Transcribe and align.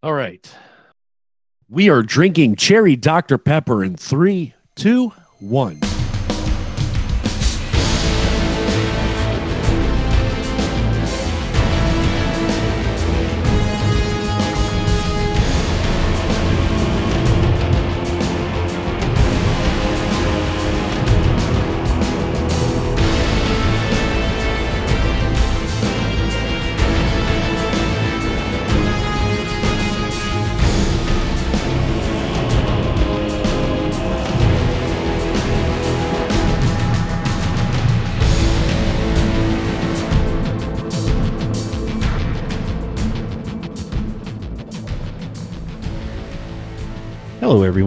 All 0.00 0.12
right. 0.12 0.48
We 1.68 1.90
are 1.90 2.02
drinking 2.02 2.56
cherry 2.56 2.94
Dr. 2.94 3.36
Pepper 3.36 3.82
in 3.82 3.96
three, 3.96 4.54
two, 4.76 5.12
one. 5.40 5.80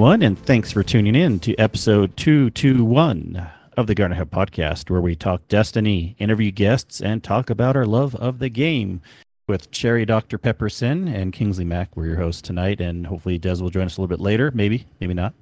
Everyone, 0.02 0.24
and 0.24 0.46
thanks 0.48 0.72
for 0.72 0.82
tuning 0.82 1.14
in 1.14 1.40
to 1.42 1.56
episode 1.58 2.18
221 2.18 3.48
of 3.78 3.86
the 3.86 3.94
Guardian 3.94 4.18
Hub 4.18 4.32
podcast, 4.32 4.90
where 4.90 5.00
we 5.00 5.16
talk 5.16 5.48
Destiny, 5.48 6.16
interview 6.18 6.50
guests, 6.50 7.02
and 7.02 7.24
talk 7.24 7.52
about 7.52 7.76
our 7.76 7.86
love 7.86 8.16
of 8.16 8.40
the 8.40 8.50
game 8.50 9.00
with 9.48 9.70
Cherry 9.70 10.04
Dr. 10.08 10.40
Pepper 10.40 10.70
Cyn 10.70 11.08
and 11.08 11.32
Kingsley 11.32 11.66
Mack. 11.66 11.96
We're 11.96 12.08
your 12.08 12.16
hosts 12.16 12.42
tonight, 12.42 12.82
and 12.82 13.06
hopefully 13.06 13.38
Des 13.38 13.62
will 13.62 13.70
join 13.70 13.86
us 13.86 13.98
a 13.98 14.02
little 14.02 14.08
bit 14.08 14.24
later. 14.24 14.50
Maybe, 14.56 14.88
maybe 15.00 15.14
not. 15.14 15.36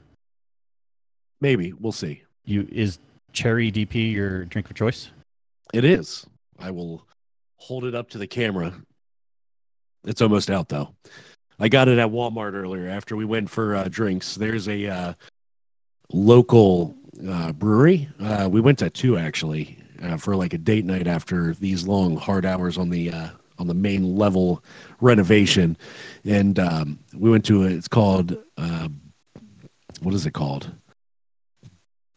Maybe. 1.39 1.71
We'll 1.71 1.93
see. 1.93 2.23
You 2.43 2.67
Is 2.69 2.99
Cherry 3.31 3.71
DP 3.71 4.11
your 4.11 4.43
drink 4.43 4.69
of 4.69 4.75
choice? 4.75 5.09
It 5.73 5.85
is. 5.85 6.25
I 6.59 6.71
will 6.71 7.07
hold 7.55 7.85
it 7.85 7.95
up 7.95 8.09
to 8.09 8.17
the 8.17 8.27
camera. 8.27 8.73
It's 10.03 10.21
almost 10.21 10.49
out, 10.49 10.67
though. 10.67 10.93
I 11.59 11.67
got 11.67 11.87
it 11.89 11.97
at 11.99 12.09
Walmart 12.09 12.53
earlier 12.53 12.87
after 12.87 13.15
we 13.15 13.25
went 13.25 13.49
for 13.49 13.75
uh, 13.75 13.87
drinks. 13.89 14.35
There's 14.35 14.67
a 14.67 14.87
uh, 14.87 15.13
local 16.11 16.95
uh, 17.27 17.51
brewery. 17.51 18.09
Uh, 18.19 18.47
we 18.49 18.61
went 18.61 18.79
to 18.79 18.89
two 18.89 19.17
actually 19.17 19.77
uh, 20.01 20.17
for 20.17 20.35
like 20.35 20.53
a 20.53 20.57
date 20.57 20.85
night 20.85 21.07
after 21.07 21.53
these 21.55 21.85
long 21.85 22.15
hard 22.15 22.45
hours 22.45 22.77
on 22.77 22.89
the 22.89 23.11
uh, 23.11 23.29
on 23.57 23.67
the 23.67 23.73
main 23.73 24.15
level 24.15 24.63
renovation, 25.01 25.75
and 26.23 26.59
um, 26.59 26.97
we 27.13 27.29
went 27.29 27.43
to 27.45 27.63
a, 27.63 27.67
it's 27.67 27.89
called 27.89 28.37
what 30.01 30.13
is 30.13 30.25
it 30.25 30.31
called? 30.31 30.71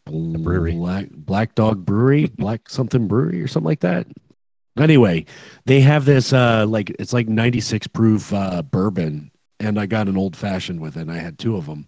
Brewery. 0.07 0.73
Black 0.73 1.09
Black 1.11 1.55
Dog 1.55 1.85
Brewery, 1.85 2.27
Black 2.27 2.69
something 2.69 3.09
Brewery 3.09 3.43
or 3.43 3.49
something 3.49 3.67
like 3.67 3.81
that. 3.81 4.07
Anyway, 4.79 5.27
they 5.67 5.81
have 5.81 6.05
this 6.05 6.33
uh 6.33 6.67
like 6.67 6.91
it's 6.99 7.13
like 7.13 7.29
96 7.29 7.87
proof 7.89 8.33
uh 8.33 8.63
bourbon 8.63 9.33
and 9.63 9.79
I 9.79 9.87
got 9.87 10.09
an 10.09 10.17
old 10.17 10.37
fashioned 10.37 10.81
with 10.81 10.97
it. 10.97 11.03
And 11.03 11.13
I 11.13 11.19
had 11.19 11.39
two 11.39 11.57
of 11.57 11.67
them. 11.67 11.87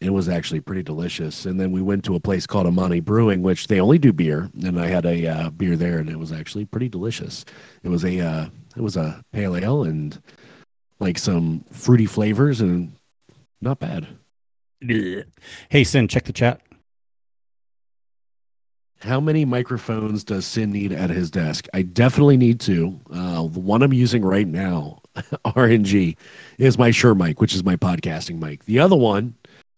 It 0.00 0.10
was 0.10 0.28
actually 0.28 0.60
pretty 0.60 0.82
delicious. 0.82 1.46
And 1.46 1.60
then 1.60 1.72
we 1.72 1.82
went 1.82 2.04
to 2.06 2.14
a 2.14 2.20
place 2.20 2.46
called 2.46 2.66
Amani 2.66 3.00
Brewing, 3.00 3.42
which 3.42 3.66
they 3.66 3.80
only 3.80 3.98
do 3.98 4.12
beer, 4.12 4.50
and 4.62 4.80
I 4.80 4.86
had 4.86 5.04
a 5.04 5.26
uh, 5.26 5.50
beer 5.50 5.76
there, 5.76 5.98
and 5.98 6.08
it 6.08 6.18
was 6.18 6.32
actually 6.32 6.64
pretty 6.64 6.88
delicious. 6.88 7.44
It 7.82 7.90
was 7.90 8.04
a 8.04 8.18
uh, 8.18 8.46
it 8.76 8.80
was 8.80 8.96
a 8.96 9.22
pale 9.32 9.56
ale 9.56 9.84
and 9.84 10.18
like 11.00 11.18
some 11.18 11.64
fruity 11.70 12.06
flavors, 12.06 12.62
and 12.62 12.92
not 13.60 13.78
bad. 13.78 14.06
Hey, 15.68 15.82
Cyn, 15.82 16.08
check 16.08 16.24
the 16.24 16.32
chat. 16.32 16.62
How 19.00 19.18
many 19.18 19.46
microphones 19.46 20.24
does 20.24 20.44
Cyn 20.44 20.70
need 20.70 20.92
at 20.92 21.08
his 21.08 21.30
desk? 21.30 21.66
I 21.72 21.82
definitely 21.82 22.36
need 22.36 22.60
two. 22.60 23.00
Uh, 23.10 23.46
the 23.46 23.60
one 23.60 23.82
I'm 23.82 23.94
using 23.94 24.22
right 24.22 24.46
now 24.46 25.00
RNG 25.16 26.16
is 26.58 26.76
my 26.76 26.90
Shure 26.90 27.14
mic, 27.14 27.40
which 27.40 27.54
is 27.54 27.64
my 27.64 27.76
podcasting 27.76 28.38
mic. 28.38 28.66
The 28.66 28.78
other 28.78 28.96
one, 28.96 29.34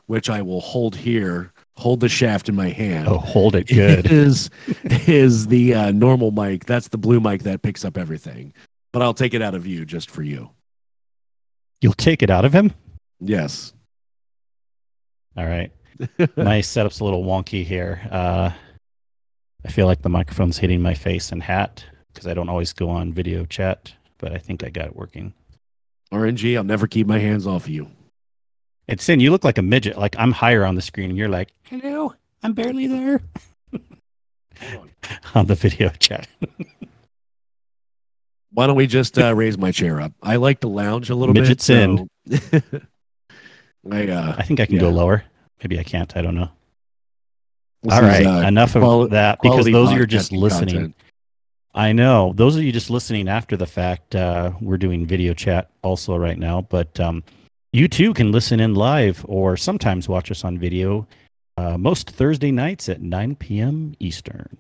which 0.06 0.28
I 0.28 0.42
will 0.42 0.60
hold 0.60 0.96
here, 0.96 1.52
hold 1.76 2.00
the 2.00 2.08
shaft 2.08 2.48
in 2.48 2.56
my 2.56 2.70
hand. 2.70 3.06
Oh, 3.06 3.18
hold 3.18 3.54
it 3.54 3.68
good. 3.68 4.06
Is 4.10 4.50
is 5.06 5.46
the 5.46 5.74
uh, 5.74 5.90
normal 5.92 6.32
mic? 6.32 6.66
That's 6.66 6.88
the 6.88 6.98
blue 6.98 7.20
mic 7.20 7.44
that 7.44 7.62
picks 7.62 7.84
up 7.84 7.96
everything. 7.96 8.52
But 8.92 9.02
I'll 9.02 9.14
take 9.14 9.34
it 9.34 9.40
out 9.40 9.54
of 9.54 9.66
you 9.66 9.84
just 9.84 10.10
for 10.10 10.22
you. 10.22 10.50
You'll 11.80 11.94
take 11.94 12.22
it 12.22 12.30
out 12.30 12.44
of 12.44 12.52
him? 12.52 12.72
Yes. 13.20 13.72
All 15.36 15.46
right. 15.46 15.72
my 16.36 16.60
setup's 16.60 17.00
a 17.00 17.04
little 17.04 17.24
wonky 17.24 17.64
here. 17.64 18.06
Uh, 18.10 18.50
I 19.64 19.70
feel 19.70 19.86
like 19.86 20.02
the 20.02 20.08
microphone's 20.08 20.58
hitting 20.58 20.82
my 20.82 20.94
face 20.94 21.32
and 21.32 21.42
hat 21.42 21.84
because 22.12 22.26
I 22.26 22.34
don't 22.34 22.48
always 22.48 22.72
go 22.72 22.90
on 22.90 23.12
video 23.12 23.44
chat 23.44 23.94
but 24.22 24.32
I 24.32 24.38
think 24.38 24.64
I 24.64 24.70
got 24.70 24.86
it 24.86 24.96
working. 24.96 25.34
RNG, 26.12 26.56
I'll 26.56 26.64
never 26.64 26.86
keep 26.86 27.06
my 27.06 27.18
hands 27.18 27.46
off 27.46 27.64
of 27.64 27.70
you. 27.70 27.90
It's 28.86 29.04
Cyn, 29.06 29.20
you 29.20 29.30
look 29.30 29.44
like 29.44 29.58
a 29.58 29.62
midget. 29.62 29.98
Like 29.98 30.14
I'm 30.16 30.32
higher 30.32 30.64
on 30.64 30.76
the 30.76 30.82
screen, 30.82 31.10
and 31.10 31.18
you're 31.18 31.28
like, 31.28 31.52
"Hello, 31.64 32.14
I'm 32.42 32.54
barely 32.54 32.86
there." 32.86 33.20
on. 33.72 34.90
on 35.34 35.46
the 35.46 35.54
video 35.56 35.90
chat. 35.98 36.28
Why 38.52 38.66
don't 38.66 38.76
we 38.76 38.86
just 38.86 39.18
uh, 39.18 39.34
raise 39.34 39.58
my 39.58 39.72
chair 39.72 40.00
up? 40.00 40.12
I 40.22 40.36
like 40.36 40.60
to 40.60 40.68
lounge 40.68 41.10
a 41.10 41.14
little 41.14 41.34
midget 41.34 41.58
bit. 41.66 41.66
Cyn. 41.66 42.06
So... 42.30 42.50
I, 43.90 44.06
uh, 44.08 44.36
I 44.38 44.42
think 44.42 44.60
I 44.60 44.66
can 44.66 44.76
yeah. 44.76 44.82
go 44.82 44.90
lower. 44.90 45.24
Maybe 45.62 45.80
I 45.80 45.82
can't. 45.82 46.16
I 46.16 46.22
don't 46.22 46.36
know. 46.36 46.50
This 47.82 47.92
All 47.94 48.02
right, 48.02 48.26
uh, 48.26 48.46
enough 48.46 48.76
of 48.76 49.10
that 49.10 49.38
because 49.42 49.66
those 49.66 49.92
are 49.92 50.06
just 50.06 50.30
listening. 50.30 50.74
Content. 50.74 50.96
I 51.74 51.92
know. 51.92 52.32
Those 52.34 52.56
of 52.56 52.62
you 52.62 52.70
just 52.70 52.90
listening 52.90 53.28
after 53.28 53.56
the 53.56 53.66
fact, 53.66 54.14
uh, 54.14 54.52
we're 54.60 54.76
doing 54.76 55.06
video 55.06 55.34
chat 55.34 55.70
also 55.82 56.16
right 56.16 56.38
now, 56.38 56.60
but 56.60 57.00
um, 57.00 57.24
you 57.72 57.88
too 57.88 58.12
can 58.14 58.30
listen 58.30 58.60
in 58.60 58.74
live 58.74 59.24
or 59.26 59.56
sometimes 59.56 60.08
watch 60.08 60.30
us 60.30 60.44
on 60.44 60.58
video 60.58 61.08
uh, 61.56 61.76
most 61.78 62.10
Thursday 62.10 62.50
nights 62.50 62.88
at 62.88 63.00
9 63.00 63.36
p.m. 63.36 63.94
Eastern. 63.98 64.58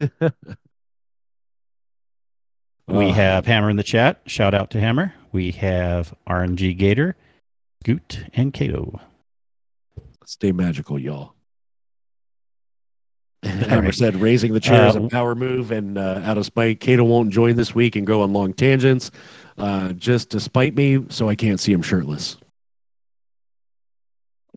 we 2.88 3.10
have 3.10 3.46
Hammer 3.46 3.70
in 3.70 3.76
the 3.76 3.82
chat. 3.82 4.20
Shout 4.26 4.54
out 4.54 4.70
to 4.70 4.80
Hammer. 4.80 5.14
We 5.32 5.52
have 5.52 6.14
RNG 6.28 6.76
Gator, 6.76 7.16
Goot, 7.84 8.24
and 8.34 8.52
Kato. 8.52 9.00
Stay 10.24 10.52
magical, 10.52 10.98
y'all. 10.98 11.34
Hammer 13.42 13.82
right. 13.82 13.94
said 13.94 14.16
raising 14.16 14.52
the 14.52 14.60
chair 14.60 14.88
is 14.88 14.96
a 14.96 15.02
uh, 15.02 15.08
power 15.08 15.34
move, 15.34 15.70
and 15.70 15.96
uh, 15.96 16.20
out 16.24 16.36
of 16.36 16.44
spite, 16.44 16.80
Cato 16.80 17.04
won't 17.04 17.30
join 17.30 17.56
this 17.56 17.74
week 17.74 17.96
and 17.96 18.06
go 18.06 18.22
on 18.22 18.32
long 18.32 18.52
tangents, 18.52 19.10
uh, 19.56 19.92
just 19.94 20.30
to 20.30 20.40
spite 20.40 20.74
me, 20.74 21.04
so 21.08 21.28
I 21.28 21.34
can't 21.34 21.58
see 21.58 21.72
him 21.72 21.80
shirtless. 21.80 22.36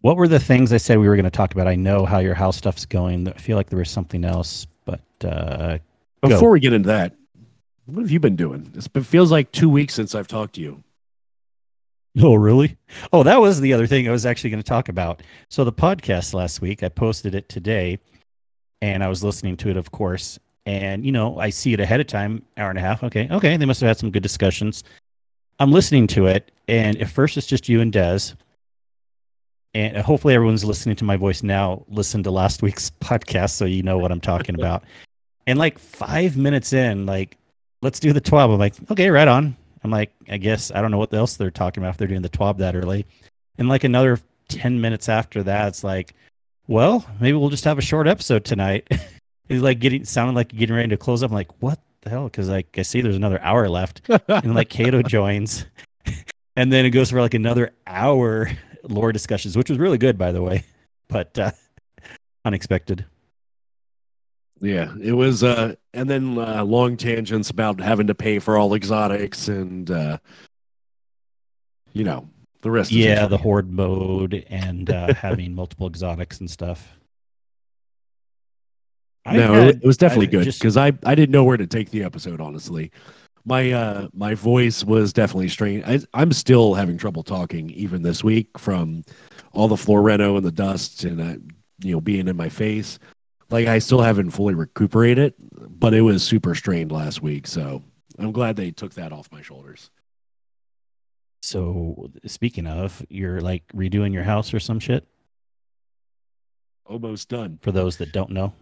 What 0.02 0.18
were 0.18 0.28
the 0.28 0.40
things 0.40 0.74
I 0.74 0.78
said 0.78 1.00
we 1.00 1.08
were 1.08 1.16
going 1.16 1.24
to 1.24 1.32
talk 1.32 1.54
about? 1.54 1.66
I 1.66 1.76
know 1.76 2.06
how 2.06 2.20
your 2.20 2.34
house 2.34 2.58
stuff's 2.58 2.86
going. 2.86 3.30
I 3.30 3.34
feel 3.34 3.56
like 3.56 3.70
there 3.70 3.80
was 3.80 3.90
something 3.90 4.26
else, 4.26 4.68
but 4.84 5.02
uh, 5.24 5.78
before 6.22 6.52
we 6.52 6.60
get 6.60 6.74
into 6.74 6.88
that, 6.88 7.16
what 7.86 8.02
have 8.02 8.12
you 8.12 8.20
been 8.20 8.36
doing? 8.36 8.70
it 8.76 9.06
feels 9.06 9.32
like 9.32 9.52
two 9.54 9.70
weeks 9.70 9.94
since 9.94 10.14
I've 10.14 10.28
talked 10.28 10.56
to 10.56 10.62
you. 10.62 10.84
Oh, 12.22 12.36
really? 12.36 12.78
Oh, 13.12 13.24
that 13.24 13.42
was 13.42 13.60
the 13.60 13.74
other 13.74 13.88
thing 13.88 14.08
I 14.08 14.12
was 14.12 14.26
actually 14.26 14.52
going 14.52 14.62
to 14.62 14.68
talk 14.68 14.88
about. 14.88 15.24
So 15.50 15.64
the 15.64 15.74
podcast 15.74 16.34
last 16.34 16.62
week, 16.62 16.84
I 16.84 16.90
posted 16.90 17.34
it 17.34 17.50
today 17.50 17.98
and 18.84 19.02
I 19.02 19.08
was 19.08 19.24
listening 19.24 19.56
to 19.58 19.70
it, 19.70 19.78
of 19.78 19.92
course. 19.92 20.38
And 20.66 21.06
you 21.06 21.14
know, 21.14 21.40
I 21.40 21.52
see 21.52 21.72
it 21.72 21.80
ahead 21.80 22.02
of 22.02 22.08
time, 22.08 22.44
hour 22.58 22.70
and 22.70 22.78
a 22.78 22.82
half. 22.82 23.02
Okay, 23.02 23.30
okay, 23.32 23.56
they 23.56 23.66
must 23.66 23.80
have 23.80 23.88
had 23.88 23.98
some 23.98 24.12
good 24.12 24.24
discussions. 24.24 24.84
I'm 25.60 25.72
listening 25.72 26.06
to 26.08 26.26
it, 26.28 26.52
and 26.68 27.00
at 27.02 27.10
first 27.10 27.38
it's 27.38 27.48
just 27.48 27.70
you 27.70 27.80
and 27.80 27.94
Des, 27.94 28.34
and 29.74 29.96
uh, 29.96 30.04
hopefully 30.04 30.36
everyone's 30.36 30.66
listening 30.66 30.98
to 30.98 31.06
my 31.06 31.16
voice 31.16 31.44
now. 31.44 31.86
Listen 31.88 32.24
to 32.24 32.32
last 32.32 32.62
week's 32.68 32.92
podcast 33.00 33.52
so 33.52 33.64
you 33.64 33.84
know 33.84 33.98
what 33.98 34.12
I'm 34.12 34.22
talking 34.22 34.56
about. 34.56 34.84
and 35.48 35.58
like 35.58 35.80
five 35.80 36.36
minutes 36.36 36.74
in, 36.74 37.06
like, 37.06 37.38
let's 37.82 38.02
do 38.02 38.12
the 38.12 38.22
twab. 38.22 38.54
I'm 38.54 38.60
like, 38.60 38.76
okay, 38.92 39.10
right 39.10 39.28
on. 39.30 39.56
I'm 39.86 39.92
like, 39.92 40.12
I 40.30 40.38
guess 40.38 40.72
I 40.72 40.82
don't 40.82 40.92
know 40.92 40.98
what 40.98 41.14
else 41.14 41.38
they're 41.38 41.52
talking 41.52 41.82
about 41.82 41.92
if 41.92 41.98
they're 41.98 42.08
doing 42.08 42.22
the 42.22 42.30
twab 42.30 42.58
that 42.58 42.76
early. 42.76 43.06
And 43.58 43.70
like 43.70 43.86
another 43.86 44.20
ten 44.50 44.82
minutes 44.82 45.08
after 45.08 45.42
that, 45.44 45.70
it's 45.70 45.86
like, 45.86 46.14
well, 46.68 47.06
maybe 47.20 47.38
we'll 47.38 47.50
just 47.50 47.66
have 47.66 47.78
a 47.78 47.82
short 47.82 48.08
episode 48.08 48.46
tonight. 48.46 48.88
He's 49.50 49.62
like 49.62 49.80
getting 49.80 50.06
sounding 50.06 50.36
like 50.36 50.50
getting 50.50 50.76
ready 50.76 50.90
to 50.90 50.98
close 50.98 51.22
up. 51.24 51.32
I'm 51.32 51.36
like, 51.36 51.62
what 51.62 51.80
the 52.02 52.10
hell? 52.10 52.26
Because 52.26 52.50
like 52.50 52.78
I 52.78 52.82
see 52.82 53.02
there's 53.02 53.16
another 53.16 53.42
hour 53.42 53.68
left, 53.70 54.02
and 54.28 54.56
like 54.56 54.70
Cato 54.70 55.02
joins, 55.02 55.66
and 56.56 56.72
then 56.72 56.86
it 56.86 56.92
goes 56.92 57.10
for 57.12 57.22
like 57.22 57.34
another 57.34 57.72
hour 57.86 58.50
lore 58.84 59.12
discussions, 59.12 59.58
which 59.58 59.70
was 59.70 59.80
really 59.80 59.98
good, 59.98 60.18
by 60.18 60.32
the 60.32 60.42
way, 60.42 60.64
but 61.08 61.38
uh, 61.38 61.52
unexpected. 62.46 63.06
Yeah, 64.62 64.94
it 65.02 65.12
was, 65.12 65.44
uh, 65.44 65.76
and 65.94 66.10
then 66.10 66.38
uh, 66.38 66.64
long 66.64 66.96
tangents 66.96 67.50
about 67.50 67.82
having 67.82 68.08
to 68.08 68.16
pay 68.16 68.40
for 68.40 68.58
all 68.58 68.74
exotics 68.76 69.50
and 69.50 69.92
uh, 69.92 70.20
you 71.92 72.04
know, 72.04 72.28
the 72.64 72.72
rest. 72.72 72.92
Yeah, 72.92 73.28
the 73.28 73.38
horde 73.38 73.72
mode 73.72 74.46
and 74.50 74.90
uh, 74.90 75.14
having 75.16 75.54
multiple 75.54 75.86
exotics 75.88 76.40
and 76.40 76.50
stuff. 76.50 76.98
I 79.26 79.38
no, 79.38 79.54
had- 79.54 79.76
it 79.76 79.84
was 79.84 79.98
definitely 79.98 80.28
I 80.28 80.44
good 80.44 80.46
because 80.46 80.76
I 80.78 80.92
I 81.06 81.16
didn't 81.16 81.32
know 81.32 81.44
where 81.44 81.58
to 81.58 81.68
take 81.68 81.92
the 81.92 82.04
episode. 82.04 82.42
Honestly, 82.42 82.92
my 83.46 83.72
uh 83.72 84.08
my 84.14 84.34
voice 84.34 84.84
was 84.84 85.14
definitely 85.14 85.50
strained. 85.50 85.84
I, 85.86 86.00
I'm 86.14 86.34
still 86.34 86.74
having 86.74 86.98
trouble 86.98 87.24
talking 87.24 87.70
even 87.70 88.02
this 88.02 88.24
week 88.24 88.58
from 88.58 89.04
all 89.54 89.68
the 89.68 89.78
floor 89.78 90.02
reno 90.02 90.36
and 90.36 90.46
the 90.46 90.52
dust 90.52 91.04
and 91.04 91.22
uh, 91.22 91.36
you 91.84 91.94
know 91.94 92.02
being 92.02 92.28
in 92.28 92.36
my 92.36 92.50
face. 92.50 93.00
Like 93.50 93.68
I 93.68 93.80
still 93.80 94.02
haven't 94.02 94.32
fully 94.32 94.56
recuperated, 94.56 95.36
but 95.70 95.94
it 95.94 96.02
was 96.02 96.24
super 96.24 96.56
strained 96.56 96.92
last 96.92 97.22
week. 97.22 97.46
So 97.48 97.84
I'm 98.18 98.32
glad 98.32 98.56
they 98.56 98.72
took 98.72 98.94
that 98.96 99.14
off 99.14 99.32
my 99.32 99.42
shoulders. 99.42 99.90
So 101.44 102.10
speaking 102.26 102.68
of, 102.68 103.06
you're 103.10 103.42
like 103.42 103.64
redoing 103.76 104.14
your 104.14 104.24
house 104.24 104.54
or 104.54 104.62
some 104.62 104.80
shit. 104.80 105.06
Almost 106.86 107.28
done. 107.28 107.60
For 107.62 107.74
those 107.74 107.98
that 107.98 108.14
don't 108.14 108.30
know, 108.32 108.54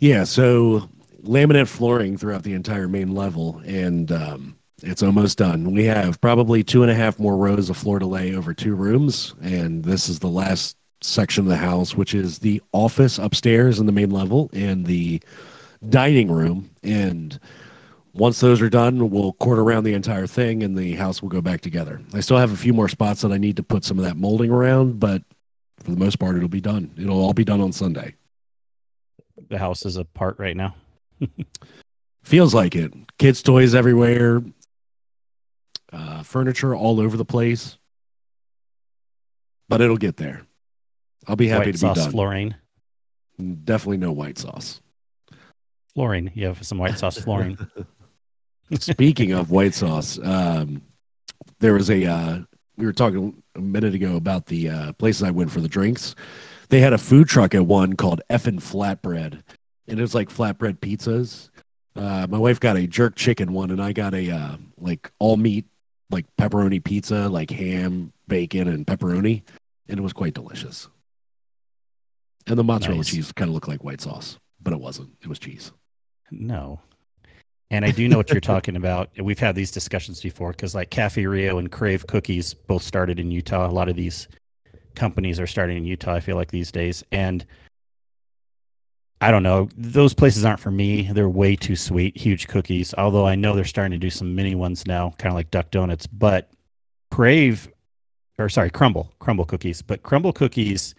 Yeah, 0.00 0.24
so 0.24 0.90
laminate 1.22 1.68
flooring 1.68 2.16
throughout 2.16 2.42
the 2.42 2.54
entire 2.54 2.88
main 2.88 3.14
level, 3.14 3.62
and 3.64 4.10
um, 4.10 4.56
it's 4.82 5.04
almost 5.04 5.38
done. 5.38 5.70
We 5.72 5.84
have 5.84 6.20
probably 6.20 6.64
two 6.64 6.82
and 6.82 6.90
a 6.90 6.94
half 6.94 7.20
more 7.20 7.36
rows 7.36 7.70
of 7.70 7.76
floor 7.76 8.00
to 8.00 8.06
lay 8.06 8.34
over 8.34 8.52
two 8.52 8.74
rooms, 8.74 9.36
and 9.40 9.84
this 9.84 10.08
is 10.08 10.18
the 10.18 10.26
last 10.26 10.76
section 11.02 11.44
of 11.44 11.50
the 11.50 11.56
house, 11.56 11.96
which 11.96 12.14
is 12.14 12.40
the 12.40 12.60
office 12.72 13.18
upstairs 13.18 13.78
in 13.78 13.86
the 13.86 13.92
main 13.92 14.10
level 14.10 14.50
and 14.52 14.86
the 14.86 15.22
dining 15.88 16.32
room. 16.32 16.70
And 16.82 17.38
once 18.14 18.40
those 18.40 18.60
are 18.60 18.68
done, 18.68 19.10
we'll 19.10 19.32
court 19.34 19.58
around 19.58 19.84
the 19.84 19.94
entire 19.94 20.26
thing, 20.26 20.62
and 20.62 20.76
the 20.76 20.92
house 20.94 21.22
will 21.22 21.28
go 21.28 21.40
back 21.40 21.60
together. 21.60 22.00
I 22.12 22.20
still 22.20 22.36
have 22.38 22.52
a 22.52 22.56
few 22.56 22.72
more 22.72 22.88
spots 22.88 23.22
that 23.22 23.32
I 23.32 23.38
need 23.38 23.56
to 23.56 23.62
put 23.62 23.84
some 23.84 23.98
of 23.98 24.04
that 24.04 24.16
molding 24.16 24.50
around, 24.50 25.00
but 25.00 25.22
for 25.82 25.90
the 25.90 25.96
most 25.96 26.18
part, 26.18 26.36
it'll 26.36 26.48
be 26.48 26.60
done. 26.60 26.90
It'll 26.98 27.20
all 27.20 27.32
be 27.32 27.44
done 27.44 27.60
on 27.60 27.72
Sunday. 27.72 28.14
the 29.48 29.58
house 29.58 29.84
is 29.86 29.96
apart 29.96 30.38
right 30.38 30.56
now. 30.56 30.74
Feels 32.22 32.54
like 32.54 32.76
it. 32.76 32.92
Kids' 33.18 33.42
toys 33.42 33.74
everywhere, 33.74 34.42
uh, 35.92 36.22
furniture 36.22 36.74
all 36.74 37.00
over 37.00 37.16
the 37.16 37.24
place. 37.24 37.78
But 39.68 39.80
it'll 39.80 39.96
get 39.96 40.16
there. 40.18 40.42
I'll 41.26 41.36
be 41.36 41.48
happy 41.48 41.66
White 41.66 41.72
to 41.72 41.78
sauce 41.78 41.96
be 41.98 42.02
done. 42.02 42.10
flooring. 42.12 42.54
Definitely 43.64 43.96
no 43.98 44.12
white 44.12 44.38
sauce. 44.38 44.80
Flooring. 45.94 46.30
You 46.34 46.46
have 46.46 46.64
some 46.66 46.78
white 46.78 46.98
sauce 46.98 47.18
flooring. 47.18 47.56
Speaking 48.78 49.32
of 49.32 49.50
white 49.50 49.74
sauce, 49.74 50.18
um, 50.22 50.82
there 51.60 51.74
was 51.74 51.90
a. 51.90 52.06
Uh, 52.06 52.38
we 52.76 52.86
were 52.86 52.92
talking 52.92 53.42
a 53.54 53.60
minute 53.60 53.94
ago 53.94 54.16
about 54.16 54.46
the 54.46 54.68
uh, 54.70 54.92
places 54.94 55.22
I 55.22 55.30
went 55.30 55.50
for 55.50 55.60
the 55.60 55.68
drinks. 55.68 56.14
They 56.70 56.80
had 56.80 56.94
a 56.94 56.98
food 56.98 57.28
truck 57.28 57.54
at 57.54 57.66
one 57.66 57.94
called 57.96 58.22
Effin 58.30 58.56
Flatbread, 58.60 59.42
and 59.88 59.98
it 59.98 60.00
was 60.00 60.14
like 60.14 60.30
flatbread 60.30 60.78
pizzas. 60.78 61.50
Uh, 61.94 62.26
my 62.30 62.38
wife 62.38 62.58
got 62.60 62.78
a 62.78 62.86
jerk 62.86 63.14
chicken 63.14 63.52
one, 63.52 63.70
and 63.70 63.82
I 63.82 63.92
got 63.92 64.14
a 64.14 64.30
uh, 64.30 64.56
like 64.78 65.12
all 65.18 65.36
meat, 65.36 65.66
like 66.10 66.24
pepperoni 66.38 66.82
pizza, 66.82 67.28
like 67.28 67.50
ham, 67.50 68.10
bacon, 68.26 68.68
and 68.68 68.86
pepperoni, 68.86 69.42
and 69.88 69.98
it 69.98 70.02
was 70.02 70.14
quite 70.14 70.32
delicious. 70.32 70.88
And 72.46 72.58
the 72.58 72.64
mozzarella 72.64 72.98
Nice. 73.00 73.10
cheese 73.10 73.32
kind 73.32 73.50
of 73.50 73.54
looked 73.54 73.68
like 73.68 73.84
white 73.84 74.00
sauce, 74.00 74.38
but 74.62 74.72
it 74.72 74.80
wasn't. 74.80 75.10
It 75.20 75.28
was 75.28 75.38
cheese. 75.38 75.72
No. 76.30 76.80
And 77.72 77.86
I 77.86 77.90
do 77.90 78.06
know 78.06 78.18
what 78.18 78.28
you're 78.28 78.38
talking 78.38 78.76
about. 78.76 79.10
We've 79.18 79.38
had 79.38 79.54
these 79.54 79.70
discussions 79.70 80.20
before 80.20 80.50
because, 80.50 80.74
like, 80.74 80.90
Cafe 80.90 81.24
Rio 81.24 81.56
and 81.56 81.72
Crave 81.72 82.06
Cookies 82.06 82.52
both 82.52 82.82
started 82.82 83.18
in 83.18 83.30
Utah. 83.30 83.66
A 83.66 83.72
lot 83.72 83.88
of 83.88 83.96
these 83.96 84.28
companies 84.94 85.40
are 85.40 85.46
starting 85.46 85.78
in 85.78 85.86
Utah, 85.86 86.12
I 86.12 86.20
feel 86.20 86.36
like, 86.36 86.50
these 86.50 86.70
days. 86.70 87.02
And 87.12 87.46
I 89.22 89.30
don't 89.30 89.42
know. 89.42 89.70
Those 89.74 90.12
places 90.12 90.44
aren't 90.44 90.60
for 90.60 90.70
me. 90.70 91.10
They're 91.10 91.30
way 91.30 91.56
too 91.56 91.74
sweet, 91.74 92.14
huge 92.14 92.46
cookies. 92.46 92.92
Although 92.98 93.26
I 93.26 93.36
know 93.36 93.54
they're 93.54 93.64
starting 93.64 93.92
to 93.92 93.98
do 93.98 94.10
some 94.10 94.34
mini 94.34 94.54
ones 94.54 94.86
now, 94.86 95.14
kind 95.16 95.32
of 95.32 95.36
like 95.36 95.50
Duck 95.50 95.70
Donuts. 95.70 96.06
But 96.06 96.50
Crave, 97.10 97.72
or 98.38 98.50
sorry, 98.50 98.70
Crumbl, 98.70 99.08
Crumbl 99.18 99.48
cookies. 99.48 99.80
But 99.80 100.02
Crumbl 100.02 100.34
cookies, 100.34 100.94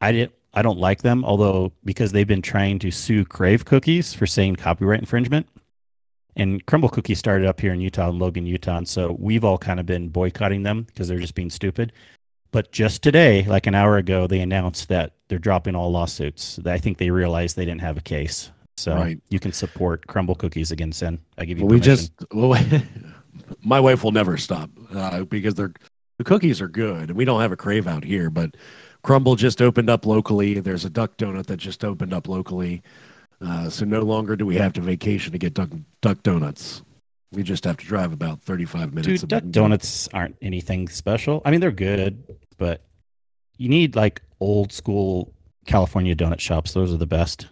I 0.00 0.10
didn't. 0.10 0.32
I 0.52 0.62
don't 0.62 0.80
like 0.80 1.02
them, 1.02 1.24
although 1.24 1.72
because 1.84 2.10
they've 2.10 2.26
been 2.26 2.42
trying 2.42 2.80
to 2.80 2.90
sue 2.90 3.24
Crave 3.24 3.64
Cookies 3.64 4.14
for 4.14 4.26
saying 4.26 4.56
copyright 4.56 4.98
infringement. 4.98 5.46
And 6.38 6.64
Crumbl 6.66 6.90
Cookies 6.92 7.18
started 7.18 7.46
up 7.46 7.60
here 7.60 7.72
in 7.72 7.80
Utah, 7.80 8.10
Logan, 8.10 8.46
Utah. 8.46 8.78
And 8.78 8.88
so 8.88 9.16
we've 9.18 9.44
all 9.44 9.58
kind 9.58 9.80
of 9.80 9.86
been 9.86 10.08
boycotting 10.08 10.62
them 10.62 10.84
because 10.84 11.08
they're 11.08 11.18
just 11.18 11.34
being 11.34 11.50
stupid. 11.50 11.92
But 12.50 12.72
just 12.72 13.02
today, 13.02 13.42
like 13.44 13.66
an 13.66 13.74
hour 13.74 13.98
ago, 13.98 14.26
they 14.26 14.40
announced 14.40 14.88
that 14.88 15.12
they're 15.28 15.38
dropping 15.38 15.74
all 15.74 15.90
lawsuits. 15.90 16.58
I 16.64 16.78
think 16.78 16.96
they 16.96 17.10
realized 17.10 17.56
they 17.56 17.66
didn't 17.66 17.82
have 17.82 17.98
a 17.98 18.02
case. 18.02 18.50
So 18.78 18.94
Right. 18.94 19.20
you 19.28 19.40
can 19.40 19.52
support 19.52 20.06
Crumbl 20.06 20.38
Cookies 20.38 20.70
again, 20.70 20.92
Cyn. 20.92 21.18
I 21.36 21.44
give 21.44 21.58
you 21.58 21.66
Well, 21.66 21.74
we 21.74 21.80
just 21.80 22.12
well, 22.32 22.58
my 23.62 23.80
wife 23.80 24.04
will 24.04 24.12
never 24.12 24.36
stop 24.36 24.70
uh, 24.94 25.24
because 25.24 25.54
they're 25.54 25.72
the 26.18 26.24
cookies 26.24 26.60
are 26.60 26.68
good, 26.68 27.10
and 27.10 27.16
we 27.16 27.24
don't 27.24 27.40
have 27.40 27.52
a 27.52 27.56
crave 27.56 27.86
out 27.86 28.02
here. 28.04 28.28
But 28.28 28.56
Crumbl 29.04 29.36
just 29.36 29.62
opened 29.62 29.88
up 29.88 30.04
locally. 30.04 30.58
There's 30.58 30.84
a 30.84 30.90
Duck 30.90 31.16
Donut 31.16 31.46
that 31.46 31.58
just 31.58 31.84
opened 31.84 32.12
up 32.12 32.28
locally, 32.28 32.82
uh, 33.40 33.70
so 33.70 33.84
no 33.84 34.00
longer 34.00 34.36
do 34.36 34.44
we 34.46 34.56
have 34.56 34.72
to 34.74 34.80
vacation 34.80 35.32
to 35.32 35.38
get 35.38 35.54
Duck 35.54 35.70
Duck 36.00 36.22
Donuts. 36.22 36.82
We 37.30 37.42
just 37.42 37.64
have 37.64 37.76
to 37.76 37.84
drive 37.84 38.12
about 38.12 38.40
35 38.40 38.94
minutes. 38.94 39.20
Dude, 39.20 39.28
Duck 39.28 39.44
Donuts 39.50 40.08
aren't 40.14 40.36
anything 40.40 40.88
special. 40.88 41.42
I 41.44 41.50
mean, 41.50 41.60
they're 41.60 41.70
good, 41.70 42.38
but 42.56 42.84
you 43.58 43.68
need 43.68 43.94
like 43.94 44.22
old 44.40 44.72
school 44.72 45.34
California 45.66 46.16
donut 46.16 46.40
shops. 46.40 46.72
Those 46.72 46.92
are 46.92 46.96
the 46.96 47.06
best. 47.06 47.48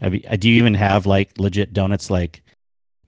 Have 0.00 0.14
you, 0.14 0.22
uh, 0.28 0.36
do 0.36 0.48
you 0.48 0.56
even 0.56 0.74
have 0.74 1.04
like 1.04 1.36
legit 1.38 1.72
donuts 1.72 2.10
like 2.10 2.42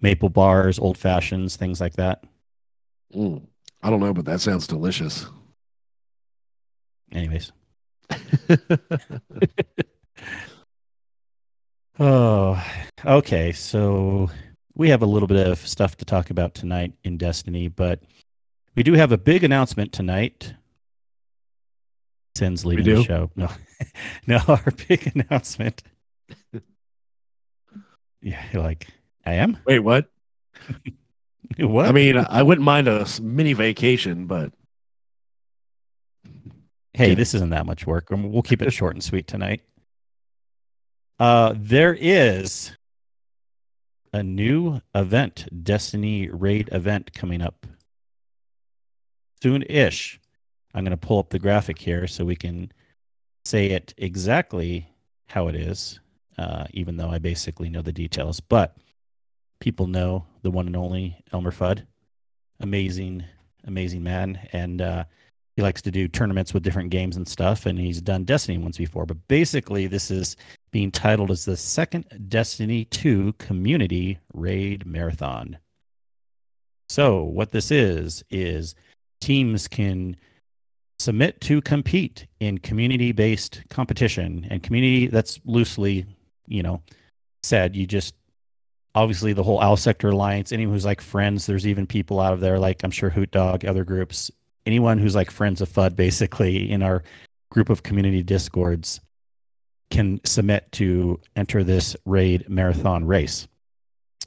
maple 0.00 0.29
bars, 0.29 0.79
old 0.79 0.99
fashions, 0.99 1.56
things 1.56 1.81
like 1.81 1.94
that? 1.94 2.25
Mm, 3.15 3.47
I 3.82 3.91
don't 3.91 4.00
know, 4.00 4.12
but 4.12 4.25
that 4.26 4.41
sounds 4.41 4.67
delicious. 4.67 5.26
Anyways. 7.12 7.53
Oh, 11.99 12.62
okay. 13.05 13.52
So 13.52 14.31
we 14.75 14.88
have 14.91 15.02
a 15.02 15.06
little 15.06 15.29
bit 15.29 15.46
of 15.46 15.58
stuff 15.58 15.96
to 15.99 16.05
talk 16.05 16.31
about 16.31 16.55
tonight 16.55 16.93
in 17.05 17.17
Destiny, 17.17 17.69
but 17.69 18.00
we 18.75 18.82
do 18.82 18.94
have 18.94 19.12
a 19.12 19.18
big 19.18 19.45
announcement 19.45 19.92
tonight. 19.92 20.54
Cyn's 22.37 22.64
leaving 22.64 22.85
the 22.85 23.04
show. 23.04 23.30
No, 23.37 23.50
no, 24.26 24.40
our 24.49 24.73
big 24.88 25.12
announcement. 25.14 25.83
yeah, 28.23 28.42
you're 28.52 28.62
like 28.62 28.88
I 29.26 29.35
am. 29.35 29.59
Wait, 29.66 29.80
what? 29.80 30.11
What? 31.59 31.87
I 31.87 31.92
mean, 31.92 32.16
I 32.16 32.42
wouldn't 32.42 32.64
mind 32.64 32.88
a 32.88 33.07
mini 33.23 33.52
vacation, 33.52 34.26
but 34.26 34.52
hey, 36.95 37.14
this 37.14 37.35
isn't 37.35 37.50
that 37.50 37.66
much 37.66 37.87
work. 37.87 38.09
We'll 38.11 38.42
keep 38.42 38.61
it 38.62 38.73
short 38.73 38.95
and 38.95 39.04
sweet 39.04 39.28
tonight. 39.28 39.61
Uh, 41.18 41.54
there 41.56 41.94
is 41.94 42.73
a 44.12 44.23
new 44.23 44.80
event, 44.94 45.47
Destiny 45.62 46.28
Raid 46.28 46.68
event 46.73 47.12
coming 47.12 47.40
up 47.40 47.66
soon-ish. 49.42 50.21
I'm 50.75 50.85
going 50.85 50.90
to 50.90 50.97
pull 50.97 51.21
up 51.21 51.30
the 51.30 51.38
graphic 51.38 51.78
here 51.78 52.06
so 52.09 52.25
we 52.25 52.35
can 52.35 52.73
say 53.44 53.66
it 53.66 53.94
exactly 53.97 54.88
how 55.26 55.47
it 55.47 55.54
is, 55.54 56.00
uh, 56.37 56.64
even 56.73 56.97
though 56.97 57.11
I 57.11 57.18
basically 57.18 57.68
know 57.68 57.83
the 57.83 57.92
details. 57.92 58.40
But 58.40 58.76
people 59.61 59.87
know 59.87 60.26
the 60.42 60.50
one 60.50 60.66
and 60.66 60.76
only 60.76 61.16
Elmer 61.33 61.52
Fudd, 61.52 61.87
amazing, 62.59 63.25
amazing 63.64 64.02
man, 64.02 64.40
and 64.52 64.83
uh, 64.83 65.04
he 65.56 65.62
likes 65.62 65.83
to 65.83 65.90
do 65.90 66.09
tournaments 66.09 66.52
with 66.52 66.62
different 66.62 66.90
games 66.90 67.16
and 67.16 67.28
stuff 67.28 67.66
and 67.66 67.78
he's 67.78 68.00
done 68.00 68.25
destiny 68.25 68.59
once 68.59 68.76
before 68.76 69.06
but 69.06 69.28
basically 69.28 69.87
this 69.87 70.11
is 70.11 70.37
being 70.75 70.90
titled 70.90 71.31
as 71.31 71.45
the 71.45 71.57
second 71.57 72.04
destiny 72.28 72.85
2 72.87 73.33
community 73.35 74.19
raid 74.33 74.85
marathon. 74.85 75.57
So 76.88 77.23
what 77.23 77.52
this 77.52 77.71
is 77.71 78.25
is 78.28 78.75
teams 79.21 79.69
can 79.69 80.16
submit 80.99 81.40
to 81.43 81.61
compete 81.61 82.26
in 82.40 82.59
community 82.59 83.12
based 83.12 83.62
competition 83.71 84.49
and 84.50 84.64
community 84.64 85.07
that's 85.07 85.38
loosely 85.45 86.07
you 86.49 86.64
know 86.64 86.83
said. 87.45 87.76
You 87.76 87.87
just 87.87 88.16
obviously 88.97 89.33
the 89.33 89.45
whole 89.45 89.61
owl 89.61 89.76
sector 89.76 90.09
alliance 90.09 90.50
anyone 90.50 90.75
who's 90.75 90.85
like 90.85 91.00
friends 91.00 91.47
there's 91.47 91.69
even 91.69 91.87
people 91.87 92.21
out 92.21 92.33
of 92.33 92.38
there 92.38 92.61
like 92.61 92.85
i'm 92.85 92.93
sure 92.93 93.11
hoot 93.11 93.31
dog 93.33 93.64
other 93.64 93.85
groups 93.85 94.31
anyone 94.66 94.99
who's 94.99 95.16
like 95.16 95.33
friends 95.33 95.61
of 95.61 95.69
FUD 95.69 95.97
basically 95.97 96.71
in 96.71 96.81
our 96.81 97.02
group 97.50 97.71
of 97.71 97.83
community 97.83 98.23
discords 98.23 99.00
can 99.91 100.21
submit 100.25 100.71
to 100.73 101.21
enter 101.37 101.62
this 101.62 101.97
raid 102.05 102.49
marathon 102.49 103.05
race. 103.05 103.47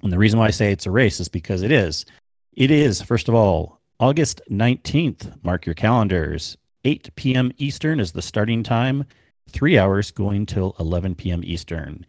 And 0.03 0.11
the 0.11 0.17
reason 0.17 0.39
why 0.39 0.47
I 0.47 0.51
say 0.51 0.71
it's 0.71 0.85
a 0.85 0.91
race 0.91 1.19
is 1.19 1.29
because 1.29 1.61
it 1.61 1.71
is. 1.71 2.05
It 2.53 2.71
is, 2.71 3.01
first 3.01 3.27
of 3.27 3.35
all, 3.35 3.79
August 3.99 4.41
19th. 4.49 5.43
Mark 5.43 5.65
your 5.65 5.75
calendars. 5.75 6.57
8 6.85 7.15
p.m. 7.15 7.51
Eastern 7.57 7.99
is 7.99 8.11
the 8.11 8.21
starting 8.21 8.63
time, 8.63 9.03
three 9.49 9.77
hours 9.77 10.11
going 10.11 10.45
till 10.45 10.75
11 10.79 11.15
p.m. 11.15 11.41
Eastern. 11.43 12.05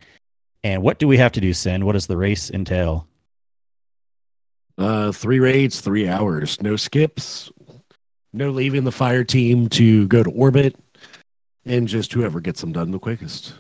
And 0.63 0.83
what 0.83 0.99
do 0.99 1.09
we 1.09 1.17
have 1.17 1.33
to 1.33 1.41
do, 1.41 1.51
Cyn? 1.51 1.85
What 1.85 1.93
does 1.93 2.07
the 2.07 2.17
race 2.17 2.51
entail? 2.51 3.09
Uh, 4.77 5.11
three 5.11 5.41
raids, 5.41 5.81
three 5.81 6.07
hours, 6.07 6.61
no 6.63 6.77
skips, 6.77 7.51
no 8.33 8.51
leaving 8.51 8.85
the 8.85 8.93
fire 8.93 9.25
team 9.25 9.69
to 9.71 10.07
go 10.07 10.23
to 10.23 10.31
orbit, 10.31 10.77
and 11.69 11.87
just 11.87 12.13
whoever 12.13 12.41
gets 12.41 12.61
them 12.61 12.73
done 12.73 12.91
the 12.91 12.99
quickest. 12.99 13.55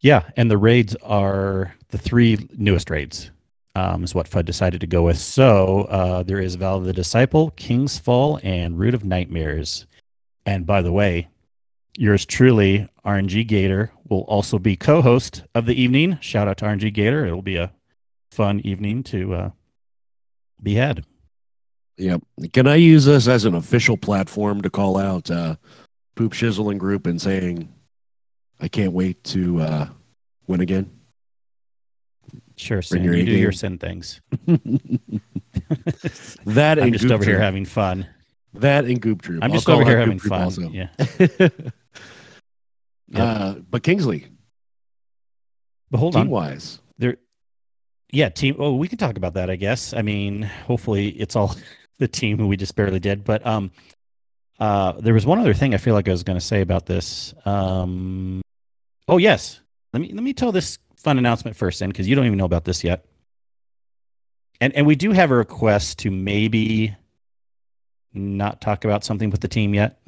Yeah, 0.00 0.30
and 0.36 0.50
the 0.50 0.58
raids 0.58 0.94
are 1.02 1.74
the 1.88 1.98
three 1.98 2.48
newest 2.56 2.90
raids. 2.90 3.30
Um, 3.74 4.02
is 4.02 4.14
what 4.14 4.28
FUD 4.28 4.44
decided 4.44 4.80
to 4.80 4.88
go 4.88 5.04
with. 5.04 5.18
So 5.18 5.82
uh, 5.82 6.24
there 6.24 6.40
is 6.40 6.56
Vow 6.56 6.76
of 6.76 6.84
the 6.84 6.92
Disciple, 6.92 7.50
King's 7.50 7.96
Fall, 7.96 8.40
and 8.42 8.76
Root 8.76 8.94
of 8.94 9.04
Nightmares. 9.04 9.86
And 10.44 10.66
by 10.66 10.82
the 10.82 10.90
way, 10.90 11.28
yours 11.96 12.26
truly, 12.26 12.88
RNG 13.04 13.46
Gator, 13.46 13.92
will 14.08 14.22
also 14.22 14.58
be 14.58 14.74
co-host 14.74 15.44
of 15.54 15.66
the 15.66 15.80
evening. 15.80 16.18
Shout 16.20 16.48
out 16.48 16.56
to 16.58 16.64
RNG 16.64 16.92
Gator. 16.92 17.24
It'll 17.24 17.42
be 17.42 17.56
a 17.56 17.72
fun 18.32 18.60
evening 18.60 19.04
to 19.04 19.34
uh, 19.34 19.50
be 20.60 20.74
had. 20.74 21.04
Yep. 21.98 22.22
Can 22.52 22.66
I 22.66 22.76
use 22.76 23.04
this 23.04 23.28
as 23.28 23.44
an 23.44 23.54
official 23.54 23.96
platform 23.96 24.60
to 24.62 24.70
call 24.70 24.96
out 24.96 25.30
uh, 25.30 25.56
Poop 26.18 26.32
Shizzling 26.32 26.78
Group 26.78 27.06
and 27.06 27.22
saying, 27.22 27.72
I 28.58 28.66
can't 28.66 28.92
wait 28.92 29.22
to 29.22 29.60
uh, 29.60 29.88
win 30.48 30.60
again? 30.60 30.90
Sure, 32.56 32.80
Cyn. 32.80 33.04
You 33.04 33.24
do 33.24 33.30
your. 33.30 33.52
Cyn 33.52 33.78
things. 33.78 34.20
that 36.44 36.78
I'm 36.80 36.86
and 36.86 36.92
just 36.92 37.12
over 37.12 37.24
here 37.24 37.38
having 37.38 37.64
fun. 37.64 38.04
that 38.54 38.84
and 38.86 39.00
Goop 39.00 39.22
Troop. 39.22 39.44
I'm 39.44 39.52
just 39.52 39.68
over 39.68 39.84
here 39.84 40.00
having 40.00 40.18
fun. 40.18 40.42
also. 40.42 40.68
Yeah. 40.70 40.88
uh, 43.14 43.54
but 43.70 43.84
Kingsley, 43.84 44.26
But 45.92 45.98
hold 45.98 46.14
team 46.14 46.22
on. 46.22 46.30
wise, 46.30 46.80
there 46.98 47.16
yeah 48.10 48.28
team 48.28 48.56
oh 48.58 48.74
we 48.74 48.88
can 48.88 48.96
talk 48.96 49.18
about 49.18 49.34
that 49.34 49.50
i 49.50 49.56
guess 49.56 49.92
i 49.92 50.00
mean 50.00 50.40
hopefully 50.40 51.08
it's 51.08 51.36
all 51.36 51.54
the 51.98 52.08
team 52.08 52.38
who 52.38 52.46
we 52.46 52.56
just 52.56 52.74
barely 52.74 52.98
did 52.98 53.22
but 53.22 53.46
um 53.46 53.70
uh 54.58 54.92
there 54.92 55.14
was 55.14 55.24
one 55.26 55.38
other 55.38 55.54
thing 55.54 55.74
i 55.74 55.76
feel 55.76 55.94
like 55.94 56.08
i 56.08 56.10
was 56.10 56.22
going 56.24 56.38
to 56.38 56.44
say 56.44 56.60
about 56.60 56.86
this 56.86 57.32
um 57.44 58.40
oh 59.06 59.16
yes 59.18 59.60
let 59.92 60.00
me 60.00 60.12
let 60.12 60.22
me 60.22 60.32
tell 60.32 60.52
this 60.52 60.78
fun 60.96 61.18
announcement 61.18 61.56
first 61.56 61.78
then 61.80 61.88
because 61.88 62.08
you 62.08 62.16
don't 62.16 62.26
even 62.26 62.38
know 62.38 62.44
about 62.44 62.64
this 62.64 62.82
yet 62.82 63.04
and 64.60 64.74
and 64.74 64.86
we 64.86 64.96
do 64.96 65.12
have 65.12 65.30
a 65.30 65.34
request 65.36 66.00
to 66.00 66.10
maybe 66.10 66.94
not 68.12 68.60
talk 68.60 68.84
about 68.84 69.04
something 69.04 69.30
with 69.30 69.40
the 69.40 69.48
team 69.48 69.74
yet 69.74 70.00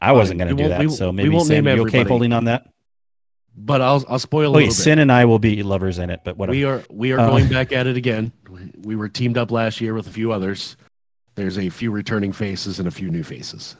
i 0.00 0.12
wasn't 0.12 0.38
going 0.38 0.54
to 0.54 0.62
do 0.62 0.68
that 0.68 0.80
we- 0.80 0.88
so 0.90 1.12
maybe 1.12 1.38
Sam, 1.40 1.66
you 1.66 1.82
okay 1.86 2.04
holding 2.04 2.32
on 2.32 2.44
that 2.44 2.68
but 3.58 3.80
I'll 3.80 4.04
I'll 4.06 4.18
spoil 4.18 4.48
a 4.48 4.50
oh 4.50 4.52
little 4.58 4.68
bit. 4.68 4.74
Cyn 4.74 4.98
and 5.00 5.10
i 5.10 5.24
will 5.24 5.38
be 5.38 5.62
lovers 5.62 5.98
in 5.98 6.10
it 6.10 6.20
but 6.24 6.36
whatever 6.36 6.52
We 6.52 6.64
are 6.64 6.82
we 6.90 7.12
are 7.12 7.20
Uh, 7.20 7.30
going 7.30 7.48
back 7.58 7.72
at 7.72 7.86
it 7.86 7.96
again. 7.96 8.30
We 8.82 8.96
were 8.96 9.08
teamed 9.08 9.38
up 9.38 9.50
last 9.50 9.80
year 9.80 9.94
with 9.94 10.06
a 10.08 10.10
few 10.10 10.30
others. 10.30 10.76
There's 11.36 11.58
a 11.58 11.68
few 11.68 11.90
returning 11.90 12.32
faces 12.32 12.78
and 12.78 12.88
a 12.88 12.90
few 12.90 13.10
new 13.10 13.22
faces. 13.22 13.76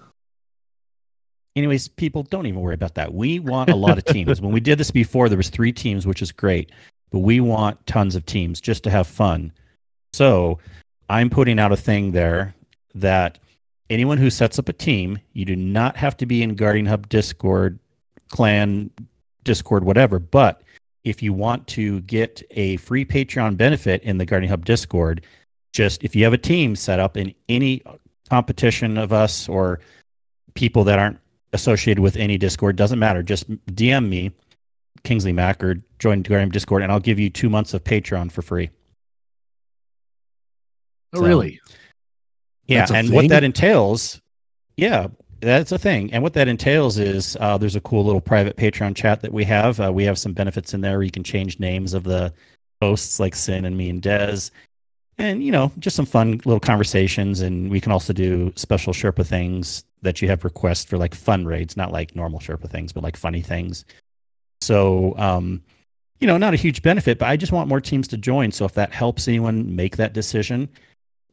anyways 1.56 1.88
people 1.88 2.22
don't 2.22 2.46
even 2.46 2.60
worry 2.60 2.74
about 2.74 2.94
that. 2.94 3.12
We 3.14 3.38
want 3.40 3.70
a 3.70 3.76
lot 3.76 3.98
of 3.98 4.04
teams. 4.14 4.40
When 4.40 4.52
we 4.52 4.60
did 4.60 4.78
this 4.78 4.90
before 4.90 5.28
there 5.28 5.38
was 5.38 5.48
three 5.50 5.72
teams 5.72 6.06
which 6.06 6.22
is 6.22 6.32
great 6.32 6.70
but 7.10 7.20
we 7.20 7.40
want 7.40 7.86
tons 7.86 8.14
of 8.16 8.26
teams 8.26 8.60
just 8.60 8.82
to 8.84 8.90
have 8.90 9.06
fun. 9.06 9.52
So 10.12 10.58
i'm 11.08 11.30
putting 11.30 11.58
out 11.58 11.70
a 11.72 11.76
thing 11.76 12.12
there 12.12 12.54
that 12.94 13.38
anyone 13.90 14.18
who 14.18 14.28
sets 14.28 14.58
up 14.58 14.68
a 14.68 14.72
team 14.72 15.18
you 15.34 15.44
do 15.44 15.54
not 15.54 15.96
have 15.96 16.16
to 16.16 16.26
be 16.26 16.42
in 16.42 16.56
guardian 16.56 16.84
hub 16.86 17.08
discord 17.08 17.78
clan 18.30 18.90
discord 19.44 19.84
whatever 19.84 20.18
but 20.18 20.62
if 21.04 21.22
you 21.22 21.32
want 21.32 21.64
to 21.68 22.00
get 22.00 22.42
a 22.50 22.76
free 22.78 23.04
patreon 23.04 23.56
benefit 23.56 24.02
in 24.02 24.18
the 24.18 24.24
guardian 24.26 24.50
hub 24.50 24.64
discord 24.64 25.24
just 25.76 26.02
if 26.02 26.16
you 26.16 26.24
have 26.24 26.32
a 26.32 26.38
team 26.38 26.74
set 26.74 26.98
up 26.98 27.16
in 27.16 27.34
any 27.48 27.82
competition 28.30 28.96
of 28.96 29.12
us 29.12 29.48
or 29.48 29.78
people 30.54 30.84
that 30.84 30.98
aren't 30.98 31.18
associated 31.52 32.00
with 32.00 32.16
any 32.16 32.38
Discord. 32.38 32.76
Doesn't 32.76 32.98
matter. 32.98 33.22
Just 33.22 33.48
DM 33.66 34.08
me, 34.08 34.32
Kingsley 35.04 35.32
Mac, 35.32 35.62
or 35.62 35.76
join 35.98 36.22
Guardian 36.22 36.48
Discord, 36.48 36.82
and 36.82 36.90
I'll 36.90 36.98
give 37.00 37.18
you 37.18 37.30
two 37.30 37.48
months 37.50 37.74
of 37.74 37.84
Patreon 37.84 38.32
for 38.32 38.42
free. 38.42 38.70
Oh, 41.12 41.20
So- 41.20 41.26
really? 41.26 41.60
Yeah, 42.68 42.86
and 42.92 43.10
what 43.10 43.28
that 43.28 43.44
entails, 43.44 44.20
yeah, 44.76 45.06
that's 45.38 45.70
a 45.70 45.78
thing. 45.78 46.12
And 46.12 46.20
what 46.24 46.32
that 46.32 46.48
entails 46.48 46.98
is 46.98 47.36
uh, 47.38 47.56
there's 47.58 47.76
a 47.76 47.80
cool 47.80 48.04
little 48.04 48.20
private 48.20 48.56
Patreon 48.56 48.96
chat 48.96 49.20
that 49.20 49.32
we 49.32 49.44
have. 49.44 49.78
Uh, 49.78 49.92
we 49.92 50.02
have 50.02 50.18
some 50.18 50.32
benefits 50.32 50.74
in 50.74 50.80
there. 50.80 50.94
Where 50.94 51.04
you 51.04 51.12
can 51.12 51.22
change 51.22 51.60
names 51.60 51.94
of 51.94 52.02
the 52.02 52.32
hosts, 52.82 53.20
like 53.20 53.36
Sin 53.36 53.66
and 53.66 53.76
me 53.76 53.88
and 53.88 54.02
Dez, 54.02 54.50
and 55.18 55.42
you 55.42 55.50
know, 55.50 55.72
just 55.78 55.96
some 55.96 56.06
fun 56.06 56.40
little 56.44 56.60
conversations. 56.60 57.40
And 57.40 57.70
we 57.70 57.80
can 57.80 57.92
also 57.92 58.12
do 58.12 58.52
special 58.56 58.92
Sherpa 58.92 59.26
things 59.26 59.84
that 60.02 60.20
you 60.20 60.28
have 60.28 60.44
requests 60.44 60.84
for, 60.84 60.98
like 60.98 61.14
fun 61.14 61.46
raids, 61.46 61.76
not 61.76 61.92
like 61.92 62.14
normal 62.14 62.40
Sherpa 62.40 62.68
things, 62.68 62.92
but 62.92 63.02
like 63.02 63.16
funny 63.16 63.42
things. 63.42 63.84
So, 64.60 65.16
um, 65.18 65.62
you 66.20 66.26
know, 66.26 66.38
not 66.38 66.54
a 66.54 66.56
huge 66.56 66.82
benefit, 66.82 67.18
but 67.18 67.28
I 67.28 67.36
just 67.36 67.52
want 67.52 67.68
more 67.68 67.80
teams 67.80 68.08
to 68.08 68.16
join. 68.16 68.50
So 68.52 68.64
if 68.64 68.74
that 68.74 68.92
helps 68.92 69.28
anyone 69.28 69.74
make 69.74 69.96
that 69.96 70.12
decision, 70.12 70.68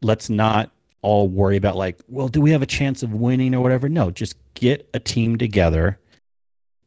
let's 0.01 0.29
not 0.29 0.71
all 1.01 1.27
worry 1.27 1.57
about 1.57 1.75
like, 1.75 1.99
well, 2.07 2.27
do 2.27 2.41
we 2.41 2.51
have 2.51 2.61
a 2.61 2.67
chance 2.67 3.03
of 3.03 3.13
winning 3.13 3.53
or 3.53 3.61
whatever? 3.61 3.89
No, 3.89 4.11
just 4.11 4.35
get 4.55 4.89
a 4.93 4.99
team 4.99 5.37
together 5.37 5.99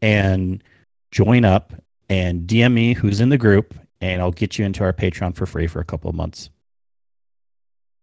and 0.02 0.62
join 1.10 1.44
up 1.44 1.72
and 2.08 2.46
DM 2.46 2.72
me 2.72 2.94
who's 2.94 3.20
in 3.20 3.28
the 3.28 3.38
group, 3.38 3.74
and 4.00 4.20
I'll 4.20 4.30
get 4.30 4.58
you 4.58 4.64
into 4.64 4.84
our 4.84 4.92
Patreon 4.92 5.34
for 5.34 5.46
free 5.46 5.66
for 5.66 5.80
a 5.80 5.84
couple 5.84 6.08
of 6.08 6.16
months. 6.16 6.50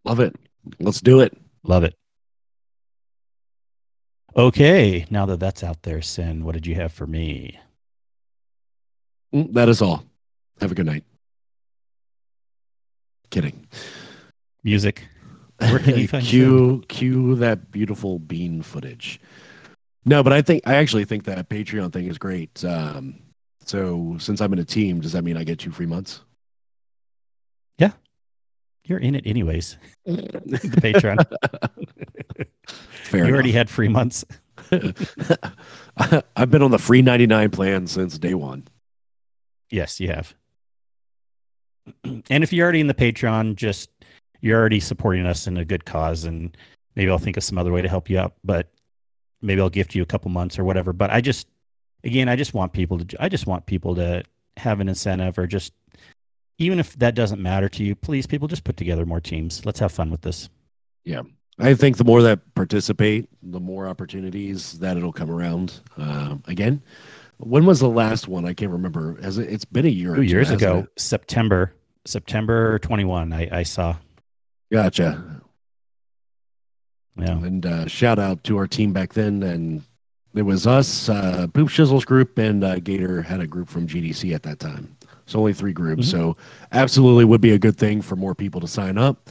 Love 0.05 0.19
it. 0.19 0.35
Let's 0.79 1.01
do 1.01 1.19
it. 1.21 1.35
Love 1.63 1.83
it. 1.83 1.95
Okay, 4.35 5.05
now 5.11 5.25
that 5.27 5.39
that's 5.39 5.63
out 5.63 5.83
there, 5.83 5.99
Cyn, 5.99 6.41
what 6.41 6.53
did 6.53 6.65
you 6.65 6.75
have 6.75 6.91
for 6.91 7.05
me? 7.05 7.59
Mm, 9.33 9.53
That 9.53 9.69
is 9.69 9.81
all. 9.81 10.03
Have 10.59 10.71
a 10.71 10.75
good 10.75 10.85
night. 10.87 11.03
Kidding. 13.29 13.67
Music. 14.63 15.07
Where 15.59 15.79
can 15.79 15.97
you 15.97 16.07
find 16.09 16.23
cue 16.25 16.83
cue 16.87 17.35
that 17.35 17.71
beautiful 17.71 18.19
bean 18.19 18.61
footage? 18.61 19.19
No, 20.05 20.23
but 20.23 20.33
I 20.33 20.41
think 20.41 20.67
I 20.67 20.75
actually 20.75 21.05
think 21.05 21.23
that 21.25 21.49
Patreon 21.49 21.93
thing 21.93 22.07
is 22.07 22.17
great. 22.17 22.63
Um, 22.65 23.19
so 23.65 24.17
since 24.19 24.41
I'm 24.41 24.53
in 24.53 24.59
a 24.59 24.65
team, 24.65 24.99
does 24.99 25.13
that 25.13 25.23
mean 25.23 25.37
I 25.37 25.43
get 25.43 25.59
two 25.59 25.71
free 25.71 25.85
months? 25.85 26.21
You're 28.85 28.99
in 28.99 29.15
it 29.15 29.25
anyways. 29.25 29.77
The 30.05 30.59
Patreon. 30.81 31.25
Fair 33.03 33.25
you 33.25 33.33
already 33.33 33.51
had 33.51 33.69
free 33.69 33.87
months. 33.87 34.25
I've 36.35 36.51
been 36.51 36.61
on 36.61 36.71
the 36.71 36.79
free 36.79 37.01
99 37.01 37.49
plan 37.51 37.87
since 37.87 38.17
day 38.17 38.33
one. 38.33 38.67
Yes, 39.69 39.99
you 39.99 40.09
have. 40.09 40.33
And 42.03 42.43
if 42.43 42.51
you're 42.51 42.63
already 42.63 42.79
in 42.79 42.87
the 42.87 42.93
Patreon, 42.93 43.55
just 43.55 43.89
you're 44.41 44.59
already 44.59 44.79
supporting 44.79 45.25
us 45.25 45.47
in 45.47 45.57
a 45.57 45.65
good 45.65 45.85
cause, 45.85 46.25
and 46.25 46.55
maybe 46.95 47.09
I'll 47.09 47.17
think 47.17 47.37
of 47.37 47.43
some 47.43 47.57
other 47.57 47.71
way 47.71 47.81
to 47.81 47.89
help 47.89 48.09
you 48.09 48.19
out. 48.19 48.33
But 48.43 48.71
maybe 49.41 49.61
I'll 49.61 49.69
gift 49.69 49.95
you 49.95 50.01
a 50.03 50.05
couple 50.05 50.31
months 50.31 50.59
or 50.59 50.63
whatever. 50.63 50.93
But 50.93 51.11
I 51.11 51.21
just, 51.21 51.47
again, 52.03 52.29
I 52.29 52.35
just 52.35 52.53
want 52.53 52.73
people 52.73 52.99
to, 52.99 53.23
I 53.23 53.29
just 53.29 53.47
want 53.47 53.65
people 53.65 53.95
to 53.95 54.23
have 54.57 54.79
an 54.79 54.89
incentive, 54.89 55.37
or 55.37 55.47
just 55.47 55.73
even 56.57 56.79
if 56.79 56.97
that 56.99 57.15
doesn't 57.15 57.41
matter 57.41 57.69
to 57.69 57.83
you, 57.83 57.95
please, 57.95 58.27
people, 58.27 58.47
just 58.47 58.63
put 58.63 58.77
together 58.77 59.05
more 59.05 59.19
teams. 59.19 59.65
Let's 59.65 59.79
have 59.79 59.91
fun 59.91 60.11
with 60.11 60.21
this. 60.21 60.49
Yeah. 61.03 61.23
I 61.59 61.73
think 61.75 61.97
the 61.97 62.03
more 62.03 62.21
that 62.23 62.55
participate, 62.55 63.29
the 63.41 63.59
more 63.59 63.87
opportunities 63.87 64.79
that 64.79 64.97
it'll 64.97 65.13
come 65.13 65.29
around. 65.29 65.81
Um, 65.97 66.43
again, 66.47 66.81
when 67.37 67.65
was 67.65 67.79
the 67.79 67.89
last 67.89 68.27
one? 68.27 68.45
I 68.45 68.53
can't 68.53 68.71
remember. 68.71 69.19
Has 69.21 69.37
it, 69.37 69.51
it's 69.51 69.65
been 69.65 69.85
a 69.85 69.89
year. 69.89 70.13
or 70.13 70.15
Two 70.15 70.23
years 70.23 70.49
ago, 70.49 70.79
it? 70.79 71.01
September, 71.01 71.73
September 72.05 72.79
21, 72.79 73.33
I, 73.33 73.59
I 73.59 73.63
saw. 73.63 73.95
Gotcha. 74.71 75.41
Yeah. 77.17 77.31
And 77.31 77.65
uh, 77.65 77.87
shout 77.87 78.17
out 78.17 78.43
to 78.45 78.57
our 78.57 78.67
team 78.67 78.91
back 78.91 79.13
then. 79.13 79.43
And 79.43 79.83
it 80.33 80.41
was 80.41 80.65
us, 80.65 81.09
uh, 81.09 81.47
Poop 81.53 81.69
Shizzles 81.69 82.05
group, 82.05 82.39
and 82.39 82.63
uh, 82.63 82.79
Gator 82.79 83.21
had 83.21 83.39
a 83.39 83.45
group 83.45 83.69
from 83.69 83.87
GDC 83.87 84.33
at 84.33 84.41
that 84.43 84.59
time. 84.59 84.95
So 85.25 85.39
only 85.39 85.53
three 85.53 85.73
groups. 85.73 86.07
Mhm. 86.07 86.11
So 86.11 86.37
absolutely 86.71 87.25
would 87.25 87.41
be 87.41 87.51
a 87.51 87.59
good 87.59 87.77
thing 87.77 88.01
for 88.01 88.15
more 88.15 88.35
people 88.35 88.61
to 88.61 88.67
sign 88.67 88.97
up. 88.97 89.29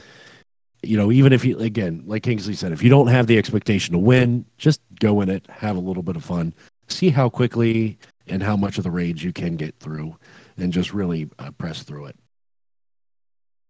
You 0.81 0.97
know, 0.97 1.11
even 1.11 1.31
if 1.31 1.45
you, 1.45 1.57
again, 1.59 2.03
like 2.05 2.23
Kingsley 2.23 2.55
said, 2.55 2.71
if 2.71 2.83
you 2.83 2.89
don't 2.89 3.07
have 3.07 3.27
the 3.27 3.37
expectation 3.37 3.93
to 3.93 3.99
win, 3.99 4.45
just 4.57 4.81
go 4.99 5.21
in 5.21 5.29
it, 5.29 5.45
have 5.49 5.77
a 5.77 5.79
little 5.79 6.03
bit 6.03 6.15
of 6.15 6.25
fun, 6.25 6.53
see 6.87 7.09
how 7.09 7.29
quickly 7.29 7.97
and 8.27 8.43
how 8.43 8.57
much 8.57 8.77
of 8.77 8.83
the 8.83 8.91
raids 8.91 9.23
you 9.23 9.31
can 9.31 9.55
get 9.55 9.75
through, 9.79 10.15
and 10.57 10.73
just 10.73 10.93
really 10.93 11.29
uh, 11.39 11.51
press 11.51 11.83
through 11.83 12.05
it. 12.07 12.15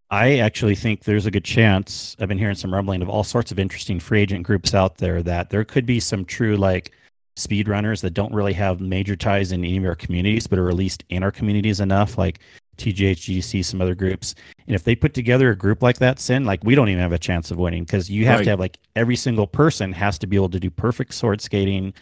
I 0.10 0.38
actually 0.40 0.76
think 0.76 1.04
there's 1.04 1.26
a 1.26 1.32
good 1.32 1.44
chance. 1.44 2.16
I've 2.20 2.28
been 2.28 2.38
hearing 2.38 2.56
some 2.56 2.74
rumbling 2.74 3.02
of 3.02 3.10
all 3.10 3.24
sorts 3.24 3.52
of 3.52 3.58
interesting 3.58 4.00
free 4.00 4.22
agent 4.22 4.44
groups 4.46 4.74
out 4.76 4.98
there 4.98 5.24
that 5.24 5.50
there 5.50 5.64
could 5.64 5.86
be 5.86 6.00
some 6.00 6.24
true 6.24 6.56
like 6.56 6.92
speed 7.36 7.68
runners 7.68 8.02
that 8.02 8.14
don't 8.14 8.34
really 8.34 8.54
have 8.54 8.80
major 8.80 9.16
ties 9.16 9.52
in 9.52 9.64
any 9.64 9.78
of 9.78 9.86
our 9.86 9.96
communities, 9.96 10.48
but 10.48 10.60
are 10.60 10.70
at 10.70 10.76
least 10.76 11.04
in 11.10 11.24
our 11.24 11.32
communities 11.32 11.80
enough, 11.80 12.18
like 12.18 12.40
TGHGC, 12.78 13.64
some 13.66 13.82
other 13.82 13.96
groups. 13.96 14.36
And 14.68 14.76
if 14.76 14.84
they 14.84 14.96
put 14.96 15.14
together 15.14 15.50
a 15.50 15.56
group 15.56 15.82
like 15.82 15.98
that, 15.98 16.18
Cyn, 16.18 16.46
like 16.46 16.64
we 16.64 16.76
don't 16.76 16.90
even 16.90 17.02
have 17.02 17.12
a 17.12 17.20
chance 17.20 17.52
of 17.52 17.58
winning 17.58 17.84
because 17.84 18.10
you 18.10 18.26
have 18.26 18.40
Right. 18.40 18.44
to 18.46 18.50
have 18.52 18.60
like 18.60 18.78
every 18.96 19.16
single 19.16 19.48
person 19.48 19.92
has 19.94 20.18
to 20.20 20.28
be 20.28 20.36
able 20.36 20.50
to 20.50 20.60
do 20.60 20.70
perfect 20.70 21.14
sword 21.14 21.42
skating, 21.42 21.94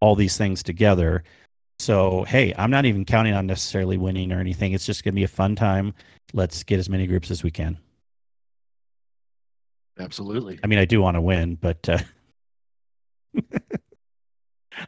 all 0.00 0.14
these 0.16 0.36
things 0.36 0.62
together. 0.62 1.22
So, 1.78 2.24
hey, 2.24 2.52
I'm 2.58 2.70
not 2.70 2.84
even 2.84 3.04
counting 3.04 3.32
on 3.34 3.46
necessarily 3.46 3.96
winning 3.96 4.32
or 4.32 4.38
anything. 4.40 4.72
It's 4.72 4.84
just 4.86 5.02
going 5.02 5.12
to 5.14 5.16
be 5.16 5.24
a 5.24 5.28
fun 5.28 5.56
time. 5.56 5.94
Let's 6.32 6.62
get 6.62 6.78
as 6.78 6.88
many 6.90 7.06
groups 7.06 7.30
as 7.30 7.42
we 7.42 7.50
can. 7.50 7.78
Absolutely. 9.98 10.58
I 10.62 10.66
mean, 10.66 10.78
I 10.78 10.84
do 10.84 11.00
want 11.02 11.16
to 11.16 11.20
win, 11.20 11.56
but 11.56 11.88
uh, 11.88 11.98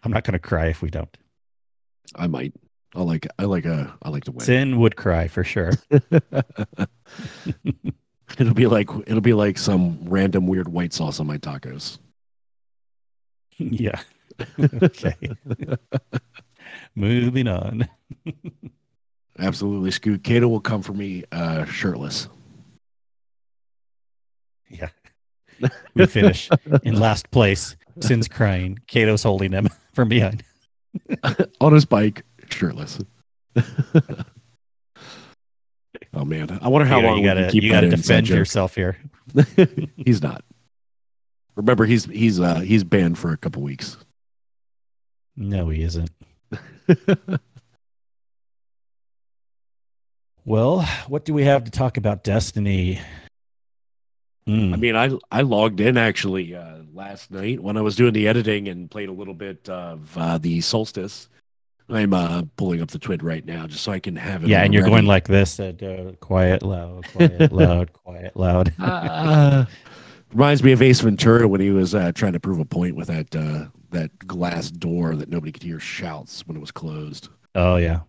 I'm 0.02 0.10
not 0.10 0.24
going 0.24 0.32
to 0.32 0.38
cry 0.38 0.66
if 0.66 0.82
we 0.82 0.90
don't. 0.90 1.16
I 2.14 2.26
might. 2.26 2.52
I 2.94 3.02
like. 3.02 3.26
I 3.38 3.44
like 3.44 3.64
a. 3.64 3.96
I 4.02 4.10
like 4.10 4.24
to 4.24 4.32
win. 4.32 4.46
Cyn 4.46 4.76
would 4.78 4.96
cry 4.96 5.28
for 5.28 5.44
sure. 5.44 5.72
it'll 8.38 8.54
be 8.54 8.66
like. 8.66 8.88
It'll 9.06 9.20
be 9.20 9.34
like 9.34 9.58
some 9.58 9.98
random 10.02 10.46
weird 10.46 10.68
white 10.68 10.92
sauce 10.92 11.20
on 11.20 11.26
my 11.26 11.38
tacos. 11.38 11.98
yeah. 13.58 14.00
okay. 14.82 15.14
Moving 16.94 17.48
on. 17.48 17.88
Absolutely, 19.38 19.90
Scoot. 19.90 20.22
Kato 20.22 20.48
will 20.48 20.60
come 20.60 20.82
for 20.82 20.92
me 20.92 21.24
uh, 21.32 21.64
shirtless. 21.64 22.28
Yeah. 24.68 24.88
We 25.94 26.06
finish 26.06 26.50
in 26.82 26.98
last 26.98 27.30
place. 27.30 27.76
Cyn's 28.00 28.28
crying. 28.28 28.78
Kato's 28.86 29.22
holding 29.22 29.52
him 29.52 29.68
from 29.92 30.08
behind. 30.08 30.44
on 31.60 31.72
his 31.72 31.84
bike, 31.84 32.24
shirtless. 32.50 32.98
oh 36.14 36.24
man, 36.24 36.58
I 36.60 36.68
wonder 36.68 36.86
how 36.86 36.96
Kato, 36.96 37.08
long 37.08 37.18
you 37.18 37.24
gotta 37.24 37.50
you 37.52 37.70
gotta 37.70 37.88
defend 37.88 38.28
yourself 38.28 38.74
here. 38.74 38.98
he's 39.96 40.22
not. 40.22 40.44
Remember, 41.54 41.84
he's 41.84 42.04
he's 42.06 42.40
uh, 42.40 42.60
he's 42.60 42.84
banned 42.84 43.18
for 43.18 43.32
a 43.32 43.36
couple 43.36 43.62
weeks. 43.62 43.96
No, 45.36 45.68
he 45.68 45.82
isn't. 45.82 46.10
Well, 50.44 50.82
what 51.06 51.24
do 51.24 51.34
we 51.34 51.44
have 51.44 51.64
to 51.64 51.70
talk 51.70 51.96
about 51.96 52.24
Destiny? 52.24 53.00
Hmm. 54.46 54.74
I 54.74 54.76
mean, 54.76 54.96
I 54.96 55.10
I 55.30 55.42
logged 55.42 55.80
in 55.80 55.96
actually 55.96 56.54
uh, 56.54 56.78
last 56.94 57.30
night 57.30 57.60
when 57.60 57.76
I 57.76 57.80
was 57.80 57.96
doing 57.96 58.12
the 58.12 58.28
editing 58.28 58.68
and 58.68 58.90
played 58.90 59.08
a 59.08 59.12
little 59.12 59.34
bit 59.34 59.68
of 59.68 60.16
uh, 60.16 60.38
the 60.38 60.60
Solstice. 60.60 61.28
I'm 61.88 62.14
uh, 62.14 62.42
pulling 62.56 62.80
up 62.80 62.90
the 62.90 62.98
twid 62.98 63.22
right 63.22 63.44
now 63.44 63.66
just 63.66 63.84
so 63.84 63.92
I 63.92 63.98
can 63.98 64.16
have 64.16 64.44
it. 64.44 64.48
yeah, 64.48 64.62
and 64.62 64.72
you're 64.72 64.84
going 64.84 65.04
like 65.04 65.26
this: 65.26 65.60
uh, 65.60 65.72
uh, 65.82 66.12
quiet, 66.20 66.62
loud, 66.62 67.06
quiet, 67.12 67.52
loud, 67.52 67.92
quiet, 67.92 68.36
loud. 68.36 68.72
Uh, 68.78 69.66
reminds 70.32 70.62
me 70.62 70.72
of 70.72 70.80
Ace 70.80 71.00
Ventura 71.00 71.46
when 71.46 71.60
he 71.60 71.70
was 71.70 71.94
uh, 71.94 72.12
trying 72.12 72.32
to 72.32 72.40
prove 72.40 72.60
a 72.60 72.64
point 72.64 72.96
with 72.96 73.08
that 73.08 73.34
uh, 73.36 73.66
that 73.90 74.16
glass 74.20 74.70
door 74.70 75.16
that 75.16 75.28
nobody 75.28 75.52
could 75.52 75.62
hear 75.62 75.80
shouts 75.80 76.46
when 76.46 76.56
it 76.56 76.60
was 76.60 76.70
closed. 76.70 77.28
Oh 77.54 77.76
yeah. 77.76 78.00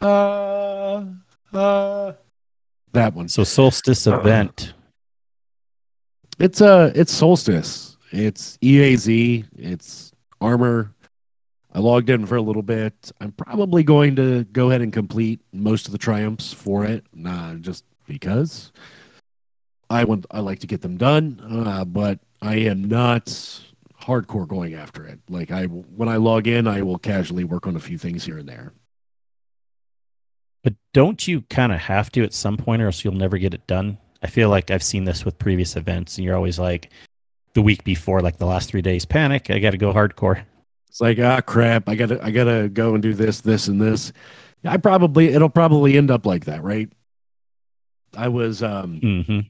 Uh, 0.00 1.04
uh, 1.52 2.12
that 2.92 3.14
one. 3.14 3.28
So 3.28 3.42
solstice 3.42 4.06
event. 4.06 4.74
It's 6.38 6.60
uh 6.60 6.92
it's 6.94 7.12
Solstice. 7.12 7.96
It's 8.10 8.56
EAZ. 8.58 9.44
It's 9.56 10.12
armor. 10.40 10.94
I 11.72 11.80
logged 11.80 12.10
in 12.10 12.26
for 12.26 12.36
a 12.36 12.42
little 12.42 12.62
bit. 12.62 13.12
I'm 13.20 13.32
probably 13.32 13.82
going 13.82 14.16
to 14.16 14.44
go 14.44 14.70
ahead 14.70 14.80
and 14.80 14.92
complete 14.92 15.40
most 15.52 15.86
of 15.86 15.92
the 15.92 15.98
triumphs 15.98 16.52
for 16.52 16.84
it, 16.84 17.04
nah, 17.14 17.54
just 17.54 17.84
because 18.06 18.72
I 19.90 20.04
want. 20.04 20.26
I 20.30 20.40
like 20.40 20.60
to 20.60 20.66
get 20.66 20.80
them 20.80 20.96
done, 20.96 21.40
uh, 21.66 21.84
but 21.84 22.20
I 22.40 22.56
am 22.56 22.84
not 22.84 23.26
hardcore 24.02 24.48
going 24.48 24.74
after 24.74 25.04
it. 25.04 25.18
Like 25.28 25.50
I, 25.50 25.64
when 25.64 26.08
I 26.08 26.16
log 26.16 26.46
in, 26.46 26.66
I 26.66 26.82
will 26.82 26.98
casually 26.98 27.44
work 27.44 27.66
on 27.66 27.76
a 27.76 27.80
few 27.80 27.98
things 27.98 28.24
here 28.24 28.38
and 28.38 28.48
there. 28.48 28.72
But 30.64 30.74
don't 30.94 31.28
you 31.28 31.42
kind 31.42 31.72
of 31.72 31.80
have 31.80 32.10
to 32.12 32.24
at 32.24 32.34
some 32.34 32.56
point, 32.56 32.82
or 32.82 32.86
else 32.86 33.04
you'll 33.04 33.14
never 33.14 33.38
get 33.38 33.54
it 33.54 33.66
done? 33.66 33.98
I 34.22 34.26
feel 34.26 34.48
like 34.48 34.70
I've 34.70 34.82
seen 34.82 35.04
this 35.04 35.24
with 35.24 35.38
previous 35.38 35.76
events, 35.76 36.16
and 36.16 36.24
you're 36.24 36.34
always 36.34 36.58
like, 36.58 36.90
the 37.58 37.62
week 37.62 37.82
before, 37.82 38.20
like 38.20 38.38
the 38.38 38.46
last 38.46 38.70
three 38.70 38.82
days, 38.82 39.04
panic. 39.04 39.50
I 39.50 39.58
got 39.58 39.72
to 39.72 39.78
go 39.78 39.92
hardcore. 39.92 40.44
It's 40.88 41.00
like 41.00 41.18
ah 41.18 41.40
crap. 41.40 41.88
I 41.88 41.96
gotta 41.96 42.24
I 42.24 42.30
gotta 42.30 42.68
go 42.68 42.94
and 42.94 43.02
do 43.02 43.14
this, 43.14 43.40
this, 43.40 43.66
and 43.66 43.80
this. 43.80 44.12
I 44.64 44.76
probably 44.76 45.30
it'll 45.30 45.48
probably 45.48 45.96
end 45.96 46.08
up 46.08 46.24
like 46.24 46.44
that, 46.44 46.62
right? 46.62 46.88
I 48.16 48.28
was 48.28 48.62
um 48.62 49.00
hmm 49.00 49.40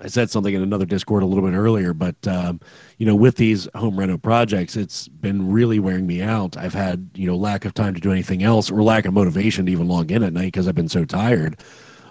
I 0.00 0.08
said 0.08 0.30
something 0.30 0.52
in 0.52 0.62
another 0.62 0.84
Discord 0.84 1.22
a 1.22 1.26
little 1.26 1.48
bit 1.48 1.54
earlier, 1.56 1.94
but 1.94 2.16
um, 2.26 2.60
you 2.98 3.06
know, 3.06 3.14
with 3.14 3.36
these 3.36 3.68
home 3.76 3.96
reno 3.96 4.18
projects, 4.18 4.74
it's 4.74 5.06
been 5.06 5.52
really 5.52 5.78
wearing 5.78 6.08
me 6.08 6.22
out. 6.22 6.56
I've 6.56 6.74
had 6.74 7.08
you 7.14 7.28
know 7.28 7.36
lack 7.36 7.64
of 7.64 7.72
time 7.72 7.94
to 7.94 8.00
do 8.00 8.10
anything 8.10 8.42
else, 8.42 8.68
or 8.68 8.82
lack 8.82 9.04
of 9.04 9.14
motivation 9.14 9.66
to 9.66 9.72
even 9.72 9.86
log 9.86 10.10
in 10.10 10.24
at 10.24 10.32
night 10.32 10.46
because 10.46 10.66
I've 10.66 10.74
been 10.74 10.88
so 10.88 11.04
tired. 11.04 11.60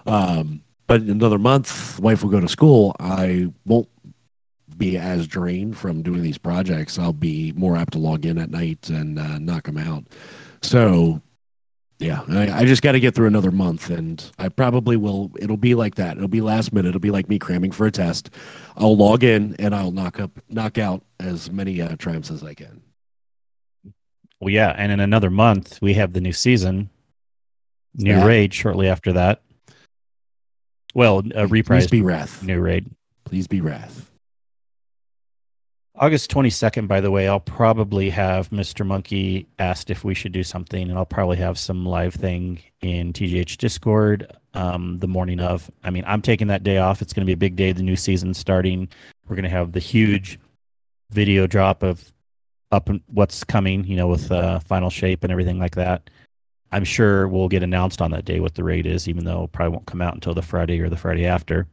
Um, 0.06 0.62
but 0.86 1.02
in 1.02 1.10
another 1.10 1.38
month, 1.38 2.00
wife 2.00 2.22
will 2.22 2.30
go 2.30 2.40
to 2.40 2.48
school. 2.48 2.96
I 2.98 3.52
won't 3.66 3.88
be 4.82 4.98
as 4.98 5.28
drained 5.28 5.76
from 5.76 6.02
doing 6.02 6.22
these 6.22 6.38
projects. 6.38 6.98
I'll 6.98 7.12
be 7.12 7.52
more 7.52 7.76
apt 7.76 7.92
to 7.92 7.98
log 7.98 8.26
in 8.26 8.36
at 8.36 8.50
night 8.50 8.90
and 8.90 9.16
uh, 9.18 9.38
knock 9.38 9.64
them 9.64 9.78
out. 9.78 10.04
So 10.60 11.22
yeah, 12.00 12.22
I, 12.28 12.50
I 12.50 12.64
just 12.64 12.82
got 12.82 12.92
to 12.92 13.00
get 13.00 13.14
through 13.14 13.28
another 13.28 13.52
month, 13.52 13.90
and 13.90 14.24
I 14.40 14.48
probably 14.48 14.96
will. 14.96 15.30
It'll 15.38 15.56
be 15.56 15.76
like 15.76 15.94
that. 15.96 16.16
It'll 16.16 16.26
be 16.26 16.40
last 16.40 16.72
minute. 16.72 16.88
It'll 16.88 17.00
be 17.00 17.12
like 17.12 17.28
me 17.28 17.38
cramming 17.38 17.70
for 17.70 17.86
a 17.86 17.92
test. 17.92 18.30
I'll 18.76 18.96
log 18.96 19.22
in 19.22 19.54
and 19.60 19.72
I'll 19.72 19.92
knock 19.92 20.18
up, 20.18 20.32
knock 20.48 20.78
out 20.78 21.04
as 21.20 21.48
many 21.48 21.80
uh, 21.80 21.94
triumphs 21.96 22.32
as 22.32 22.42
I 22.42 22.54
can. 22.54 22.82
Well, 24.40 24.50
yeah, 24.50 24.74
and 24.76 24.90
in 24.90 24.98
another 24.98 25.30
month 25.30 25.80
we 25.80 25.94
have 25.94 26.12
the 26.12 26.20
new 26.20 26.32
season, 26.32 26.90
new 27.94 28.26
raid 28.26 28.52
shortly 28.52 28.88
after 28.88 29.12
that. 29.12 29.42
Well, 30.92 31.20
a 31.20 31.22
Please 31.46 31.50
reprise 31.50 31.86
be 31.86 32.02
wrath. 32.02 32.42
new 32.42 32.60
raid. 32.60 32.90
Please 33.24 33.46
be 33.46 33.60
wrath. 33.60 34.11
August 36.02 36.32
22nd, 36.32 36.88
by 36.88 37.00
the 37.00 37.12
way, 37.12 37.28
I'll 37.28 37.38
probably 37.38 38.10
have 38.10 38.50
Mr. 38.50 38.84
Monkey 38.84 39.46
asked 39.60 39.88
if 39.88 40.02
we 40.02 40.14
should 40.14 40.32
do 40.32 40.42
something, 40.42 40.90
and 40.90 40.98
I'll 40.98 41.06
probably 41.06 41.36
have 41.36 41.56
some 41.56 41.86
live 41.86 42.12
thing 42.12 42.58
in 42.80 43.12
TGH 43.12 43.56
Discord 43.56 44.28
um, 44.54 44.98
the 44.98 45.06
morning 45.06 45.38
of. 45.38 45.70
I 45.84 45.90
mean, 45.90 46.02
I'm 46.04 46.20
taking 46.20 46.48
that 46.48 46.64
day 46.64 46.78
off. 46.78 47.02
It's 47.02 47.12
going 47.12 47.24
to 47.24 47.26
be 47.26 47.34
a 47.34 47.36
big 47.36 47.54
day, 47.54 47.70
the 47.70 47.84
new 47.84 47.94
season 47.94 48.34
starting. 48.34 48.88
We're 49.28 49.36
going 49.36 49.44
to 49.44 49.50
have 49.50 49.70
the 49.70 49.78
huge 49.78 50.40
video 51.10 51.46
drop 51.46 51.84
of 51.84 52.12
up 52.72 52.88
and 52.88 53.00
what's 53.06 53.44
coming, 53.44 53.84
you 53.84 53.94
know, 53.94 54.08
with 54.08 54.32
uh, 54.32 54.58
final 54.58 54.90
shape 54.90 55.22
and 55.22 55.30
everything 55.30 55.60
like 55.60 55.76
that. 55.76 56.10
I'm 56.72 56.82
sure 56.82 57.28
we'll 57.28 57.46
get 57.46 57.62
announced 57.62 58.02
on 58.02 58.10
that 58.10 58.24
day 58.24 58.40
what 58.40 58.56
the 58.56 58.64
raid 58.64 58.86
is, 58.86 59.06
even 59.06 59.24
though 59.24 59.44
it 59.44 59.52
probably 59.52 59.74
won't 59.74 59.86
come 59.86 60.02
out 60.02 60.14
until 60.14 60.34
the 60.34 60.42
Friday 60.42 60.80
or 60.80 60.88
the 60.88 60.96
Friday 60.96 61.26
after. 61.26 61.68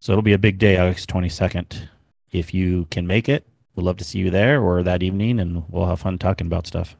So 0.00 0.10
it'll 0.10 0.22
be 0.22 0.32
a 0.32 0.38
big 0.38 0.58
day, 0.58 0.76
August 0.76 1.08
22nd 1.08 1.86
if 2.32 2.52
you 2.54 2.86
can 2.90 3.06
make 3.06 3.28
it, 3.28 3.46
we'd 3.76 3.84
love 3.84 3.98
to 3.98 4.04
see 4.04 4.18
you 4.18 4.30
there 4.30 4.60
or 4.60 4.82
that 4.82 5.02
evening, 5.02 5.38
and 5.38 5.64
we'll 5.68 5.86
have 5.86 6.00
fun 6.00 6.18
talking 6.18 6.46
about 6.46 6.66
stuff. 6.66 6.96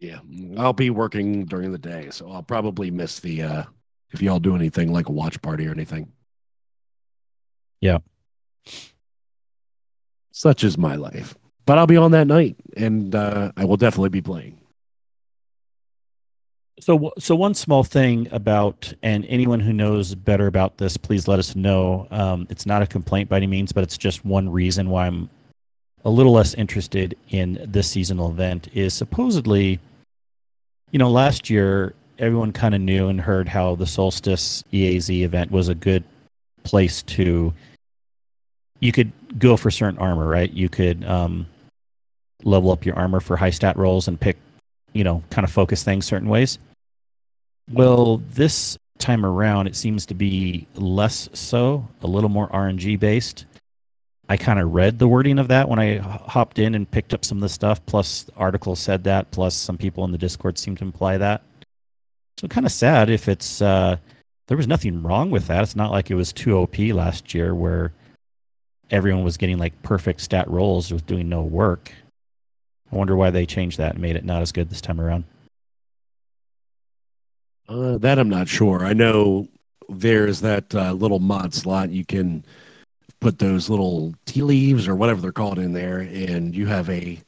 Yeah, 0.00 0.18
I'll 0.58 0.72
be 0.72 0.90
working 0.90 1.46
during 1.46 1.72
the 1.72 1.78
day, 1.78 2.08
so 2.10 2.30
I'll 2.30 2.42
probably 2.42 2.90
miss 2.90 3.20
the 3.20 3.42
uh, 3.42 3.62
if 4.10 4.20
y'all 4.20 4.40
do 4.40 4.54
anything 4.54 4.92
like 4.92 5.08
a 5.08 5.12
watch 5.12 5.40
party 5.40 5.66
or 5.66 5.70
anything. 5.70 6.12
Yeah. 7.80 7.98
Such 10.32 10.64
is 10.64 10.76
my 10.76 10.96
life. 10.96 11.36
But 11.66 11.78
I'll 11.78 11.86
be 11.86 11.96
on 11.96 12.10
that 12.10 12.26
night, 12.26 12.56
and 12.76 13.14
uh, 13.14 13.52
I 13.56 13.64
will 13.64 13.76
definitely 13.76 14.10
be 14.10 14.20
playing. 14.20 14.58
So, 16.80 17.12
so 17.18 17.36
one 17.36 17.54
small 17.54 17.84
thing 17.84 18.28
about, 18.32 18.92
and 19.02 19.24
anyone 19.28 19.60
who 19.60 19.72
knows 19.72 20.14
better 20.14 20.48
about 20.48 20.76
this, 20.76 20.96
please 20.96 21.28
let 21.28 21.38
us 21.38 21.54
know. 21.54 22.08
Um, 22.10 22.46
it's 22.50 22.66
not 22.66 22.82
a 22.82 22.86
complaint 22.86 23.28
by 23.28 23.36
any 23.36 23.46
means, 23.46 23.72
but 23.72 23.84
it's 23.84 23.96
just 23.96 24.24
one 24.24 24.48
reason 24.48 24.90
why 24.90 25.06
I'm 25.06 25.30
a 26.04 26.10
little 26.10 26.32
less 26.32 26.52
interested 26.54 27.16
in 27.30 27.64
this 27.64 27.88
seasonal 27.88 28.30
event. 28.30 28.68
Is 28.74 28.92
supposedly, 28.92 29.78
you 30.90 30.98
know, 30.98 31.10
last 31.10 31.48
year 31.48 31.94
everyone 32.18 32.52
kind 32.52 32.74
of 32.74 32.80
knew 32.80 33.08
and 33.08 33.20
heard 33.20 33.48
how 33.48 33.76
the 33.76 33.86
Solstice 33.86 34.64
EAZ 34.72 35.22
event 35.22 35.50
was 35.50 35.68
a 35.68 35.74
good 35.74 36.04
place 36.64 37.02
to. 37.02 37.54
You 38.80 38.92
could 38.92 39.12
go 39.38 39.56
for 39.56 39.70
certain 39.70 39.98
armor, 39.98 40.26
right? 40.26 40.52
You 40.52 40.68
could 40.68 41.04
um, 41.04 41.46
level 42.42 42.72
up 42.72 42.84
your 42.84 42.96
armor 42.96 43.20
for 43.20 43.36
high 43.36 43.50
stat 43.50 43.76
rolls 43.76 44.08
and 44.08 44.20
pick 44.20 44.36
you 44.94 45.04
know, 45.04 45.22
kind 45.28 45.44
of 45.44 45.52
focus 45.52 45.82
things 45.82 46.06
certain 46.06 46.28
ways. 46.28 46.58
Well, 47.70 48.18
this 48.30 48.78
time 48.98 49.26
around, 49.26 49.66
it 49.66 49.76
seems 49.76 50.06
to 50.06 50.14
be 50.14 50.66
less 50.74 51.28
so, 51.34 51.86
a 52.00 52.06
little 52.06 52.30
more 52.30 52.48
RNG 52.48 52.98
based. 52.98 53.44
I 54.28 54.38
kind 54.38 54.58
of 54.58 54.72
read 54.72 54.98
the 54.98 55.08
wording 55.08 55.38
of 55.38 55.48
that 55.48 55.68
when 55.68 55.78
I 55.78 55.98
hopped 55.98 56.58
in 56.58 56.74
and 56.74 56.90
picked 56.90 57.12
up 57.12 57.24
some 57.24 57.38
of 57.38 57.42
the 57.42 57.48
stuff. 57.50 57.84
Plus, 57.84 58.24
articles 58.36 58.80
said 58.80 59.04
that. 59.04 59.30
Plus, 59.30 59.54
some 59.54 59.76
people 59.76 60.04
in 60.04 60.12
the 60.12 60.18
Discord 60.18 60.56
seem 60.56 60.76
to 60.76 60.84
imply 60.84 61.18
that. 61.18 61.42
So, 62.38 62.48
kind 62.48 62.64
of 62.64 62.72
sad 62.72 63.10
if 63.10 63.28
it's. 63.28 63.60
Uh, 63.60 63.96
there 64.46 64.56
was 64.56 64.68
nothing 64.68 65.02
wrong 65.02 65.30
with 65.30 65.46
that. 65.46 65.62
It's 65.62 65.76
not 65.76 65.90
like 65.90 66.10
it 66.10 66.14
was 66.14 66.32
too 66.32 66.56
OP 66.58 66.78
last 66.78 67.34
year 67.34 67.54
where 67.54 67.92
everyone 68.90 69.24
was 69.24 69.36
getting 69.36 69.58
like 69.58 69.82
perfect 69.82 70.20
stat 70.20 70.48
rolls 70.48 70.92
with 70.92 71.06
doing 71.06 71.28
no 71.28 71.42
work. 71.42 71.92
I 72.94 72.96
wonder 72.96 73.16
why 73.16 73.30
they 73.30 73.44
changed 73.44 73.78
that 73.78 73.94
and 73.94 74.02
made 74.02 74.14
it 74.14 74.24
not 74.24 74.40
as 74.40 74.52
good 74.52 74.70
this 74.70 74.80
time 74.80 75.00
around. 75.00 75.24
Uh, 77.68 77.98
that 77.98 78.20
I'm 78.20 78.28
not 78.28 78.46
sure. 78.46 78.84
I 78.84 78.92
know 78.92 79.48
there's 79.88 80.42
that 80.42 80.72
uh, 80.72 80.92
little 80.92 81.18
mod 81.18 81.52
slot 81.54 81.90
you 81.90 82.04
can 82.04 82.44
put 83.20 83.40
those 83.40 83.68
little 83.68 84.14
tea 84.26 84.42
leaves 84.42 84.86
or 84.86 84.94
whatever 84.94 85.20
they're 85.20 85.32
called 85.32 85.58
in 85.58 85.72
there, 85.72 85.98
and 85.98 86.54
you 86.54 86.66
have 86.66 86.88
a 86.88 87.18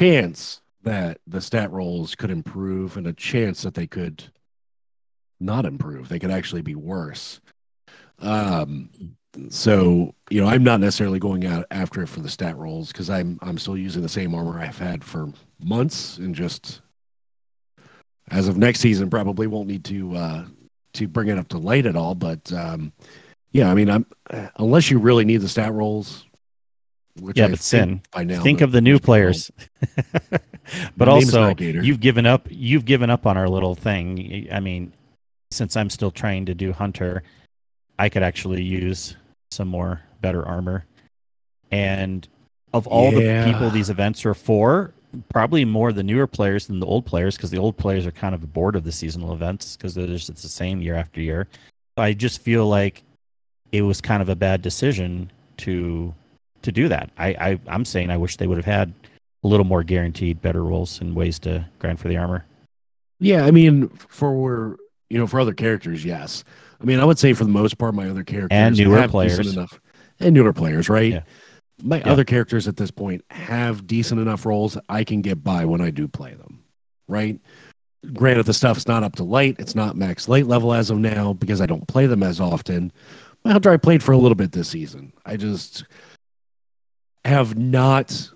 chance 0.00 0.62
that 0.82 1.18
the 1.26 1.42
stat 1.42 1.70
rolls 1.70 2.14
could 2.14 2.30
improve 2.30 2.96
and 2.96 3.06
a 3.06 3.12
chance 3.12 3.62
that 3.62 3.74
they 3.74 3.86
could 3.86 4.24
not 5.38 5.66
improve. 5.66 6.08
They 6.08 6.18
could 6.18 6.30
actually 6.30 6.62
be 6.62 6.74
worse. 6.74 7.38
Um, 8.18 8.88
so 9.48 10.14
you 10.30 10.40
know, 10.40 10.48
I'm 10.48 10.64
not 10.64 10.80
necessarily 10.80 11.18
going 11.18 11.46
out 11.46 11.66
after 11.70 12.02
it 12.02 12.08
for 12.08 12.20
the 12.20 12.28
stat 12.28 12.56
rolls 12.56 12.88
because 12.88 13.10
I'm 13.10 13.38
I'm 13.42 13.58
still 13.58 13.76
using 13.76 14.02
the 14.02 14.08
same 14.08 14.34
armor 14.34 14.60
I've 14.60 14.78
had 14.78 15.02
for 15.02 15.32
months 15.62 16.18
and 16.18 16.34
just 16.34 16.82
as 18.30 18.48
of 18.48 18.56
next 18.56 18.80
season 18.80 19.10
probably 19.10 19.46
won't 19.46 19.68
need 19.68 19.84
to 19.84 20.16
uh, 20.16 20.44
to 20.94 21.08
bring 21.08 21.28
it 21.28 21.38
up 21.38 21.48
to 21.48 21.58
light 21.58 21.86
at 21.86 21.96
all. 21.96 22.14
But 22.14 22.52
um, 22.52 22.92
yeah, 23.52 23.70
I 23.70 23.74
mean, 23.74 23.90
I'm 23.90 24.06
unless 24.56 24.90
you 24.90 24.98
really 24.98 25.24
need 25.24 25.38
the 25.38 25.48
stat 25.48 25.72
rolls. 25.72 26.24
Which 27.20 27.36
yeah, 27.36 27.44
I 27.44 27.48
but 27.48 27.58
Cyn. 27.58 28.00
By 28.10 28.24
now, 28.24 28.42
think 28.42 28.62
of 28.62 28.72
the 28.72 28.80
new 28.80 28.98
players. 28.98 29.50
but 30.96 31.08
also, 31.08 31.54
you've 31.58 32.00
given 32.00 32.24
up. 32.24 32.46
You've 32.50 32.86
given 32.86 33.10
up 33.10 33.26
on 33.26 33.36
our 33.36 33.48
little 33.48 33.74
thing. 33.74 34.48
I 34.50 34.60
mean, 34.60 34.94
since 35.50 35.76
I'm 35.76 35.90
still 35.90 36.10
trying 36.10 36.46
to 36.46 36.54
do 36.54 36.72
hunter, 36.72 37.22
I 37.98 38.08
could 38.08 38.22
actually 38.22 38.62
use 38.62 39.16
some 39.52 39.68
more 39.68 40.00
better 40.20 40.46
armor. 40.46 40.84
And 41.70 42.26
of 42.72 42.86
all 42.86 43.12
yeah. 43.12 43.44
the 43.44 43.52
people 43.52 43.70
these 43.70 43.90
events 43.90 44.24
are 44.26 44.34
for, 44.34 44.92
probably 45.28 45.64
more 45.64 45.92
the 45.92 46.02
newer 46.02 46.26
players 46.26 46.66
than 46.66 46.80
the 46.80 46.86
old 46.86 47.04
players 47.04 47.36
because 47.36 47.50
the 47.50 47.58
old 47.58 47.76
players 47.76 48.06
are 48.06 48.12
kind 48.12 48.34
of 48.34 48.52
bored 48.52 48.76
of 48.76 48.84
the 48.84 48.92
seasonal 48.92 49.32
events 49.32 49.76
because 49.76 49.96
it's 49.96 50.26
the 50.26 50.48
same 50.48 50.80
year 50.80 50.94
after 50.94 51.20
year. 51.20 51.48
I 51.96 52.14
just 52.14 52.40
feel 52.40 52.66
like 52.66 53.02
it 53.70 53.82
was 53.82 54.00
kind 54.00 54.22
of 54.22 54.28
a 54.28 54.36
bad 54.36 54.62
decision 54.62 55.30
to 55.58 56.14
to 56.62 56.72
do 56.72 56.88
that. 56.88 57.10
I, 57.18 57.28
I 57.28 57.60
I'm 57.66 57.84
saying 57.84 58.10
I 58.10 58.16
wish 58.16 58.36
they 58.36 58.46
would 58.46 58.58
have 58.58 58.64
had 58.64 58.92
a 59.44 59.48
little 59.48 59.66
more 59.66 59.82
guaranteed 59.82 60.40
better 60.40 60.64
rolls 60.64 61.00
and 61.00 61.14
ways 61.14 61.38
to 61.40 61.66
grind 61.78 62.00
for 62.00 62.08
the 62.08 62.16
armor. 62.16 62.44
Yeah, 63.18 63.44
I 63.44 63.50
mean 63.50 63.88
for 63.88 64.78
you 65.10 65.18
know 65.18 65.26
for 65.26 65.40
other 65.40 65.54
characters, 65.54 66.04
yes. 66.04 66.44
I 66.82 66.84
mean 66.84 67.00
I 67.00 67.04
would 67.04 67.18
say 67.18 67.32
for 67.32 67.44
the 67.44 67.50
most 67.50 67.78
part 67.78 67.94
my 67.94 68.08
other 68.08 68.24
characters 68.24 68.48
and 68.50 68.76
newer 68.76 69.06
players 69.08 69.54
enough 69.54 69.80
and 70.20 70.34
newer 70.34 70.52
players, 70.52 70.88
right? 70.88 71.12
Yeah 71.12 71.22
my 71.82 71.98
yeah. 71.98 72.10
other 72.10 72.24
characters 72.24 72.68
at 72.68 72.76
this 72.76 72.90
point 72.90 73.24
have 73.30 73.86
decent 73.86 74.20
enough 74.20 74.46
rolls 74.46 74.78
I 74.88 75.04
can 75.04 75.20
get 75.20 75.42
by 75.42 75.64
when 75.64 75.80
I 75.80 75.90
do 75.90 76.08
play 76.08 76.34
them, 76.34 76.62
right? 77.08 77.38
Granted, 78.12 78.46
the 78.46 78.54
stuff's 78.54 78.86
not 78.86 79.02
up 79.02 79.16
to 79.16 79.24
light. 79.24 79.56
It's 79.58 79.74
not 79.74 79.96
max 79.96 80.28
light 80.28 80.46
level 80.46 80.72
as 80.72 80.90
of 80.90 80.98
now 80.98 81.34
because 81.34 81.60
I 81.60 81.66
don't 81.66 81.86
play 81.86 82.06
them 82.06 82.22
as 82.22 82.40
often. 82.40 82.92
My 83.44 83.52
hunter 83.52 83.70
I 83.70 83.76
played 83.76 84.02
for 84.02 84.12
a 84.12 84.18
little 84.18 84.34
bit 84.34 84.52
this 84.52 84.68
season. 84.68 85.12
I 85.24 85.36
just 85.36 85.84
have 87.24 87.56
not 87.56 88.30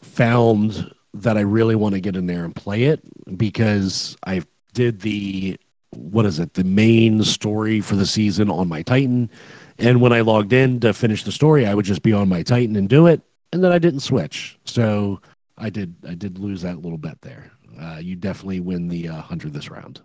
found 0.00 0.92
that 1.14 1.36
I 1.36 1.42
really 1.42 1.76
want 1.76 1.94
to 1.94 2.00
get 2.00 2.16
in 2.16 2.26
there 2.26 2.44
and 2.44 2.54
play 2.54 2.84
it 2.84 3.02
because 3.36 4.16
I 4.24 4.42
did 4.72 5.00
the 5.00 5.58
what 5.92 6.26
is 6.26 6.38
it 6.38 6.54
the 6.54 6.64
main 6.64 7.22
story 7.22 7.80
for 7.80 7.96
the 7.96 8.06
season 8.06 8.50
on 8.50 8.68
my 8.68 8.82
Titan 8.82 9.30
and 9.78 10.00
when 10.00 10.12
I 10.12 10.20
logged 10.20 10.52
in 10.52 10.80
to 10.80 10.92
finish 10.92 11.24
the 11.24 11.32
story, 11.32 11.66
I 11.66 11.74
would 11.74 11.84
just 11.84 12.02
be 12.02 12.12
on 12.12 12.28
my 12.28 12.42
Titan 12.42 12.76
and 12.76 12.88
do 12.88 13.06
it, 13.06 13.20
and 13.52 13.64
then 13.64 13.72
I 13.72 13.78
didn't 13.78 14.00
switch. 14.00 14.58
So 14.64 15.20
I 15.58 15.70
did 15.70 15.94
I 16.06 16.14
did 16.14 16.38
lose 16.38 16.62
that 16.62 16.80
little 16.80 16.98
bet 16.98 17.20
there. 17.22 17.50
Uh, 17.80 17.98
you 18.00 18.16
definitely 18.16 18.60
win 18.60 18.88
the 18.88 19.08
uh, 19.08 19.22
hunter 19.22 19.48
this 19.48 19.70
round. 19.70 20.00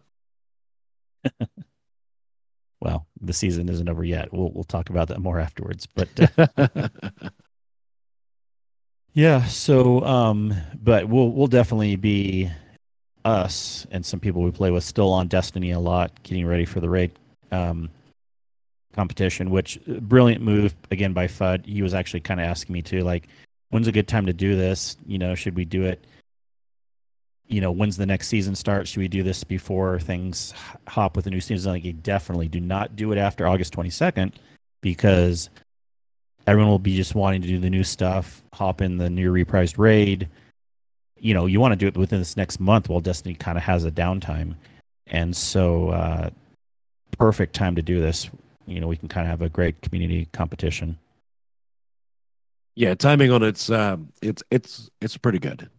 well, 2.81 3.07
the 3.21 3.33
season 3.33 3.69
isn't 3.69 3.89
over 3.89 4.03
yet. 4.03 4.33
We'll 4.33 4.51
we'll 4.51 4.63
talk 4.63 4.89
about 4.89 5.09
that 5.09 5.19
more 5.19 5.39
afterwards. 5.39 5.85
But 5.85 6.09
uh, 6.57 6.87
yeah, 9.13 9.45
so 9.45 10.03
um, 10.05 10.55
but 10.81 11.07
we'll 11.07 11.31
we'll 11.31 11.47
definitely 11.47 11.97
be 11.97 12.49
us 13.27 13.85
and 13.91 14.05
some 14.05 14.19
people 14.19 14.41
we 14.41 14.51
play 14.51 14.71
with 14.71 14.83
still 14.83 15.11
on 15.11 15.27
Destiny 15.27 15.71
a 15.71 15.79
lot, 15.79 16.11
getting 16.23 16.47
ready 16.47 16.65
for 16.65 16.79
the 16.79 16.89
raid. 16.89 17.11
Um, 17.51 17.89
competition, 18.97 19.51
which 19.51 19.79
uh, 19.89 19.99
brilliant 20.01 20.43
move 20.43 20.75
again 20.91 21.13
by 21.13 21.27
Fudd. 21.27 21.65
He 21.65 21.81
was 21.81 21.93
actually 21.93 22.19
kind 22.21 22.41
of 22.41 22.47
asking 22.47 22.73
me 22.73 22.81
too, 22.81 23.01
like, 23.01 23.27
when's 23.69 23.87
a 23.87 23.91
good 23.91 24.07
time 24.07 24.25
to 24.25 24.33
do 24.33 24.57
this? 24.57 24.97
You 25.05 25.19
know, 25.19 25.35
should 25.35 25.55
we 25.55 25.63
do 25.63 25.83
it? 25.83 26.03
You 27.47 27.61
know, 27.61 27.71
when's 27.71 27.95
the 27.95 28.05
next 28.05 28.27
season 28.27 28.55
start? 28.55 28.87
Should 28.87 28.99
we 28.99 29.07
do 29.07 29.23
this 29.23 29.43
before 29.43 29.99
things 29.99 30.53
hop 30.87 31.15
with 31.15 31.25
the 31.25 31.31
new 31.31 31.39
season? 31.39 31.71
Like, 31.71 32.03
definitely 32.03 32.49
do 32.49 32.59
not 32.59 32.95
do 32.95 33.11
it 33.13 33.17
after 33.17 33.47
August 33.47 33.73
22nd 33.73 34.33
because 34.81 35.49
everyone 36.47 36.71
will 36.71 36.79
be 36.79 36.95
just 36.95 37.15
wanting 37.15 37.41
to 37.43 37.47
do 37.47 37.59
the 37.59 37.69
new 37.69 37.83
stuff, 37.83 38.41
hop 38.51 38.81
in 38.81 38.97
the 38.97 39.09
new 39.09 39.31
reprised 39.31 39.77
raid. 39.77 40.27
You 41.19 41.33
know, 41.33 41.45
you 41.45 41.59
want 41.59 41.71
to 41.73 41.75
do 41.75 41.87
it 41.87 41.97
within 41.97 42.19
this 42.19 42.37
next 42.37 42.59
month 42.59 42.89
while 42.89 42.99
Destiny 42.99 43.35
kind 43.35 43.57
of 43.57 43.63
has 43.63 43.85
a 43.85 43.91
downtime. 43.91 44.55
And 45.07 45.35
so, 45.35 45.89
uh, 45.89 46.29
perfect 47.17 47.55
time 47.55 47.75
to 47.75 47.81
do 47.81 47.99
this 48.01 48.29
you 48.67 48.81
know 48.81 48.87
we 48.87 48.97
can 48.97 49.07
kind 49.07 49.25
of 49.25 49.31
have 49.31 49.41
a 49.41 49.49
great 49.49 49.81
community 49.81 50.27
competition. 50.33 50.99
Yeah, 52.75 52.93
timing 52.93 53.31
on 53.31 53.41
it's 53.41 53.69
uh, 53.69 53.97
it's 54.21 54.43
it's 54.51 54.89
it's 55.01 55.17
pretty 55.17 55.39
good. 55.39 55.69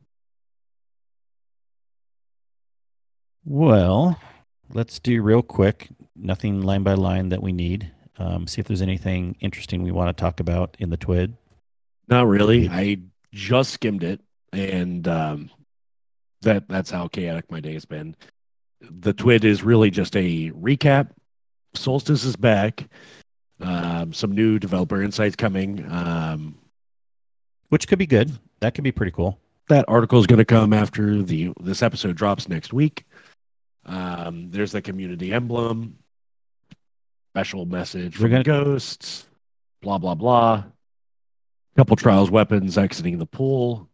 Well, 3.44 4.20
let's 4.72 4.98
do 4.98 5.22
real 5.22 5.42
quick, 5.42 5.88
nothing 6.16 6.62
line 6.62 6.82
by 6.82 6.94
line 6.94 7.28
that 7.28 7.42
we 7.42 7.52
need. 7.52 7.92
Um, 8.18 8.48
see 8.48 8.60
if 8.60 8.66
there's 8.66 8.82
anything 8.82 9.36
interesting 9.40 9.82
we 9.82 9.92
want 9.92 10.14
to 10.14 10.20
talk 10.20 10.40
about 10.40 10.76
in 10.80 10.90
the 10.90 10.96
TWID. 10.96 11.34
Not 12.08 12.26
really. 12.26 12.68
I 12.68 12.98
just 13.32 13.70
skimmed 13.70 14.02
it, 14.02 14.20
and 14.52 15.06
um, 15.08 15.50
that 16.42 16.68
that's 16.68 16.90
how 16.90 17.08
chaotic 17.08 17.50
my 17.50 17.60
day 17.60 17.74
has 17.74 17.84
been. 17.84 18.16
The 18.80 19.12
TWID 19.12 19.44
is 19.44 19.62
really 19.62 19.90
just 19.90 20.16
a 20.16 20.50
recap 20.50 21.10
Solstice 21.74 22.24
is 22.24 22.36
back. 22.36 22.88
Um, 23.60 24.12
some 24.12 24.32
new 24.32 24.58
developer 24.58 25.02
insights 25.02 25.36
coming. 25.36 25.84
Um, 25.90 26.58
Which 27.68 27.88
could 27.88 27.98
be 27.98 28.06
good. 28.06 28.30
That 28.60 28.74
could 28.74 28.84
be 28.84 28.92
pretty 28.92 29.12
cool. 29.12 29.38
That 29.68 29.84
article 29.88 30.18
is 30.18 30.26
going 30.26 30.38
to 30.38 30.44
come 30.44 30.72
after 30.72 31.22
the 31.22 31.52
this 31.60 31.82
episode 31.82 32.16
drops 32.16 32.48
next 32.48 32.72
week. 32.72 33.04
Um, 33.84 34.50
there's 34.50 34.72
the 34.72 34.82
community 34.82 35.32
emblem, 35.32 35.98
special 37.32 37.66
message 37.66 38.16
from 38.16 38.30
gonna... 38.30 38.44
ghosts, 38.44 39.26
blah 39.82 39.98
blah 39.98 40.14
blah. 40.14 40.64
Couple 41.76 41.96
trials 41.96 42.30
weapons 42.30 42.78
exiting 42.78 43.18
the 43.18 43.26
pool. 43.26 43.88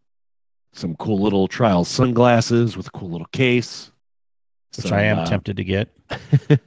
Some 0.75 0.97
cool 0.97 1.21
little 1.21 1.47
trials 1.47 1.89
sunglasses 1.89 2.77
with 2.77 2.89
a 2.89 2.91
cool 2.91 3.11
little 3.11 3.29
case. 3.29 3.93
Which 4.77 4.89
some, 4.89 4.99
I 4.99 5.03
am 5.03 5.21
uh, 5.21 5.27
tempted 5.27 5.57
to 5.57 5.65
get. 5.65 5.89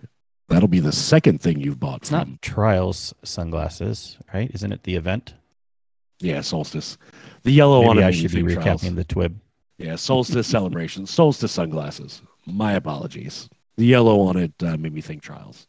That'll 0.49 0.69
be 0.69 0.79
the 0.79 0.93
second 0.93 1.41
thing 1.41 1.59
you've 1.59 1.79
bought. 1.79 2.01
It's 2.01 2.09
from. 2.09 2.17
not 2.17 2.41
Trials 2.41 3.13
sunglasses, 3.23 4.17
right? 4.33 4.49
Isn't 4.53 4.71
it 4.71 4.83
the 4.83 4.95
event? 4.95 5.33
Yeah, 6.19 6.39
Solstice. 6.39 6.97
The 7.43 7.51
yellow 7.51 7.81
Maybe 7.81 7.87
one. 7.87 8.03
I 8.03 8.11
should 8.11 8.31
be 8.31 8.43
recapping 8.43 8.63
trials. 8.63 8.95
the 8.95 9.05
TWIB. 9.05 9.35
Yeah, 9.77 9.95
Solstice 9.95 10.47
celebration. 10.47 11.05
Solstice 11.05 11.51
sunglasses. 11.51 12.21
My 12.45 12.73
apologies. 12.73 13.49
The 13.75 13.85
yellow 13.85 14.21
on 14.21 14.37
it 14.37 14.53
uh, 14.63 14.77
made 14.77 14.93
me 14.93 15.01
think 15.01 15.21
Trials. 15.21 15.67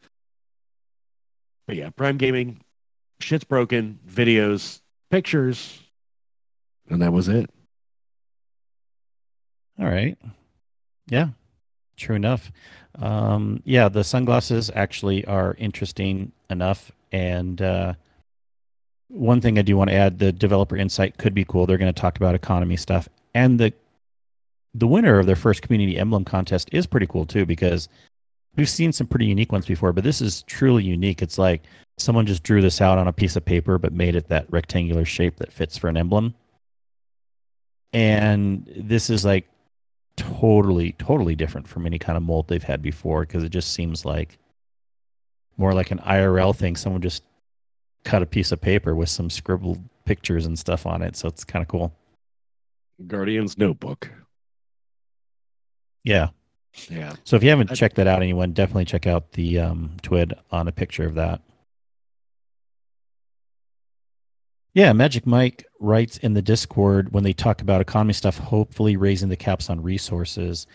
But 1.66 1.76
yeah, 1.76 1.90
Prime 1.90 2.16
Gaming, 2.16 2.62
shit's 3.20 3.44
broken. 3.44 3.98
Videos, 4.08 4.80
pictures, 5.10 5.82
and 6.88 7.02
that 7.02 7.12
was 7.12 7.28
it. 7.28 7.50
All 9.80 9.86
right. 9.86 10.18
Yeah, 11.08 11.28
true 11.96 12.16
enough. 12.16 12.50
Um, 12.98 13.62
yeah, 13.64 13.88
the 13.88 14.04
sunglasses 14.04 14.70
actually 14.74 15.24
are 15.26 15.54
interesting 15.58 16.32
enough. 16.50 16.90
And 17.12 17.62
uh, 17.62 17.94
one 19.08 19.40
thing 19.40 19.58
I 19.58 19.62
do 19.62 19.76
want 19.76 19.90
to 19.90 19.96
add: 19.96 20.18
the 20.18 20.32
developer 20.32 20.76
insight 20.76 21.18
could 21.18 21.34
be 21.34 21.44
cool. 21.44 21.66
They're 21.66 21.78
going 21.78 21.92
to 21.92 22.00
talk 22.00 22.16
about 22.16 22.34
economy 22.34 22.76
stuff, 22.76 23.08
and 23.34 23.58
the 23.58 23.72
the 24.74 24.86
winner 24.86 25.18
of 25.18 25.26
their 25.26 25.36
first 25.36 25.62
community 25.62 25.98
emblem 25.98 26.24
contest 26.24 26.68
is 26.72 26.86
pretty 26.86 27.06
cool 27.06 27.24
too 27.24 27.46
because 27.46 27.88
we've 28.56 28.68
seen 28.68 28.92
some 28.92 29.06
pretty 29.06 29.26
unique 29.26 29.50
ones 29.52 29.66
before, 29.66 29.92
but 29.92 30.04
this 30.04 30.20
is 30.20 30.42
truly 30.42 30.84
unique. 30.84 31.22
It's 31.22 31.38
like 31.38 31.62
someone 31.96 32.26
just 32.26 32.42
drew 32.42 32.60
this 32.60 32.80
out 32.80 32.98
on 32.98 33.08
a 33.08 33.12
piece 33.12 33.36
of 33.36 33.44
paper, 33.44 33.78
but 33.78 33.92
made 33.92 34.14
it 34.14 34.28
that 34.28 34.46
rectangular 34.50 35.04
shape 35.04 35.36
that 35.36 35.52
fits 35.52 35.78
for 35.78 35.88
an 35.88 35.96
emblem. 35.96 36.34
And 37.92 38.70
this 38.76 39.08
is 39.08 39.24
like 39.24 39.48
totally, 40.18 40.92
totally 40.92 41.34
different 41.34 41.66
from 41.68 41.86
any 41.86 41.98
kind 41.98 42.16
of 42.16 42.22
mold 42.22 42.48
they've 42.48 42.62
had 42.62 42.82
before 42.82 43.22
because 43.22 43.42
it 43.44 43.48
just 43.50 43.72
seems 43.72 44.04
like 44.04 44.38
more 45.56 45.72
like 45.72 45.90
an 45.90 45.98
IRL 46.00 46.54
thing. 46.54 46.76
Someone 46.76 47.00
just 47.00 47.22
cut 48.04 48.22
a 48.22 48.26
piece 48.26 48.52
of 48.52 48.60
paper 48.60 48.94
with 48.94 49.08
some 49.08 49.30
scribbled 49.30 49.80
pictures 50.04 50.44
and 50.46 50.58
stuff 50.58 50.84
on 50.86 51.02
it. 51.02 51.16
So 51.16 51.28
it's 51.28 51.44
kind 51.44 51.62
of 51.62 51.68
cool. 51.68 51.92
Guardian's 53.06 53.56
Notebook. 53.56 54.10
Yeah. 56.04 56.28
Yeah. 56.88 57.14
So 57.24 57.36
if 57.36 57.42
you 57.42 57.50
haven't 57.50 57.70
I- 57.70 57.74
checked 57.74 57.96
that 57.96 58.06
out, 58.06 58.22
anyone, 58.22 58.52
definitely 58.52 58.84
check 58.84 59.06
out 59.06 59.32
the 59.32 59.58
um, 59.58 59.92
TWID 60.02 60.32
on 60.50 60.68
a 60.68 60.72
picture 60.72 61.04
of 61.06 61.14
that. 61.14 61.40
Yeah, 64.74 64.92
Magic 64.92 65.26
Mike 65.26 65.66
writes 65.80 66.18
in 66.18 66.34
the 66.34 66.42
Discord 66.42 67.12
when 67.12 67.24
they 67.24 67.32
talk 67.32 67.62
about 67.62 67.80
economy 67.80 68.12
stuff, 68.12 68.38
hopefully 68.38 68.96
raising 68.96 69.28
the 69.28 69.36
caps 69.36 69.70
on 69.70 69.82
resources. 69.82 70.66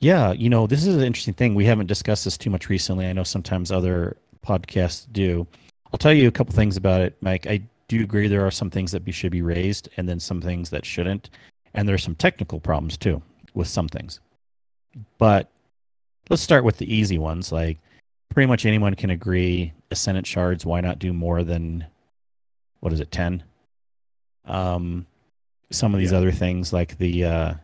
Yeah, 0.00 0.32
you 0.32 0.48
know, 0.48 0.66
this 0.66 0.86
is 0.86 0.94
an 0.94 1.02
interesting 1.02 1.34
thing. 1.34 1.54
We 1.54 1.64
haven't 1.64 1.86
discussed 1.86 2.24
this 2.24 2.36
too 2.36 2.50
much 2.50 2.68
recently. 2.68 3.06
I 3.06 3.12
know 3.12 3.24
sometimes 3.24 3.72
other 3.72 4.16
podcasts 4.46 5.06
do. 5.10 5.46
I'll 5.92 5.98
tell 5.98 6.12
you 6.12 6.28
a 6.28 6.32
couple 6.32 6.54
things 6.54 6.76
about 6.76 7.00
it, 7.00 7.16
Mike. 7.20 7.46
I 7.46 7.62
do 7.88 8.02
agree 8.02 8.28
there 8.28 8.46
are 8.46 8.50
some 8.50 8.70
things 8.70 8.92
that 8.92 9.02
should 9.14 9.32
be 9.32 9.42
raised 9.42 9.88
and 9.96 10.08
then 10.08 10.20
some 10.20 10.40
things 10.40 10.70
that 10.70 10.84
shouldn't. 10.84 11.30
And 11.74 11.88
there's 11.88 12.02
some 12.02 12.14
technical 12.14 12.60
problems 12.60 12.96
too 12.96 13.22
with 13.54 13.68
some 13.68 13.88
things. 13.88 14.20
But 15.16 15.48
let's 16.28 16.42
start 16.42 16.64
with 16.64 16.76
the 16.76 16.92
easy 16.92 17.18
ones. 17.18 17.50
Like 17.50 17.78
pretty 18.28 18.46
much 18.46 18.66
anyone 18.66 18.94
can 18.94 19.10
agree 19.10 19.72
Ascendant 19.90 20.26
shards, 20.26 20.66
why 20.66 20.82
not 20.82 20.98
do 20.98 21.14
more 21.14 21.42
than 21.42 21.86
what 22.80 22.92
is 22.92 23.00
it, 23.00 23.10
ten? 23.10 23.42
Um 24.44 25.06
some 25.70 25.92
of 25.94 26.00
these 26.00 26.12
Yeah. 26.12 26.18
other 26.18 26.32
things 26.32 26.72
like 26.72 26.96
the 26.98 27.24
uh 27.24 27.54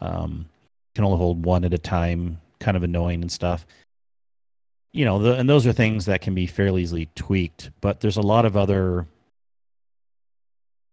um 0.00 0.46
can 0.94 1.04
only 1.04 1.18
hold 1.18 1.44
one 1.44 1.64
at 1.64 1.74
a 1.74 1.78
time, 1.78 2.40
kind 2.60 2.76
of 2.76 2.82
annoying 2.82 3.22
and 3.22 3.30
stuff. 3.30 3.66
You 4.92 5.04
know, 5.04 5.18
the, 5.18 5.34
and 5.34 5.48
those 5.48 5.66
are 5.66 5.72
things 5.72 6.06
that 6.06 6.20
can 6.20 6.34
be 6.34 6.46
fairly 6.46 6.82
easily 6.82 7.08
tweaked, 7.16 7.70
but 7.80 8.00
there's 8.00 8.16
a 8.16 8.22
lot 8.22 8.44
of 8.44 8.56
other 8.56 9.08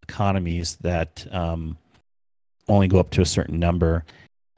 economies 0.03 0.75
that 0.77 1.25
um, 1.31 1.77
only 2.67 2.87
go 2.87 2.99
up 2.99 3.11
to 3.11 3.21
a 3.21 3.25
certain 3.25 3.59
number 3.59 4.03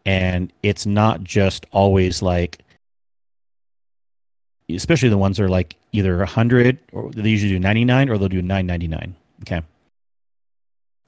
and 0.05 0.51
it's 0.63 0.86
not 0.86 1.23
just 1.23 1.65
always 1.71 2.21
like 2.21 2.62
especially 4.69 5.10
the 5.10 5.17
ones 5.17 5.38
that 5.38 5.43
are 5.43 5.49
like 5.49 5.76
either 5.91 6.17
100 6.17 6.80
or 6.91 7.12
they 7.12 7.30
usually 7.30 7.52
do 7.52 7.60
99 7.60 8.10
or 8.10 8.17
they'll 8.17 8.30
do 8.30 8.41
999 8.41 9.15
okay? 9.41 9.62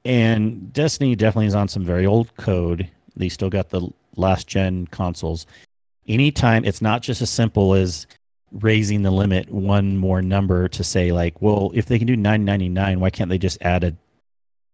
And 0.04 0.72
destiny 0.72 1.15
definitely 1.15 1.48
is 1.48 1.56
on 1.56 1.68
some 1.68 1.84
very 1.84 2.06
old 2.06 2.36
code. 2.38 2.89
They 3.15 3.30
still 3.30 3.50
got 3.50 3.70
the 3.70 3.89
last 4.15 4.48
gen 4.48 4.88
consoles. 4.88 5.48
Anytime 6.08 6.63
it's 6.63 6.82
not 6.82 7.02
just 7.02 7.22
as 7.22 7.30
simple 7.30 7.74
as 7.74 8.06
raising 8.52 9.02
the 9.02 9.12
limit 9.12 9.50
one 9.50 9.98
more 9.98 10.22
number 10.22 10.70
to 10.70 10.84
say 10.84 11.12
like 11.12 11.41
well 11.41 11.72
if 11.74 11.88
they 11.88 11.98
can 11.98 12.08
do 12.08 12.15
999 12.15 13.02
why 13.02 13.10
can't 13.10 13.30
they 13.30 13.38
just 13.38 13.62
add 13.62 13.84
a, 13.84 13.94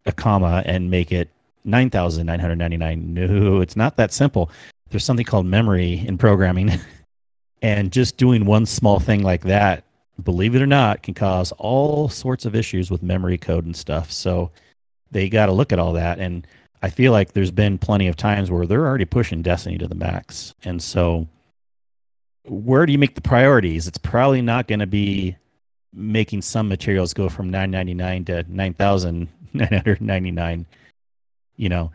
a 0.05 0.11
comma 0.11 0.61
and 0.65 0.91
make 0.91 1.11
it 1.11 1.29
9999 1.63 3.13
no 3.13 3.61
it's 3.61 3.75
not 3.75 3.97
that 3.97 4.11
simple. 4.11 4.51
There's 4.89 5.05
something 5.05 5.25
called 5.25 5.45
memory 5.45 6.03
in 6.05 6.17
programming 6.17 6.79
and 7.61 7.91
just 7.91 8.17
doing 8.17 8.45
one 8.45 8.65
small 8.65 8.99
thing 8.99 9.23
like 9.23 9.43
that 9.43 9.83
believe 10.21 10.55
it 10.55 10.61
or 10.61 10.67
not 10.67 11.03
can 11.03 11.13
cause 11.13 11.51
all 11.53 12.09
sorts 12.09 12.45
of 12.45 12.55
issues 12.55 12.91
with 12.91 13.03
memory 13.03 13.37
code 13.37 13.65
and 13.65 13.75
stuff. 13.75 14.11
So 14.11 14.51
they 15.09 15.29
got 15.29 15.47
to 15.47 15.51
look 15.51 15.73
at 15.73 15.79
all 15.79 15.93
that. 15.93 16.19
And 16.19 16.45
i 16.83 16.89
feel 16.89 17.11
like 17.11 17.33
there's 17.33 17.51
been 17.51 17.77
plenty 17.77 18.07
of 18.07 18.15
times 18.15 18.49
where 18.49 18.65
they're 18.65 18.87
already 18.87 19.05
pushing 19.05 19.41
destiny 19.41 19.77
to 19.77 19.87
the 19.87 19.95
max. 19.95 20.55
And 20.63 20.81
so 20.81 21.27
where 22.43 22.85
do 22.85 22.91
you 22.91 22.97
make 22.97 23.15
the 23.15 23.21
priorities? 23.21 23.87
It's 23.87 23.97
probably 23.97 24.41
not 24.41 24.67
going 24.67 24.79
to 24.79 24.87
be 24.87 25.37
making 25.93 26.41
some 26.41 26.69
materials 26.69 27.13
go 27.13 27.29
from 27.29 27.49
999 27.49 28.25
to 28.25 28.45
9999 28.47 30.65
you 31.57 31.69
know 31.69 31.91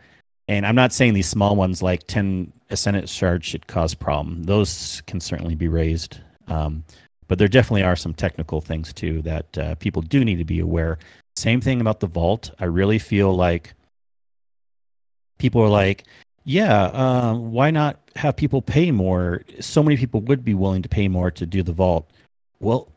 and 0.47 0.65
i'm 0.65 0.75
not 0.75 0.93
saying 0.93 1.13
these 1.13 1.27
small 1.27 1.55
ones 1.55 1.81
like 1.81 2.05
10 2.07 2.51
ascendant 2.69 3.09
shards 3.09 3.45
should 3.45 3.67
cause 3.67 3.93
problem. 3.93 4.43
Those 4.43 5.01
can 5.07 5.19
certainly 5.19 5.55
be 5.55 5.67
raised. 5.67 6.19
Um, 6.47 6.83
but 7.27 7.39
there 7.39 7.47
definitely 7.47 7.83
are 7.83 7.95
some 7.95 8.13
technical 8.13 8.61
things 8.61 8.93
too 8.93 9.21
that 9.23 9.57
uh, 9.57 9.75
people 9.75 10.01
do 10.01 10.23
need 10.23 10.37
to 10.37 10.45
be 10.45 10.59
aware. 10.59 10.97
Same 11.35 11.61
thing 11.61 11.81
about 11.81 11.99
the 11.99 12.07
vault. 12.07 12.51
I 12.59 12.65
really 12.65 12.99
feel 12.99 13.35
like 13.35 13.73
people 15.37 15.61
are 15.61 15.69
like 15.69 16.03
yeah 16.45 16.85
um, 16.85 17.51
why 17.51 17.69
not 17.69 17.99
have 18.15 18.35
people 18.35 18.61
pay 18.61 18.91
more? 18.91 19.43
So 19.59 19.83
many 19.83 19.97
people 19.97 20.21
would 20.21 20.43
be 20.45 20.53
willing 20.53 20.81
to 20.81 20.89
pay 20.89 21.07
more 21.07 21.29
to 21.31 21.45
do 21.45 21.61
the 21.63 21.73
vault. 21.73 22.09
Well 22.59 22.87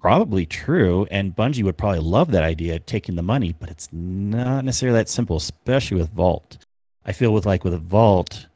probably 0.00 0.46
true 0.46 1.06
and 1.10 1.34
bungie 1.34 1.62
would 1.62 1.76
probably 1.76 2.00
love 2.00 2.30
that 2.30 2.44
idea 2.44 2.78
taking 2.78 3.14
the 3.14 3.22
money 3.22 3.54
but 3.58 3.70
it's 3.70 3.88
not 3.92 4.64
necessarily 4.64 4.98
that 4.98 5.08
simple 5.08 5.36
especially 5.36 5.96
with 5.96 6.10
vault. 6.10 6.58
I 7.04 7.12
feel 7.12 7.32
with 7.32 7.46
like 7.46 7.64
with 7.64 7.80
vault 7.80 8.46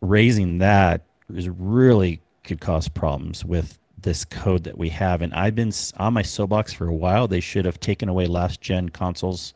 raising 0.00 0.58
that 0.58 1.02
is 1.32 1.48
really 1.48 2.20
could 2.44 2.60
cause 2.60 2.88
problems 2.88 3.44
with 3.44 3.78
this 4.00 4.24
code 4.24 4.64
that 4.64 4.78
we 4.78 4.88
have 4.88 5.22
and 5.22 5.34
i've 5.34 5.56
been 5.56 5.72
on 5.96 6.14
my 6.14 6.22
soapbox 6.22 6.72
for 6.72 6.86
a 6.86 6.94
while. 6.94 7.28
They 7.28 7.40
should 7.40 7.64
have 7.64 7.80
taken 7.80 8.08
away 8.08 8.26
last 8.26 8.60
gen 8.60 8.88
consoles 8.88 9.54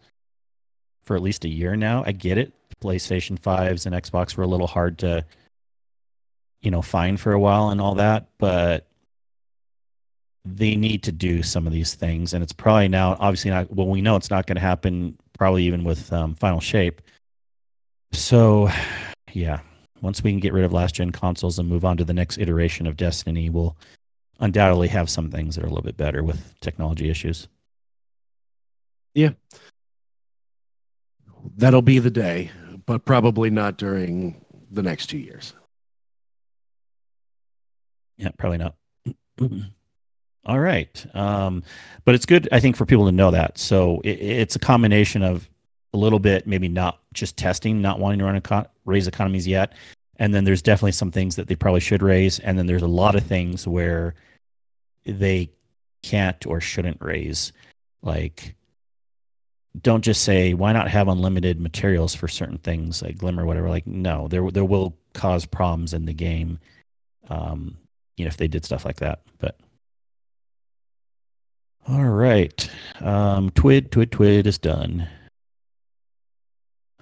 for 1.02 1.16
at 1.16 1.22
least 1.22 1.44
a 1.44 1.48
year 1.48 1.74
now. 1.76 2.04
I 2.06 2.12
get 2.12 2.38
it. 2.38 2.52
Playstation 2.80 3.38
5s 3.38 3.86
and 3.86 3.94
xbox 3.94 4.36
were 4.36 4.42
a 4.44 4.48
little 4.48 4.66
hard 4.66 4.98
to 4.98 5.24
you 6.62 6.70
know 6.70 6.82
find 6.82 7.20
for 7.20 7.32
a 7.32 7.38
while 7.38 7.68
and 7.70 7.80
all 7.80 7.96
that 7.96 8.26
but 8.38 8.86
they 10.44 10.74
need 10.74 11.02
to 11.04 11.12
do 11.12 11.42
some 11.42 11.66
of 11.66 11.72
these 11.72 11.94
things 11.94 12.34
and 12.34 12.42
it's 12.42 12.52
probably 12.52 12.88
now 12.88 13.16
obviously 13.20 13.50
not 13.50 13.72
well 13.72 13.86
we 13.86 14.00
know 14.00 14.16
it's 14.16 14.30
not 14.30 14.46
going 14.46 14.56
to 14.56 14.60
happen 14.60 15.16
probably 15.38 15.62
even 15.64 15.84
with 15.84 16.12
um, 16.12 16.34
final 16.34 16.60
shape 16.60 17.00
so 18.12 18.68
yeah 19.32 19.60
once 20.00 20.22
we 20.22 20.32
can 20.32 20.40
get 20.40 20.52
rid 20.52 20.64
of 20.64 20.72
last 20.72 20.96
gen 20.96 21.10
consoles 21.12 21.58
and 21.58 21.68
move 21.68 21.84
on 21.84 21.96
to 21.96 22.04
the 22.04 22.12
next 22.12 22.38
iteration 22.38 22.86
of 22.86 22.96
destiny 22.96 23.50
we'll 23.50 23.76
undoubtedly 24.40 24.88
have 24.88 25.08
some 25.08 25.30
things 25.30 25.54
that 25.54 25.62
are 25.62 25.68
a 25.68 25.70
little 25.70 25.84
bit 25.84 25.96
better 25.96 26.24
with 26.24 26.58
technology 26.60 27.08
issues 27.08 27.46
Yeah. 29.14 29.30
That'll 31.56 31.82
be 31.82 31.98
the 31.98 32.10
day, 32.10 32.50
but 32.86 33.04
probably 33.04 33.50
not 33.50 33.76
during 33.76 34.44
the 34.70 34.82
next 34.82 35.06
two 35.06 35.18
years. 35.18 35.54
Yeah, 38.16 38.30
probably 38.38 38.58
not. 38.58 38.76
All 40.44 40.58
right. 40.58 41.06
Um, 41.14 41.62
but 42.04 42.14
it's 42.14 42.26
good, 42.26 42.48
I 42.50 42.60
think, 42.60 42.76
for 42.76 42.84
people 42.84 43.06
to 43.06 43.12
know 43.12 43.30
that. 43.30 43.58
So 43.58 44.00
it, 44.02 44.20
it's 44.20 44.56
a 44.56 44.58
combination 44.58 45.22
of 45.22 45.48
a 45.94 45.98
little 45.98 46.18
bit, 46.18 46.46
maybe 46.46 46.68
not 46.68 47.00
just 47.12 47.36
testing, 47.36 47.80
not 47.80 48.00
wanting 48.00 48.18
to 48.18 48.24
run 48.24 48.40
econ- 48.40 48.68
raise 48.84 49.06
economies 49.06 49.46
yet. 49.46 49.74
And 50.16 50.34
then 50.34 50.44
there's 50.44 50.62
definitely 50.62 50.92
some 50.92 51.10
things 51.10 51.36
that 51.36 51.48
they 51.48 51.54
probably 51.54 51.80
should 51.80 52.02
raise. 52.02 52.38
And 52.38 52.58
then 52.58 52.66
there's 52.66 52.82
a 52.82 52.88
lot 52.88 53.14
of 53.14 53.24
things 53.24 53.66
where 53.66 54.14
they 55.04 55.50
can't 56.02 56.44
or 56.46 56.60
shouldn't 56.60 56.98
raise. 57.00 57.52
Like, 58.02 58.54
don't 59.80 60.02
just 60.02 60.22
say, 60.22 60.54
why 60.54 60.72
not 60.72 60.88
have 60.88 61.08
unlimited 61.08 61.60
materials 61.60 62.14
for 62.14 62.28
certain 62.28 62.58
things 62.58 63.00
like 63.02 63.18
Glimmer 63.18 63.44
or 63.44 63.46
whatever? 63.46 63.68
Like, 63.68 63.86
no, 63.86 64.28
there, 64.28 64.50
there 64.50 64.64
will 64.64 64.96
cause 65.14 65.46
problems 65.46 65.94
in 65.94 66.04
the 66.04 66.12
game. 66.12 66.58
Um, 67.28 67.78
you 68.16 68.24
know, 68.24 68.28
if 68.28 68.36
they 68.36 68.48
did 68.48 68.64
stuff 68.64 68.84
like 68.84 68.96
that. 68.96 69.22
But 69.38 69.58
all 71.88 72.04
right, 72.04 72.68
um, 73.00 73.50
Twid, 73.50 73.88
Twid, 73.90 74.06
Twid 74.10 74.46
is 74.46 74.58
done. 74.58 75.08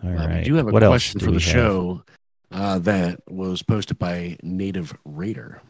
All 0.03 0.11
Uh, 0.11 0.15
right. 0.27 0.39
We 0.39 0.45
do 0.45 0.55
have 0.55 0.69
a 0.69 0.71
what 0.73 0.83
question 0.83 1.21
for 1.21 1.31
the 1.31 1.41
show 1.41 2.03
uh, 2.51 2.79
that 2.81 3.21
was 3.29 3.63
posted 3.63 3.99
by 3.99 4.37
Native 4.43 4.97
Raider. 5.05 5.61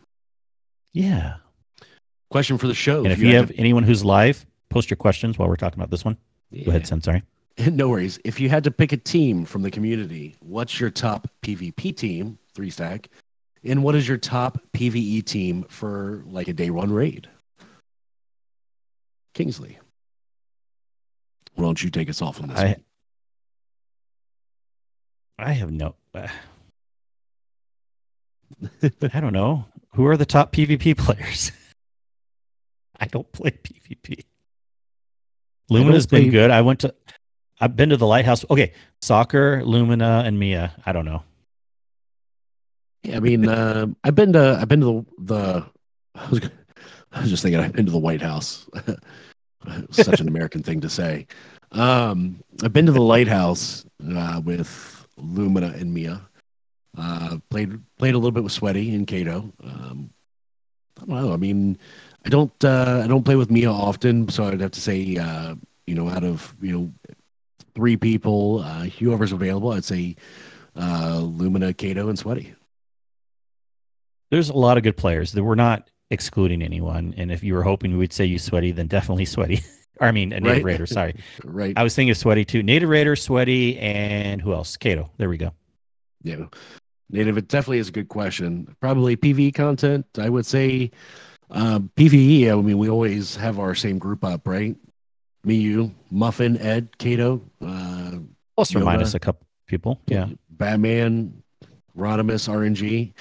Yeah. 0.92 1.37
Question 2.31 2.57
for 2.59 2.68
the 2.68 2.75
show. 2.75 3.03
and 3.03 3.12
if 3.12 3.18
you 3.18 3.27
had 3.29 3.35
have 3.49 3.53
anyone 3.57 3.83
who's 3.83 4.05
live, 4.05 4.46
post 4.68 4.88
your 4.88 4.96
questions 4.96 5.37
while 5.37 5.49
we're 5.49 5.57
talking 5.57 5.79
about 5.81 5.90
this 5.90 6.05
one. 6.05 6.16
to- 6.53 6.62
Go 6.64 6.70
ahead, 6.70 6.85
Cyn. 6.85 7.03
Sorry. 7.03 7.23
No 7.73 7.88
worries. 7.90 8.18
If 8.25 8.40
you 8.40 8.49
had 8.49 8.64
to 8.64 8.70
pick 8.70 8.92
a 8.92 8.96
team 8.96 9.44
from 9.44 9.61
the 9.61 9.70
community, 9.70 10.35
what's 10.40 10.81
your 10.81 10.88
top 10.88 11.29
PvP 11.42 11.94
team, 11.94 12.38
three 12.55 12.70
stack? 12.70 13.09
And 13.64 13.83
what 13.83 13.94
is 13.94 14.09
your 14.09 14.16
top 14.16 14.59
PvE 14.73 15.25
team 15.27 15.64
for 15.68 16.23
like 16.27 16.49
a 16.49 16.55
day 16.55 16.70
one 16.70 16.90
raid? 16.90 17.29
Kingsley. 19.35 19.79
Why 21.55 21.64
don't 21.64 21.83
you 21.83 21.90
take 21.90 22.09
us 22.09 22.23
off 22.23 22.40
on 22.43 22.49
this? 22.49 22.59
I- 22.59 22.64
one? 22.66 22.85
I 25.38 25.53
have 25.53 25.71
no. 25.71 25.95
Uh, 26.14 26.29
I 29.14 29.21
don't 29.21 29.33
know. 29.33 29.64
Who 29.95 30.07
are 30.07 30.16
the 30.16 30.27
top 30.27 30.53
PvP 30.53 30.97
players? 30.99 31.51
I 33.01 33.07
don't 33.07 33.31
play 33.33 33.51
PvP. 33.53 34.25
Lumina's 35.71 36.07
been 36.07 36.31
good. 36.31 36.51
I 36.51 36.61
went 36.61 36.81
to 36.81 36.95
I've 37.61 37.77
been 37.77 37.90
to 37.90 37.97
the 37.97 38.07
lighthouse. 38.07 38.45
Okay, 38.51 38.73
soccer, 39.01 39.62
Lumina, 39.64 40.23
and 40.27 40.38
Mia. 40.38 40.73
I 40.85 40.93
don't 40.93 41.05
know. 41.05 41.23
Yeah, 43.03 43.16
I 43.16 43.21
mean, 43.21 43.49
uh, 43.49 43.87
I've 44.05 44.14
been 44.14 44.33
to 44.35 44.59
I've 44.61 44.69
been 44.69 44.81
to 44.81 45.07
the 45.19 45.25
the. 45.25 45.66
I 46.14 46.29
was, 46.29 46.40
gonna- 46.40 46.55
I 47.12 47.20
was 47.20 47.31
just 47.31 47.42
thinking 47.42 47.61
I've 47.61 47.73
been 47.73 47.87
to 47.87 47.92
the 47.92 47.99
White 47.99 48.23
House. 48.23 48.68
Such 49.90 50.20
an 50.20 50.29
American 50.29 50.62
thing 50.62 50.81
to 50.81 50.88
say. 50.88 51.27
Um, 51.73 52.42
I've 52.62 52.73
been 52.73 52.87
to 52.87 52.92
the 52.92 53.03
lighthouse 53.03 53.85
uh, 54.14 54.40
with 54.44 55.07
Lumina 55.16 55.75
and 55.77 55.92
Mia. 55.92 56.20
Uh, 56.96 57.38
played 57.51 57.79
played 57.99 58.14
a 58.14 58.18
little 58.18 58.33
bit 58.33 58.42
with 58.42 58.53
Sweaty 58.53 58.94
and 58.94 59.07
Kato. 59.07 59.53
Um, 59.62 60.11
I 61.01 61.07
don't 61.07 61.09
know. 61.09 61.33
I 61.33 61.37
mean, 61.37 61.79
I 62.25 62.29
don't 62.29 62.64
uh, 62.64 63.03
I 63.05 63.07
don't 63.07 63.25
play 63.25 63.37
with 63.37 63.51
Mia 63.51 63.70
often, 63.70 64.29
so 64.29 64.44
I'd 64.44 64.61
have 64.61 64.73
to 64.73 64.81
say, 64.81 65.16
uh, 65.16 65.55
you 65.87 65.94
know, 65.94 66.09
out 66.09 66.25
of 66.25 66.55
you 66.61 66.73
know 66.73 67.14
three 67.75 67.96
people, 67.96 68.61
uh, 68.61 68.85
whoever's 68.85 69.33
available, 69.33 69.73
I'd 69.73 69.85
say 69.85 70.16
uh, 70.77 71.20
Lumina, 71.20 71.73
Kato, 71.73 72.09
and 72.09 72.18
Sweaty. 72.18 72.55
There's 74.31 74.49
a 74.49 74.55
lot 74.55 74.77
of 74.77 74.83
good 74.83 74.96
players. 74.96 75.33
That 75.33 75.44
We're 75.44 75.55
not 75.55 75.89
excluding 76.11 76.62
anyone. 76.62 77.14
And 77.16 77.31
if 77.33 77.42
you 77.42 77.55
were 77.55 77.62
hoping 77.62 77.92
we 77.92 77.99
would 77.99 78.12
say 78.12 78.25
you 78.25 78.38
sweaty, 78.38 78.73
then 78.73 78.87
definitely 78.87 79.25
sweaty. 79.25 79.62
or 80.01 80.09
I 80.09 80.12
mean, 80.12 80.33
a 80.33 80.40
native 80.40 80.57
Right. 80.57 80.64
raider. 80.64 80.87
Sorry, 80.87 81.14
Right. 81.44 81.73
I 81.77 81.83
was 81.83 81.94
thinking 81.94 82.11
of 82.11 82.16
sweaty 82.16 82.44
too. 82.44 82.62
Native 82.62 82.88
raider, 82.88 83.16
sweaty, 83.16 83.79
and 83.79 84.40
who 84.40 84.53
else? 84.53 84.77
Cato. 84.77 85.11
There 85.18 85.29
we 85.29 85.37
go. 85.37 85.53
Yeah. 86.23 86.46
Native, 87.12 87.38
it 87.38 87.49
definitely 87.49 87.79
is 87.79 87.88
a 87.88 87.92
good 87.92 88.09
question. 88.09 88.75
Probably 88.81 89.16
PvE 89.16 89.53
content. 89.55 90.07
I 90.18 90.29
would 90.29 90.46
say 90.46 90.90
um, 91.51 91.90
PvE. 91.96 92.51
I 92.53 92.55
mean, 92.62 92.79
we 92.79 92.88
always 92.88 93.35
have 93.37 93.59
our 93.59 93.75
same 93.75 93.99
group 93.99 94.23
up, 94.25 94.46
right? 94.46 94.77
Me, 95.42 95.55
you, 95.57 95.92
Muffin, 96.11 96.57
Ed, 96.59 96.96
Cato. 96.99 97.40
uh, 97.64 98.18
Plus 98.57 98.75
or 98.77 98.81
minus 98.81 99.14
a 99.14 99.18
couple 99.18 99.46
people. 99.66 100.01
Yeah. 100.07 100.27
Batman, 100.51 101.42
Rodimus, 101.96 102.46
RNG. 102.49 103.12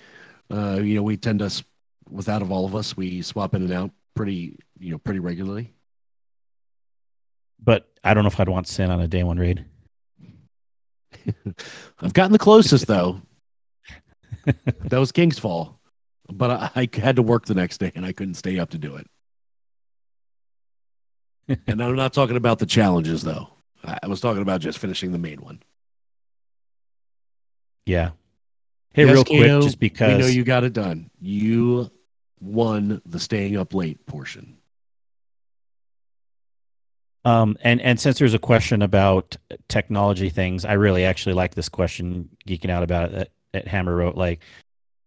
Uh, 0.51 0.81
you 0.81 0.95
know, 0.95 1.01
we 1.03 1.15
tend 1.17 1.39
to, 1.39 1.63
with 2.09 2.29
out 2.29 2.41
of 2.41 2.51
all 2.51 2.65
of 2.65 2.75
us, 2.75 2.97
we 2.97 3.21
swap 3.21 3.53
in 3.53 3.61
and 3.63 3.71
out 3.71 3.91
pretty, 4.15 4.57
you 4.79 4.91
know, 4.91 4.97
pretty 4.97 5.19
regularly. 5.19 5.73
But 7.63 7.89
I 8.03 8.13
don't 8.13 8.23
know 8.23 8.29
if 8.29 8.39
I'd 8.39 8.49
want 8.49 8.67
Cyn 8.67 8.89
on 8.89 9.01
a 9.01 9.07
day 9.07 9.23
one 9.23 9.37
raid. 9.37 9.65
I've 12.01 12.13
gotten 12.13 12.31
the 12.31 12.39
closest 12.39 12.87
though. 12.87 13.21
that 14.45 14.99
was 14.99 15.11
King's 15.11 15.37
Fall, 15.37 15.79
but 16.29 16.49
I, 16.49 16.71
I 16.75 16.89
had 16.93 17.17
to 17.17 17.21
work 17.21 17.45
the 17.45 17.55
next 17.55 17.79
day 17.79 17.91
and 17.95 18.05
I 18.05 18.13
couldn't 18.13 18.35
stay 18.35 18.57
up 18.57 18.69
to 18.71 18.77
do 18.77 18.95
it. 18.95 19.07
and 21.67 21.83
I'm 21.83 21.95
not 21.95 22.13
talking 22.13 22.37
about 22.37 22.59
the 22.59 22.65
challenges 22.65 23.23
though. 23.23 23.49
I 23.83 23.99
I 24.03 24.07
was 24.07 24.21
talking 24.21 24.41
about 24.41 24.61
just 24.61 24.79
finishing 24.79 25.11
the 25.11 25.17
main 25.17 25.41
one. 25.41 25.61
Yeah. 27.85 28.11
Hey, 28.93 29.05
Yes, 29.05 29.13
real 29.13 29.25
quick, 29.25 29.41
Kato, 29.41 29.61
just 29.61 29.79
because 29.79 30.13
we 30.13 30.19
know 30.19 30.27
you 30.27 30.43
got 30.43 30.63
it 30.63 30.73
done. 30.73 31.09
You 31.21 31.91
won 32.41 33.01
the 33.05 33.19
staying 33.19 33.57
up 33.57 33.73
late 33.73 34.05
portion. 34.05 34.57
Um, 37.25 37.57
and 37.61 37.81
and 37.81 37.99
since 37.99 38.17
there's 38.17 38.33
a 38.33 38.39
question 38.39 38.81
about 38.81 39.35
technology 39.67 40.29
things, 40.29 40.63
I 40.65 40.73
really 40.73 41.03
actually 41.03 41.33
like 41.33 41.53
this 41.53 41.69
question. 41.69 42.29
Geeking 42.47 42.69
out 42.69 42.81
about 42.81 43.11
it 43.11 43.31
that 43.51 43.67
Hammer 43.67 43.95
wrote, 43.95 44.15
like, 44.15 44.41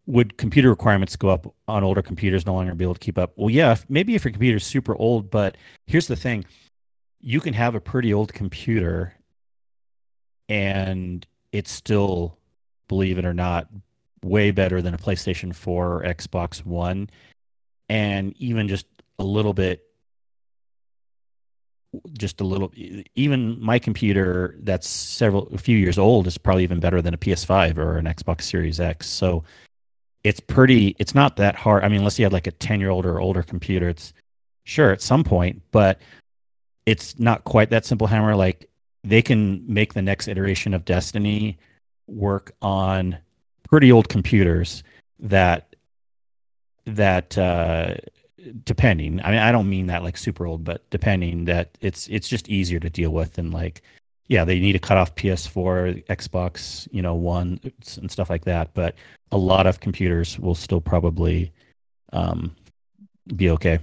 would 0.07 0.37
computer 0.37 0.69
requirements 0.69 1.17
go 1.17 1.31
up 1.31 1.53
on 1.69 1.83
older 1.83 2.03
computers 2.03 2.45
no 2.45 2.55
longer 2.55 2.75
be 2.75 2.85
able 2.85 2.95
to 2.95 3.01
keep 3.01 3.19
up? 3.19 3.33
Well, 3.37 3.51
yeah, 3.51 3.73
if, 3.73 3.89
maybe 3.89 4.15
if 4.15 4.25
your 4.25 4.33
computer's 4.33 4.67
super 4.67 4.95
old, 4.97 5.31
but 5.31 5.57
here's 5.87 6.07
the 6.07 6.17
thing: 6.17 6.45
you 7.21 7.41
can 7.41 7.55
have 7.55 7.75
a 7.75 7.81
pretty 7.81 8.13
old 8.13 8.35
computer, 8.35 9.15
and 10.49 11.27
it's 11.51 11.71
still, 11.71 12.37
believe 12.89 13.19
it 13.19 13.25
or 13.25 13.35
not, 13.35 13.69
way 14.25 14.51
better 14.51 14.81
than 14.83 14.95
a 14.95 14.99
PlayStation 14.99 15.55
4 15.55 15.87
or 15.87 16.03
Xbox 16.03 16.65
One, 16.65 17.11
and 17.89 18.35
even 18.39 18.69
just 18.69 18.87
a 19.19 19.25
little 19.25 19.55
bit 19.55 19.83
just 22.17 22.41
a 22.41 22.45
little 22.45 22.73
even 23.15 23.61
my 23.61 23.79
computer 23.79 24.57
that's 24.63 24.89
several 24.89 25.47
a 25.53 25.59
few 25.59 25.77
years 25.77 25.99
old 25.99 26.27
is 26.27 26.39
probably 26.39 26.63
even 26.63 26.81
better 26.81 27.03
than 27.03 27.13
a 27.13 27.19
PS5 27.19 27.77
or 27.77 27.99
an 27.99 28.07
Xbox 28.07 28.43
Series 28.43 28.81
X. 28.81 29.07
So 29.07 29.45
it's 30.25 30.41
pretty 30.41 30.97
it's 30.99 31.15
not 31.15 31.37
that 31.37 31.55
hard. 31.55 31.85
I 31.85 31.89
mean, 31.89 31.99
unless 31.99 32.19
you 32.19 32.25
had 32.25 32.33
like 32.33 32.47
a 32.47 32.53
10-year-old 32.53 33.05
or 33.05 33.21
older 33.21 33.43
computer, 33.43 33.89
it's 33.91 34.15
sure 34.65 34.91
at 34.91 35.03
some 35.03 35.25
point, 35.25 35.63
but 35.71 36.01
it's 36.87 37.19
not 37.19 37.45
quite 37.45 37.71
that 37.71 37.85
simple 37.85 38.07
hammer 38.07 38.35
like 38.35 38.69
they 39.05 39.21
can 39.21 39.63
make 39.67 39.95
the 39.95 40.03
next 40.03 40.29
iteration 40.29 40.75
of 40.75 40.85
Destiny 40.85 41.59
work 42.07 42.55
on 42.63 43.19
pretty 43.73 43.91
old 43.91 44.07
computers 44.11 44.83
that 45.19 45.75
that 46.85 47.39
uh 47.39 47.95
depending 48.65 49.19
i 49.23 49.31
mean 49.31 49.39
i 49.41 49.51
don't 49.51 49.67
mean 49.71 49.87
that 49.87 50.03
like 50.03 50.19
super 50.19 50.45
old 50.45 50.63
but 50.63 50.89
depending 50.91 51.47
that 51.47 51.71
it's 51.81 52.07
it's 52.09 52.29
just 52.29 52.51
easier 52.51 52.79
to 52.79 52.91
deal 52.91 53.11
with 53.13 53.39
and 53.39 53.51
like 53.55 53.81
yeah 54.29 54.45
they 54.45 54.59
need 54.61 54.73
to 54.73 54.79
cut 54.79 54.99
off 54.99 55.15
ps4 55.15 56.05
xbox 56.09 56.87
you 56.93 57.01
know 57.01 57.15
one 57.15 57.59
and 57.97 58.11
stuff 58.11 58.29
like 58.29 58.45
that 58.45 58.75
but 58.75 58.95
a 59.31 59.39
lot 59.39 59.67
of 59.67 59.81
computers 59.81 60.39
will 60.39 60.55
still 60.55 60.81
probably 60.83 61.51
um 62.13 62.55
be 63.37 63.49
okay 63.49 63.79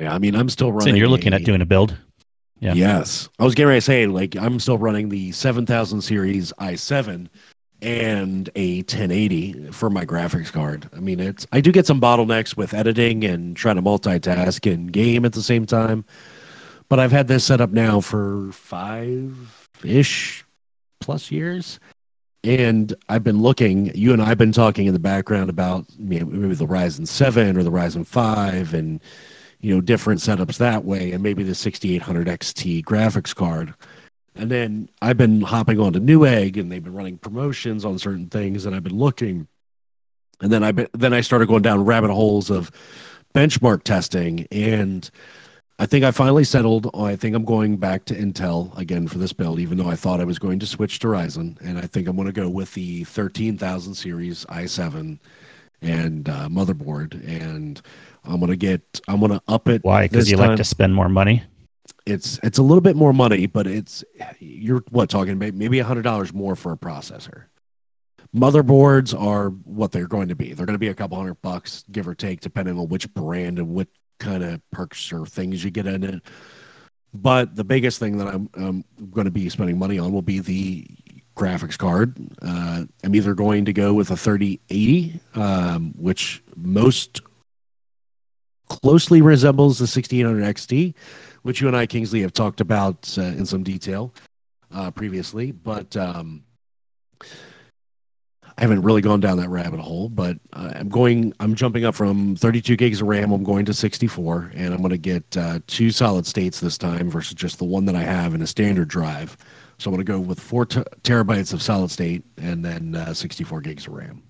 Yeah, 0.00 0.14
I 0.14 0.18
mean, 0.18 0.36
I'm 0.36 0.48
still 0.48 0.70
running. 0.72 0.94
so 0.94 0.96
you're 0.96 1.08
looking 1.08 1.32
a- 1.32 1.36
at 1.36 1.44
doing 1.44 1.60
a 1.60 1.66
build 1.66 1.96
Yeah. 2.60 2.74
Yes, 2.74 3.28
I 3.38 3.44
was 3.44 3.54
getting 3.54 3.68
ready 3.68 3.78
to 3.78 3.84
say 3.84 4.06
like 4.06 4.36
I'm 4.36 4.58
still 4.58 4.78
running 4.78 5.08
the 5.08 5.32
7000 5.32 6.02
series 6.02 6.52
i7 6.58 7.28
and 7.80 8.50
a 8.56 8.78
1080 8.78 9.70
for 9.70 9.88
my 9.88 10.04
graphics 10.04 10.52
card. 10.52 10.88
I 10.96 11.00
mean, 11.00 11.20
it's 11.20 11.46
I 11.52 11.60
do 11.60 11.70
get 11.70 11.86
some 11.86 12.00
bottlenecks 12.00 12.56
with 12.56 12.74
editing 12.74 13.24
and 13.24 13.56
trying 13.56 13.76
to 13.76 13.82
multitask 13.82 14.70
and 14.70 14.92
game 14.92 15.24
at 15.24 15.32
the 15.32 15.42
same 15.42 15.66
time, 15.66 16.04
but 16.88 16.98
I've 16.98 17.12
had 17.12 17.28
this 17.28 17.44
set 17.44 17.60
up 17.60 17.70
now 17.70 18.00
for 18.00 18.50
five 18.52 19.68
ish 19.84 20.44
plus 21.00 21.30
years. 21.30 21.78
And 22.44 22.94
I've 23.08 23.24
been 23.24 23.42
looking, 23.42 23.94
you 23.96 24.12
and 24.12 24.22
I 24.22 24.26
have 24.26 24.38
been 24.38 24.52
talking 24.52 24.86
in 24.86 24.92
the 24.92 25.00
background 25.00 25.50
about 25.50 25.86
maybe 25.98 26.54
the 26.54 26.66
Ryzen 26.66 27.06
7 27.06 27.56
or 27.56 27.64
the 27.64 27.70
Ryzen 27.72 28.06
5 28.06 28.74
and 28.74 29.00
you 29.60 29.74
know 29.74 29.80
different 29.80 30.20
setups 30.20 30.58
that 30.58 30.84
way 30.84 31.12
and 31.12 31.22
maybe 31.22 31.42
the 31.42 31.54
6800 31.54 32.26
xt 32.26 32.84
graphics 32.84 33.34
card. 33.34 33.74
And 34.34 34.50
then 34.50 34.88
i've 35.02 35.16
been 35.16 35.40
hopping 35.40 35.80
onto 35.80 36.00
newegg 36.00 36.58
and 36.58 36.70
they've 36.70 36.82
been 36.82 36.94
running 36.94 37.18
promotions 37.18 37.84
on 37.84 37.98
certain 37.98 38.28
things 38.28 38.66
and 38.66 38.74
i've 38.74 38.84
been 38.84 38.98
looking. 38.98 39.48
And 40.40 40.52
then 40.52 40.62
i 40.62 40.72
then 40.92 41.12
i 41.12 41.20
started 41.20 41.48
going 41.48 41.62
down 41.62 41.84
rabbit 41.84 42.10
holes 42.10 42.50
of 42.50 42.70
benchmark 43.34 43.82
testing 43.82 44.46
and 44.50 45.10
i 45.78 45.86
think 45.86 46.04
i 46.04 46.10
finally 46.12 46.44
settled. 46.44 46.90
I 46.94 47.16
think 47.16 47.34
i'm 47.34 47.44
going 47.44 47.76
back 47.78 48.04
to 48.06 48.14
intel 48.14 48.76
again 48.78 49.08
for 49.08 49.18
this 49.18 49.32
build 49.32 49.58
even 49.58 49.78
though 49.78 49.90
i 49.90 49.96
thought 49.96 50.20
i 50.20 50.24
was 50.24 50.38
going 50.38 50.60
to 50.60 50.66
switch 50.66 51.00
to 51.00 51.08
ryzen. 51.08 51.60
And 51.60 51.78
i 51.78 51.82
think 51.82 52.06
i'm 52.06 52.16
going 52.16 52.26
to 52.26 52.32
go 52.32 52.48
with 52.48 52.74
the 52.74 53.04
13000 53.04 53.94
series 53.94 54.44
i7 54.46 55.18
and 55.82 56.28
uh, 56.28 56.48
motherboard. 56.48 57.14
And 57.26 57.80
i'm 58.28 58.38
going 58.38 58.50
to 58.50 58.56
get 58.56 59.00
i'm 59.08 59.18
going 59.18 59.32
to 59.32 59.42
up 59.48 59.68
it 59.68 59.82
why 59.82 60.06
because 60.06 60.30
you 60.30 60.36
time. 60.36 60.50
like 60.50 60.56
to 60.56 60.64
spend 60.64 60.94
more 60.94 61.08
money 61.08 61.42
it's 62.08 62.40
it's 62.42 62.58
a 62.58 62.62
little 62.62 62.80
bit 62.80 62.96
more 62.96 63.12
money, 63.12 63.46
but 63.46 63.66
it's 63.66 64.02
you're 64.38 64.82
what 64.90 65.10
talking 65.10 65.34
about 65.34 65.54
maybe 65.54 65.78
a 65.78 65.84
hundred 65.84 66.02
dollars 66.02 66.32
more 66.32 66.56
for 66.56 66.72
a 66.72 66.76
processor. 66.76 67.44
Motherboards 68.34 69.18
are 69.18 69.50
what 69.50 69.92
they're 69.92 70.08
going 70.08 70.28
to 70.28 70.34
be. 70.34 70.52
They're 70.52 70.66
going 70.66 70.74
to 70.74 70.78
be 70.78 70.88
a 70.88 70.94
couple 70.94 71.16
hundred 71.16 71.40
bucks, 71.42 71.84
give 71.90 72.08
or 72.08 72.14
take, 72.14 72.40
depending 72.40 72.78
on 72.78 72.88
which 72.88 73.12
brand 73.14 73.58
and 73.58 73.68
what 73.68 73.88
kind 74.18 74.42
of 74.42 74.60
perks 74.70 75.12
or 75.12 75.26
things 75.26 75.64
you 75.64 75.70
get 75.70 75.86
in 75.86 76.02
it. 76.02 76.22
But 77.14 77.56
the 77.56 77.64
biggest 77.64 77.98
thing 77.98 78.18
that 78.18 78.28
I'm, 78.28 78.50
I'm 78.54 78.84
going 79.10 79.24
to 79.24 79.30
be 79.30 79.48
spending 79.48 79.78
money 79.78 79.98
on 79.98 80.12
will 80.12 80.22
be 80.22 80.40
the 80.40 80.86
graphics 81.36 81.78
card. 81.78 82.18
Uh, 82.42 82.84
I'm 83.02 83.14
either 83.14 83.32
going 83.32 83.64
to 83.64 83.72
go 83.72 83.94
with 83.94 84.10
a 84.10 84.16
3080, 84.16 85.20
um, 85.34 85.94
which 85.96 86.42
most 86.54 87.22
closely 88.68 89.22
resembles 89.22 89.78
the 89.78 89.84
1600 89.84 90.42
XT, 90.54 90.94
which 91.42 91.60
you 91.60 91.68
and 91.68 91.76
I, 91.76 91.86
Kingsley, 91.86 92.20
have 92.22 92.32
talked 92.32 92.60
about 92.60 93.14
uh, 93.18 93.22
in 93.22 93.46
some 93.46 93.62
detail 93.62 94.14
uh, 94.72 94.90
previously. 94.90 95.52
But 95.52 95.96
um, 95.96 96.44
I 98.58 98.62
haven't 98.62 98.82
really 98.82 99.02
gone 99.02 99.20
down 99.20 99.38
that 99.38 99.50
rabbit 99.50 99.78
hole. 99.78 100.08
But 100.08 100.36
uh, 100.52 100.72
I'm 100.74 100.88
going, 100.88 101.32
I'm 101.38 101.54
jumping 101.54 101.84
up 101.84 101.94
from 101.94 102.34
32 102.34 102.76
gigs 102.76 103.00
of 103.00 103.06
RAM. 103.06 103.30
I'm 103.30 103.44
going 103.44 103.64
to 103.66 103.74
64, 103.74 104.52
and 104.54 104.74
I'm 104.74 104.80
going 104.80 104.90
to 104.90 104.98
get 104.98 105.36
uh, 105.36 105.60
two 105.68 105.92
solid 105.92 106.26
states 106.26 106.58
this 106.58 106.76
time 106.76 107.08
versus 107.08 107.34
just 107.34 107.58
the 107.58 107.64
one 107.64 107.84
that 107.84 107.94
I 107.94 108.02
have 108.02 108.34
in 108.34 108.42
a 108.42 108.46
standard 108.48 108.88
drive 108.88 109.36
So 109.78 109.90
I'm 109.90 109.94
going 109.94 110.04
to 110.04 110.12
go 110.12 110.18
with 110.18 110.40
four 110.40 110.66
terabytes 110.66 111.52
of 111.52 111.62
solid 111.62 111.92
state 111.92 112.24
and 112.36 112.64
then 112.64 112.96
uh, 112.96 113.14
64 113.14 113.60
gigs 113.60 113.86
of 113.86 113.92
RAM, 113.92 114.24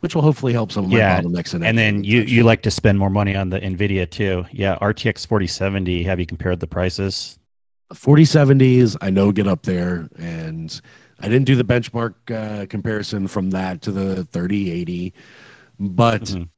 which 0.00 0.14
will 0.14 0.22
hopefully 0.22 0.52
help 0.52 0.70
some 0.72 0.84
of 0.84 0.90
my 0.90 0.98
Yeah, 0.98 1.20
bottlenecks. 1.20 1.54
in 1.54 1.62
And 1.62 1.76
then 1.76 2.04
you 2.04 2.22
you 2.22 2.44
like 2.44 2.62
to 2.62 2.70
spend 2.70 2.98
more 2.98 3.10
money 3.10 3.34
on 3.36 3.50
the 3.50 3.60
Nvidia 3.60 4.08
too. 4.08 4.44
Yeah, 4.52 4.76
RTX 4.80 5.26
4070. 5.26 6.04
Have 6.04 6.20
you 6.20 6.26
compared 6.26 6.60
the 6.60 6.66
prices? 6.66 7.38
4070s, 7.94 8.96
I 9.00 9.10
know 9.10 9.32
get 9.32 9.46
up 9.48 9.62
there, 9.62 10.08
and 10.18 10.78
I 11.20 11.28
didn't 11.28 11.46
do 11.46 11.56
the 11.56 11.64
benchmark 11.64 12.14
uh, 12.30 12.66
comparison 12.66 13.26
from 13.26 13.50
that 13.50 13.80
to 13.82 13.90
the 13.92 14.24
3080, 14.24 15.14
but 15.80 16.22
Mhm. 16.22 16.48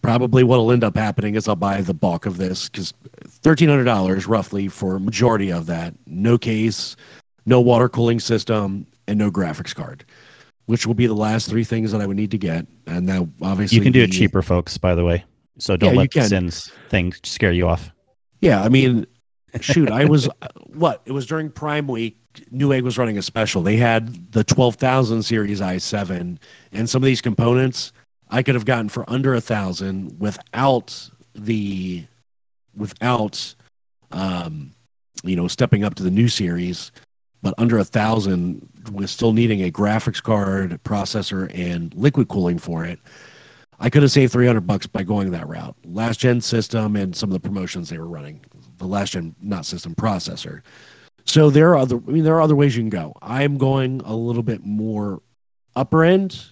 probably 0.00 0.42
what'll 0.42 0.72
end 0.72 0.82
up 0.82 0.96
happening 0.96 1.34
is 1.34 1.46
I'll 1.46 1.56
buy 1.56 1.82
the 1.82 1.92
bulk 1.94 2.24
of 2.24 2.38
this 2.38 2.68
because 2.70 2.94
$1,300 3.42 4.26
roughly 4.26 4.68
for 4.68 4.96
a 4.96 5.00
majority 5.00 5.52
of 5.52 5.66
that, 5.66 5.94
no 6.06 6.38
case, 6.38 6.96
no 7.44 7.60
water 7.60 7.88
cooling 7.90 8.18
system, 8.18 8.86
and 9.06 9.18
no 9.18 9.30
graphics 9.30 9.74
card, 9.74 10.04
which 10.66 10.86
will 10.86 10.94
be 10.94 11.06
the 11.06 11.14
last 11.14 11.48
three 11.48 11.64
things 11.64 11.92
that 11.92 12.00
I 12.00 12.06
would 12.06 12.16
need 12.16 12.30
to 12.30 12.38
get. 12.38 12.66
And 12.86 13.06
now, 13.06 13.28
obviously, 13.40 13.76
You 13.76 13.82
can 13.82 13.92
do 13.92 14.02
it 14.02 14.12
cheaper, 14.12 14.42
folks. 14.42 14.78
By 14.78 14.94
the 14.94 15.04
way, 15.04 15.24
so 15.58 15.76
don't 15.76 15.94
Yeah, 15.94 16.06
let. 16.14 16.28
Cyn's 16.28 16.70
thing 16.88 17.12
scare 17.22 17.52
you 17.52 17.68
off. 17.68 17.90
Yeah, 18.40 18.62
I 18.62 18.68
mean, 18.68 19.06
shoot, 19.60 19.90
I 19.90 20.04
was 20.04 20.28
what? 20.66 21.02
It 21.04 21.12
was 21.12 21.26
during 21.26 21.50
Prime 21.50 21.86
Week. 21.86 22.18
Newegg 22.50 22.82
was 22.82 22.96
running 22.96 23.18
a 23.18 23.22
special. 23.22 23.62
They 23.62 23.76
had 23.76 24.32
the 24.32 24.44
twelve 24.44 24.76
thousand 24.76 25.22
series 25.22 25.60
i7, 25.60 26.38
and 26.72 26.88
some 26.88 27.02
of 27.02 27.06
these 27.06 27.20
components 27.20 27.92
I 28.30 28.42
could 28.42 28.54
have 28.54 28.64
gotten 28.64 28.88
for 28.88 29.08
under 29.08 29.34
a 29.34 29.40
thousand 29.40 30.18
without 30.18 31.10
the 31.34 32.04
without 32.74 33.54
um, 34.10 34.72
you 35.22 35.36
know 35.36 35.48
stepping 35.48 35.84
up 35.84 35.94
to 35.96 36.02
the 36.02 36.10
new 36.10 36.28
series, 36.28 36.92
but 37.42 37.54
under 37.58 37.78
a 37.78 37.84
thousand 37.84 38.68
with 38.92 39.10
still 39.10 39.32
needing 39.32 39.62
a 39.62 39.70
graphics 39.70 40.22
card, 40.22 40.82
processor, 40.84 41.50
and 41.56 41.92
liquid 41.94 42.28
cooling 42.28 42.58
for 42.58 42.84
it. 42.84 43.00
I 43.80 43.90
could 43.90 44.02
have 44.02 44.12
saved 44.12 44.32
300 44.32 44.60
bucks 44.60 44.86
by 44.86 45.02
going 45.02 45.32
that 45.32 45.48
route. 45.48 45.74
Last 45.84 46.20
gen 46.20 46.40
system 46.40 46.94
and 46.94 47.16
some 47.16 47.30
of 47.30 47.34
the 47.34 47.40
promotions 47.40 47.88
they 47.88 47.98
were 47.98 48.06
running. 48.06 48.44
The 48.78 48.86
last 48.86 49.10
gen, 49.10 49.34
not 49.42 49.66
system 49.66 49.94
processor. 49.96 50.62
So 51.24 51.50
there 51.50 51.70
are 51.70 51.76
other, 51.76 51.96
I 51.96 52.10
mean, 52.10 52.22
there 52.22 52.36
are 52.36 52.40
other 52.40 52.54
ways 52.54 52.76
you 52.76 52.82
can 52.82 52.90
go. 52.90 53.14
I'm 53.20 53.58
going 53.58 54.00
a 54.04 54.14
little 54.14 54.44
bit 54.44 54.64
more 54.64 55.20
upper 55.74 56.04
end 56.04 56.44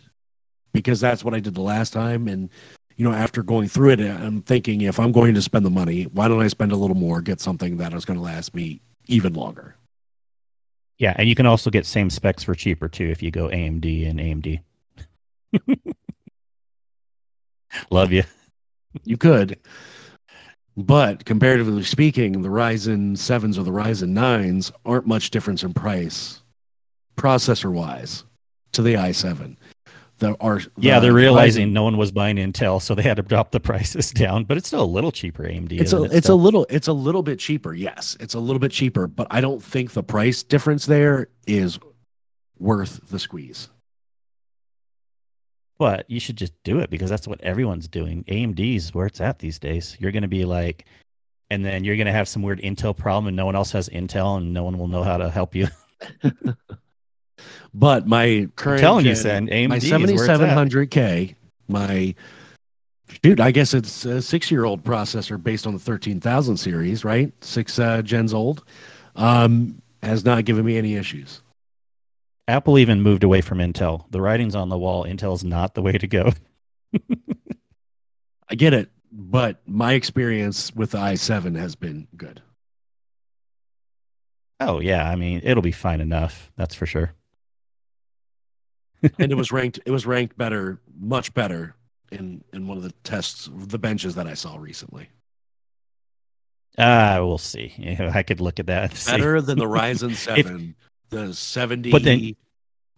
because 0.73 1.01
that's 1.01 1.25
what 1.25 1.35
I 1.35 1.41
did 1.41 1.55
the 1.55 1.61
last 1.61 1.93
time. 1.93 2.27
And, 2.27 2.51
you 2.97 3.09
know, 3.09 3.15
after 3.15 3.43
going 3.43 3.69
through 3.69 3.91
it, 3.91 4.01
I'm 4.01 4.43
thinking 4.43 4.81
if 4.83 4.99
I'm 4.99 5.13
going 5.13 5.35
to 5.35 5.43
spend 5.43 5.65
the 5.65 5.71
money, 5.71 6.05
why 6.05 6.27
don't 6.27 6.43
I 6.43 6.49
spend 6.49 6.73
a 6.73 6.77
little 6.77 6.97
more, 6.97 7.21
get 7.21 7.41
something 7.41 7.77
that 7.77 7.95
is 7.95 8.05
going 8.05 8.19
to 8.19 8.25
last 8.25 8.55
me 8.55 8.81
even 9.07 9.35
longer? 9.35 9.77
Yeah, 11.01 11.15
and 11.17 11.29
you 11.31 11.35
can 11.35 11.47
also 11.47 11.71
get 11.71 11.87
same 11.87 12.11
specs 12.11 12.45
for 12.45 12.55
cheaper 12.55 12.87
too 12.87 13.07
if 13.07 13.23
you 13.23 13.31
go 13.31 13.49
AMD 13.49 14.09
and 14.09 14.21
AMD. 14.21 14.61
Love 17.91 18.13
you. 18.13 18.25
You 19.05 19.17
could. 19.17 19.59
But 20.77 21.25
comparatively 21.25 21.85
speaking, 21.85 22.43
the 22.43 22.51
Ryzen 22.51 23.13
7s 23.13 23.59
or 23.59 23.63
the 23.63 23.71
Ryzen 23.71 24.13
9s 24.13 24.73
aren't 24.85 25.07
much 25.07 25.31
difference 25.31 25.63
in 25.63 25.73
price, 25.73 26.43
processor 27.17 27.73
wise, 27.73 28.25
to 28.73 28.83
the 28.83 28.95
i7. 28.95 29.57
The, 30.21 30.37
are, 30.39 30.61
Yeah, 30.77 31.01
the 31.01 31.07
they're 31.07 31.15
realizing 31.15 31.69
Ryzen- 31.69 31.73
no 31.73 31.85
one 31.85 31.97
was 31.97 32.13
buying 32.13 32.37
Intel, 32.37 32.81
so 32.81 32.95
they 32.95 33.03
had 33.03 33.17
to 33.17 33.23
drop 33.23 33.51
the 33.53 33.61
prices 33.61 34.11
down. 34.13 34.45
But 34.45 34.59
it's 34.59 34.69
still 34.69 34.83
a 34.83 34.85
little 34.85 35.11
cheaper 35.11 35.45
AMD. 35.45 35.73
it's 35.73 35.95
a 35.95 35.97
isn't 35.97 36.13
it, 36.13 36.17
it's 36.17 36.29
a 36.29 36.35
little 36.35 36.67
it's 36.69 36.89
a 36.89 36.93
little 36.93 37.23
bit 37.23 37.39
cheaper. 37.39 37.73
Yes, 37.73 38.19
it's 38.21 38.35
a 38.35 38.39
little 38.39 38.61
bit 38.61 38.71
cheaper, 38.71 39.07
but 39.07 39.27
I 39.31 39.41
don't 39.41 39.63
think 39.63 39.93
the 39.93 40.03
price 40.03 40.43
difference 40.43 40.85
there 40.85 41.29
is 41.47 41.79
worth 42.59 43.01
the 43.09 43.19
squeeze. 43.19 43.71
But 45.79 46.05
you 46.11 46.21
should 46.21 46.37
just 46.37 46.53
do 46.65 46.81
it 46.81 46.91
because 46.91 47.09
that's 47.09 47.27
what 47.27 47.41
everyone's 47.41 47.89
doing. 47.89 48.23
AMD's 48.25 48.95
where 48.95 49.07
it's 49.07 49.23
at 49.23 49.39
these 49.39 49.59
days. 49.59 49.97
You're 49.99 50.13
going 50.13 50.21
to 50.23 50.29
be 50.29 50.45
like, 50.45 50.85
and 51.49 51.65
then 51.65 51.85
you're 51.85 51.97
going 51.97 52.07
to 52.07 52.13
have 52.13 52.29
some 52.29 52.43
weird 52.43 52.61
Intel 52.61 52.95
problem, 52.95 53.29
and 53.29 53.37
no 53.39 53.47
one 53.47 53.57
else 53.57 53.73
has 53.73 53.89
Intel, 53.89 54.37
and 54.37 54.53
no 54.53 54.65
one 54.65 54.79
will 54.79 54.89
know 54.89 55.03
how 55.03 55.17
to 55.17 55.31
help 55.31 55.55
you. 55.55 55.69
But 57.73 58.07
my 58.07 58.49
current 58.57 58.81
telling 58.81 59.07
you, 59.07 59.15
gen- 59.15 59.49
Cyn, 59.49 59.69
AMD 59.69 59.69
my 59.69 59.97
where 60.15 60.25
it's 60.25 60.29
at. 60.29 60.41
7700K, 60.41 61.35
my 61.69 62.15
dude, 63.23 63.41
I 63.41 63.51
guess 63.51 63.75
it's 63.75 64.05
a 64.05 64.21
six 64.23 64.51
year 64.51 64.65
old 64.65 64.83
processor 64.85 65.43
based 65.43 65.67
on 65.67 65.75
the 65.75 65.79
13000 65.79 66.57
series, 66.57 67.05
right? 67.05 67.33
Six 67.45 67.79
uh, 67.79 68.03
gens 68.03 68.35
old, 68.35 68.65
um, 69.17 69.81
has 70.03 70.25
not 70.25 70.45
given 70.45 70.65
me 70.65 70.77
any 70.77 70.97
issues. 70.97 71.43
Apple 72.49 72.79
even 72.79 73.03
moved 73.03 73.23
away 73.23 73.41
from 73.41 73.59
Intel. 73.59 74.05
The 74.11 74.21
writing's 74.21 74.57
on 74.57 74.69
the 74.69 74.79
wall. 74.79 75.05
Intel's 75.05 75.45
not 75.45 75.75
the 75.75 75.83
way 75.83 75.93
to 75.93 76.07
go. 76.07 76.33
I 78.49 78.57
get 78.57 78.75
it, 78.75 78.91
but 79.13 79.61
my 79.67 79.93
experience 79.93 80.75
with 80.75 80.91
the 80.91 80.99
i7 80.99 81.57
has 81.57 81.77
been 81.77 82.09
good. 82.17 82.43
Oh 84.59 84.81
yeah, 84.81 85.09
I 85.09 85.15
mean 85.17 85.41
it'll 85.45 85.63
be 85.63 85.73
fine 85.73 86.01
enough. 86.01 86.51
That's 86.57 86.75
for 86.75 86.87
sure. 86.87 87.15
and 89.19 89.33
it 89.33 89.35
was 89.37 89.51
ranked 89.53 89.79
it 89.87 89.91
was 89.91 90.07
ranked 90.07 90.37
better 90.39 90.81
much 91.01 91.33
better 91.35 91.75
in 92.13 92.43
in 92.53 92.67
one 92.67 92.77
of 92.77 92.83
the 92.83 92.93
tests 93.05 93.49
the 93.53 93.79
benches 93.79 94.15
that 94.15 94.27
i 94.27 94.35
saw 94.35 94.57
recently 94.57 95.09
Ah, 96.79 97.19
we'll 97.21 97.37
see. 97.37 97.75
Yeah, 97.77 98.11
I 98.15 98.23
could 98.23 98.41
look 98.41 98.59
at 98.61 98.67
that. 98.67 98.93
better 99.07 99.41
than 99.41 99.59
the 99.59 99.65
ryzen 99.79 100.15
7 100.15 100.75
the 101.11 101.35
70 101.35 101.91
But 101.91 102.05
then- 102.05 102.35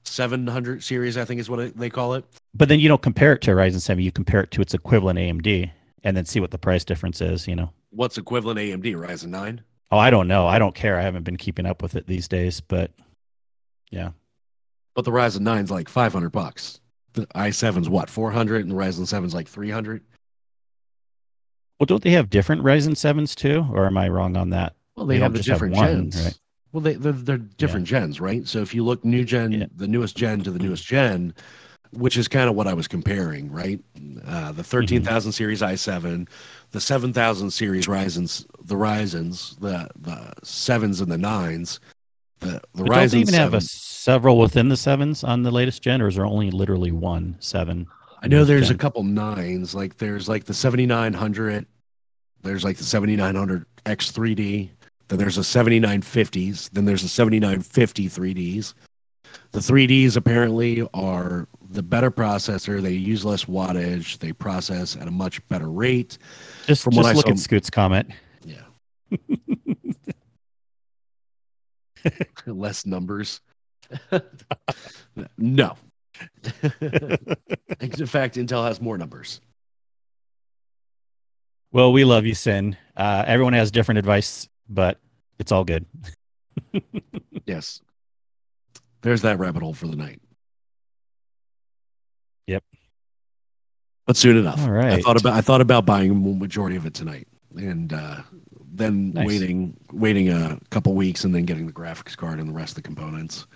700 0.04 0.82
series 0.82 1.16
i 1.16 1.24
think 1.24 1.40
is 1.40 1.48
what 1.48 1.58
it, 1.60 1.76
they 1.76 1.88
call 1.88 2.14
it 2.14 2.24
But 2.54 2.68
then 2.68 2.80
you 2.80 2.88
don't 2.88 3.02
compare 3.02 3.32
it 3.32 3.40
to 3.42 3.52
a 3.52 3.54
Ryzen 3.54 3.80
7. 3.80 4.02
You 4.02 4.10
compare 4.12 4.40
it 4.42 4.50
to 4.52 4.60
its 4.60 4.74
equivalent 4.74 5.18
AMD, 5.18 5.70
and 6.04 6.16
then 6.16 6.24
see 6.26 6.40
what 6.40 6.50
the 6.50 6.58
price 6.58 6.84
difference 6.84 7.20
is. 7.20 7.46
You 7.48 7.54
know. 7.56 7.70
what's 7.90 8.18
equivalent 8.18 8.58
amd 8.58 8.84
ryzen 8.96 9.28
9 9.28 9.62
Oh, 9.92 9.98
I 9.98 10.10
don't 10.10 10.26
know. 10.26 10.46
I 10.46 10.58
don't 10.58 10.74
care. 10.74 10.98
I 10.98 11.02
haven't 11.02 11.24
been 11.24 11.36
keeping 11.36 11.66
up 11.66 11.82
with 11.82 11.96
it 11.96 12.06
these 12.06 12.26
days, 12.26 12.60
but 12.62 12.90
yeah. 13.90 14.10
But 14.94 15.04
the 15.04 15.10
ryzen 15.10 15.40
9's 15.40 15.70
like 15.70 15.88
500 15.88 16.30
bucks. 16.30 16.80
The 17.14 17.26
i7's 17.28 17.88
what 17.88 18.08
400 18.10 18.62
and 18.62 18.70
the 18.70 18.74
ryzen 18.76 19.00
7's 19.02 19.34
like 19.34 19.48
300 19.48 20.02
Well, 21.78 21.86
don't 21.86 22.02
they 22.02 22.10
have 22.12 22.30
different 22.30 22.62
Ryzen 22.62 22.92
7s 22.92 23.34
too, 23.34 23.66
or 23.72 23.86
am 23.86 23.98
I 23.98 24.08
wrong 24.08 24.36
on 24.36 24.50
that? 24.50 24.74
well 24.96 25.06
they, 25.06 25.16
They 25.16 25.22
have 25.22 25.32
the 25.32 25.38
just 25.38 25.48
have 25.48 25.56
different 25.56 25.74
one, 25.76 26.10
gens. 26.10 26.24
right? 26.24 26.38
well 26.72 26.80
they, 26.80 26.94
they're, 26.94 27.12
they're 27.12 27.38
different 27.38 27.86
gens 27.86 28.20
right? 28.20 28.46
So 28.46 28.60
if 28.60 28.74
you 28.74 28.84
look 28.84 29.04
new 29.04 29.24
gen 29.24 29.52
Yeah. 29.52 29.66
the 29.76 29.88
newest 29.88 30.16
gen 30.16 30.40
to 30.44 30.50
the 30.50 30.58
newest 30.58 30.86
gen 30.86 31.34
which 31.94 32.16
is 32.16 32.26
kind 32.26 32.48
of 32.48 32.56
what 32.56 32.66
i 32.66 32.72
was 32.72 32.88
comparing 32.88 33.50
right? 33.52 33.78
Uh, 34.26 34.52
the 34.52 34.64
13000 34.64 35.32
series 35.32 35.60
i7 35.60 36.26
the 36.70 36.80
7000 36.80 37.50
series 37.50 37.86
ryzen's 37.86 38.46
the 38.64 38.76
ryzen's 38.76 39.56
the 39.56 39.88
the 39.98 40.32
sevens 40.42 41.00
and 41.02 41.12
the 41.12 41.18
nines 41.18 41.80
the, 42.42 42.60
the 42.74 42.84
don't 42.84 43.10
they 43.10 43.18
even 43.20 43.34
have 43.34 43.54
a 43.54 43.60
several 43.60 44.38
within 44.38 44.68
the 44.68 44.76
sevens 44.76 45.24
on 45.24 45.42
the 45.42 45.50
latest 45.50 45.82
gen, 45.82 46.02
or 46.02 46.08
is 46.08 46.16
there 46.16 46.26
only 46.26 46.50
literally 46.50 46.90
one 46.92 47.36
seven? 47.40 47.86
i 48.20 48.28
know 48.28 48.44
there's 48.44 48.70
a 48.70 48.74
couple 48.76 49.02
nines 49.02 49.74
like 49.74 49.96
there's 49.98 50.28
like 50.28 50.44
the 50.44 50.54
7900 50.54 51.66
there's 52.42 52.62
like 52.64 52.76
the 52.76 52.84
7900 52.84 53.64
x3d 53.84 54.68
then 55.08 55.18
there's 55.18 55.38
a 55.38 55.42
7950s 55.42 56.70
then 56.70 56.84
there's 56.84 57.02
a 57.02 57.08
7950 57.08 58.08
3ds 58.08 58.74
the 59.50 59.58
3ds 59.58 60.16
apparently 60.16 60.86
are 60.94 61.48
the 61.70 61.82
better 61.82 62.10
processor 62.12 62.80
they 62.80 62.92
use 62.92 63.24
less 63.24 63.46
wattage 63.46 64.18
they 64.18 64.32
process 64.32 64.94
at 64.96 65.08
a 65.08 65.10
much 65.10 65.46
better 65.48 65.70
rate 65.70 66.18
Just, 66.68 66.84
From 66.84 66.94
what 66.94 67.02
just 67.02 67.12
I 67.14 67.16
look 67.16 67.26
saw- 67.26 67.32
at 67.32 67.38
Scoot's 67.40 67.70
comment. 67.70 68.08
yeah 68.44 68.62
less 72.46 72.86
numbers 72.86 73.40
no 75.38 75.76
in 77.80 78.06
fact 78.06 78.36
intel 78.36 78.66
has 78.66 78.80
more 78.80 78.98
numbers 78.98 79.40
Well, 81.72 81.90
we 81.90 82.04
love 82.04 82.26
you, 82.26 82.34
Cyn. 82.34 82.76
Uh, 82.94 83.24
everyone 83.26 83.54
has 83.54 83.70
different 83.70 83.98
advice, 83.98 84.46
but 84.68 84.98
it's 85.38 85.50
all 85.52 85.64
good. 85.64 85.86
Yes. 87.46 87.80
There's 89.02 89.22
that 89.22 89.38
rabbit 89.38 89.62
hole 89.62 89.74
for 89.74 89.88
the 89.88 89.96
night. 89.96 90.20
Yep. 92.46 92.62
But 94.06 94.16
soon 94.16 94.36
enough. 94.36 94.60
All 94.60 94.70
right. 94.70 94.92
I 94.92 95.00
thought 95.00 95.20
about 95.20 95.34
I 95.34 95.40
thought 95.40 95.60
about 95.60 95.86
buying 95.86 96.10
a 96.10 96.14
majority 96.14 96.76
of 96.76 96.86
it 96.86 96.94
tonight. 96.94 97.26
And 97.56 97.92
uh, 97.92 98.20
then 98.82 99.12
Nice. 99.12 99.26
waiting 99.26 99.76
waiting 99.92 100.28
a 100.30 100.58
couple 100.70 100.94
weeks 100.94 101.24
and 101.24 101.34
then 101.34 101.44
getting 101.44 101.66
the 101.66 101.72
graphics 101.72 102.16
card 102.16 102.40
and 102.40 102.48
the 102.48 102.52
rest 102.52 102.72
of 102.72 102.74
the 102.76 102.82
components. 102.82 103.46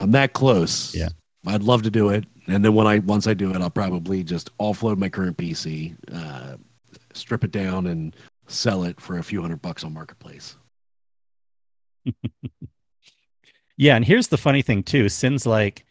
I'm 0.00 0.10
that 0.12 0.32
close. 0.32 0.94
Yeah. 0.94 1.08
I'd 1.46 1.62
love 1.62 1.82
to 1.82 1.90
do 1.90 2.08
it. 2.08 2.24
And 2.48 2.64
then 2.64 2.74
when 2.74 2.86
I 2.86 2.98
once 3.00 3.26
I 3.26 3.34
do 3.34 3.50
it, 3.54 3.60
I'll 3.60 3.70
probably 3.70 4.24
just 4.24 4.56
offload 4.58 4.96
my 4.96 5.08
current 5.08 5.36
PC, 5.36 5.94
uh, 6.12 6.56
strip 7.12 7.44
it 7.44 7.50
down 7.52 7.86
and 7.88 8.16
sell 8.48 8.84
it 8.84 9.00
for 9.00 9.18
a 9.18 9.22
few 9.22 9.40
hundred 9.40 9.62
bucks 9.62 9.84
on 9.84 9.92
marketplace. 9.92 10.56
Yeah, 13.78 13.96
and 13.96 14.04
here's 14.04 14.28
the 14.28 14.36
funny 14.38 14.62
thing 14.62 14.82
too. 14.82 15.08
Cyn's 15.08 15.46
like 15.46 15.84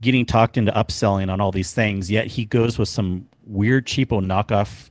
getting 0.00 0.26
talked 0.26 0.56
into 0.58 0.70
upselling 0.72 1.30
on 1.32 1.40
all 1.40 1.50
these 1.50 1.72
things, 1.72 2.10
yet 2.10 2.26
he 2.26 2.44
goes 2.44 2.78
with 2.78 2.88
some 2.90 3.26
weird 3.44 3.86
cheapo 3.86 4.24
knockoff 4.24 4.90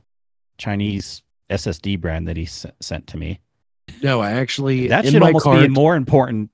Chinese 0.58 1.22
SSD 1.50 2.00
brand 2.00 2.28
that 2.28 2.36
he 2.36 2.44
s- 2.44 2.66
sent 2.80 3.06
to 3.08 3.16
me. 3.16 3.40
No, 4.02 4.20
I 4.20 4.32
actually 4.32 4.88
That 4.88 5.04
should 5.06 5.22
almost 5.22 5.44
cart, 5.44 5.60
be 5.60 5.68
more 5.68 5.94
important. 5.96 6.50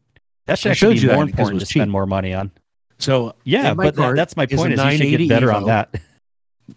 That 0.46 0.58
should 0.58 0.72
actually 0.72 1.00
be 1.00 1.06
more 1.06 1.22
important 1.24 1.54
was 1.54 1.62
to 1.64 1.66
spend 1.74 1.90
more 1.90 2.06
money 2.06 2.34
on. 2.34 2.50
So 2.98 3.34
Yeah, 3.44 3.74
but 3.74 3.94
that, 3.96 4.16
that's 4.16 4.36
my 4.36 4.46
point. 4.46 4.72
Is, 4.74 4.78
you 4.78 4.90
should 4.90 5.00
980 5.00 5.26
get 5.26 5.34
better 5.34 5.52
on 5.52 5.62
Evo. 5.62 5.66
that. 5.66 5.94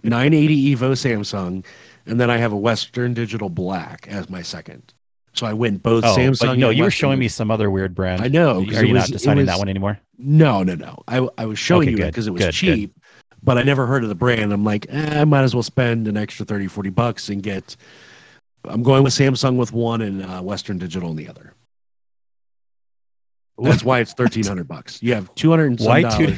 980 0.03 0.75
Evo 0.75 0.91
Samsung, 0.91 1.65
and 2.05 2.19
then 2.19 2.29
I 2.29 2.37
have 2.37 2.51
a 2.51 2.57
Western 2.57 3.13
Digital 3.13 3.49
Black 3.49 4.07
as 4.09 4.29
my 4.29 4.41
second. 4.41 4.93
So 5.33 5.45
I 5.45 5.53
went 5.53 5.83
both 5.83 6.03
Oh, 6.05 6.15
Samsung. 6.15 6.39
but 6.47 6.57
no, 6.57 6.69
you 6.69 6.83
were 6.83 6.91
showing 6.91 7.19
me 7.19 7.27
some 7.27 7.51
other 7.51 7.69
weird 7.69 7.93
brand. 7.93 8.21
I 8.21 8.27
know. 8.29 8.59
Are 8.59 8.61
you 8.85 8.93
was- 8.93 9.03
not 9.03 9.09
deciding 9.09 9.45
that 9.47 9.57
one 9.59 9.67
anymore? 9.69 9.99
No, 10.17 10.63
no, 10.63 10.75
no. 10.75 11.03
I 11.07 11.27
I 11.37 11.45
was 11.45 11.59
showing 11.59 11.89
Okay, 11.89 11.97
you 11.97 12.03
it 12.03 12.07
because 12.07 12.27
it 12.27 12.31
was 12.31 12.39
good, 12.41 12.47
good. 12.47 12.53
cheap, 12.53 12.95
but 13.43 13.57
I 13.57 13.63
never 13.63 13.85
heard 13.85 14.03
of 14.03 14.09
the 14.09 14.15
brand. 14.15 14.53
I'm 14.53 14.63
like, 14.63 14.85
eh, 14.89 15.21
I 15.21 15.25
might 15.25 15.43
as 15.43 15.53
well 15.53 15.63
spend 15.63 16.07
an 16.07 16.15
extra 16.15 16.45
30, 16.45 16.67
40 16.67 16.89
bucks 16.89 17.29
and 17.29 17.43
get. 17.43 17.75
I'm 18.69 18.83
going 18.83 19.03
with 19.03 19.13
Samsung 19.13 19.55
with 19.57 19.71
one 19.73 20.01
and 20.01 20.23
uh, 20.23 20.41
Western 20.41 20.77
Digital 20.77 21.09
in 21.11 21.15
the 21.15 21.27
other. 21.29 21.53
That's 23.57 23.83
why 23.83 23.99
it's 23.99 24.13
thirteen 24.13 24.45
hundred 24.45 24.67
bucks. 24.67 25.01
You 25.01 25.13
have 25.15 25.33
two 25.35 25.49
hundred 25.49 25.67
and 25.67 25.79
some 25.79 25.87
Why 25.87 26.01
dollars. 26.01 26.17
two? 26.17 26.35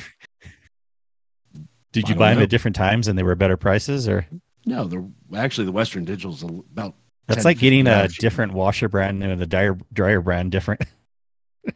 Did 1.93 2.09
you 2.09 2.15
buy 2.15 2.29
them 2.29 2.39
know. 2.39 2.43
at 2.43 2.49
different 2.49 2.75
times 2.75 3.07
and 3.07 3.17
they 3.17 3.23
were 3.23 3.35
better 3.35 3.57
prices, 3.57 4.07
or 4.07 4.27
No, 4.65 4.83
the 4.85 5.09
actually 5.35 5.65
the 5.65 5.71
Western 5.71 6.05
Digital's 6.05 6.43
about. 6.43 6.93
that's 7.25 7.37
10, 7.39 7.45
like 7.45 7.57
getting 7.57 7.87
a 7.87 8.07
different 8.07 8.53
washer 8.53 8.87
brand 8.87 9.23
and 9.23 9.41
the 9.41 9.47
dryer 9.47 9.77
dryer 9.91 10.21
brand 10.21 10.51
different? 10.51 10.83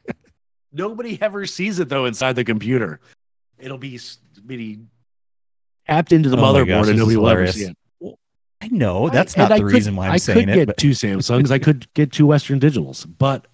Nobody 0.72 1.20
ever 1.22 1.46
sees 1.48 1.80
it 1.80 1.90
though 1.90 2.06
inside 2.06 2.34
the 2.36 2.44
computer. 2.44 3.00
It'll 3.58 3.80
be 3.80 3.96
s- 3.96 4.20
be 4.46 4.80
tapped 5.88 6.12
into 6.12 6.30
the 6.30 6.38
Oh 6.38 6.42
motherboard 6.42 6.68
gosh, 6.68 6.88
and 6.90 7.00
nobody 7.00 7.18
will 7.18 7.30
ever 7.30 7.48
see 7.52 7.64
it. 7.64 7.78
I 8.62 8.68
know 8.68 9.10
that's 9.10 9.38
I- 9.38 9.42
not 9.44 9.52
I 9.54 9.58
the 9.58 9.64
could- 9.64 9.74
reason 9.74 9.96
why 9.96 10.08
I'm 10.08 10.14
I 10.14 10.18
saying 10.18 10.40
could 10.46 10.50
it. 10.50 10.56
get 10.56 10.68
But 10.68 10.78
two 10.78 10.92
Samsungs. 10.92 11.50
I 11.52 11.60
could 11.60 11.92
get 11.94 12.12
two 12.12 12.28
Western 12.28 12.60
Digitals, 12.60 13.06
but 13.18 13.48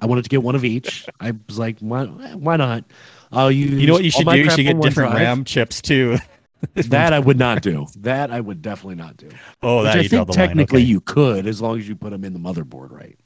I 0.00 0.06
wanted 0.06 0.22
to 0.24 0.28
get 0.30 0.42
one 0.42 0.54
of 0.54 0.64
each. 0.64 1.06
I 1.20 1.32
was 1.48 1.58
like, 1.58 1.78
why, 1.80 2.04
why 2.06 2.56
not? 2.56 2.84
I'll 3.32 3.50
use. 3.50 3.70
you 3.72 3.86
know 3.86 3.94
what 3.94 4.04
you 4.04 4.10
should 4.10 4.26
do? 4.26 4.36
You 4.36 4.50
should 4.50 4.64
get 4.64 4.80
different 4.80 5.10
drive. 5.12 5.22
RAM 5.22 5.44
chips 5.44 5.80
too. 5.82 6.18
That 6.74 7.12
I 7.12 7.18
would 7.18 7.38
not 7.38 7.60
do. 7.60 7.86
That 7.98 8.30
I 8.30 8.40
would 8.40 8.62
definitely 8.62 8.94
not 8.94 9.18
do. 9.18 9.28
oh, 9.62 9.82
Which 9.82 9.92
that 9.92 9.96
I 9.98 10.08
think 10.08 10.30
technically 10.30 10.80
Okay. 10.80 10.88
you 10.88 11.00
could, 11.02 11.46
as 11.46 11.60
long 11.60 11.78
as 11.78 11.86
you 11.86 11.94
put 11.94 12.08
them 12.10 12.24
in 12.24 12.32
the 12.32 12.38
motherboard 12.38 12.90
right. 12.90 13.18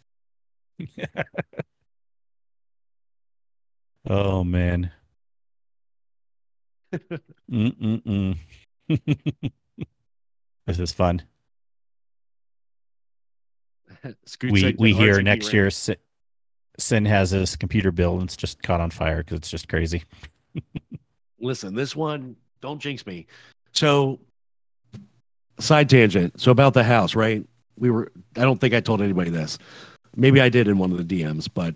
Oh 4.11 4.43
man. 4.43 4.91
Mm-mm-mm. 7.53 8.39
This 10.69 10.79
is 10.79 10.93
fun. 10.93 11.23
We 14.43 14.77
we 14.79 14.95
hear 14.95 15.21
next 15.23 15.53
year 15.53 15.69
Cyn, 15.69 15.97
Cyn 16.79 17.07
has 17.07 17.31
his 17.31 17.57
computer 17.57 17.91
bill 17.91 18.14
and 18.14 18.25
it's 18.25 18.37
just 18.37 18.62
caught 18.62 18.81
on 18.81 18.91
fire 18.91 19.25
because 19.25 19.39
it's 19.39 19.51
just 19.51 19.69
crazy. 19.69 20.05
Listen, 21.41 21.75
this 21.75 21.97
one, 21.97 22.37
don't 22.61 22.81
jinx 22.81 23.07
me. 23.07 23.27
So, 23.73 24.21
side 25.59 25.89
tangent. 25.89 26.41
So 26.41 26.53
about 26.53 26.75
the 26.75 26.85
house, 26.85 27.16
right? 27.16 27.45
We 27.77 27.91
were. 27.91 28.12
I 28.37 28.43
don't 28.43 28.61
think 28.61 28.75
I 28.75 28.81
told 28.81 29.03
anybody 29.03 29.31
this. 29.31 29.59
Maybe 30.14 30.41
I 30.41 30.49
did 30.49 30.69
in 30.69 30.79
one 30.79 30.93
of 30.93 31.09
the 31.09 31.23
DMs, 31.23 31.49
but 31.53 31.75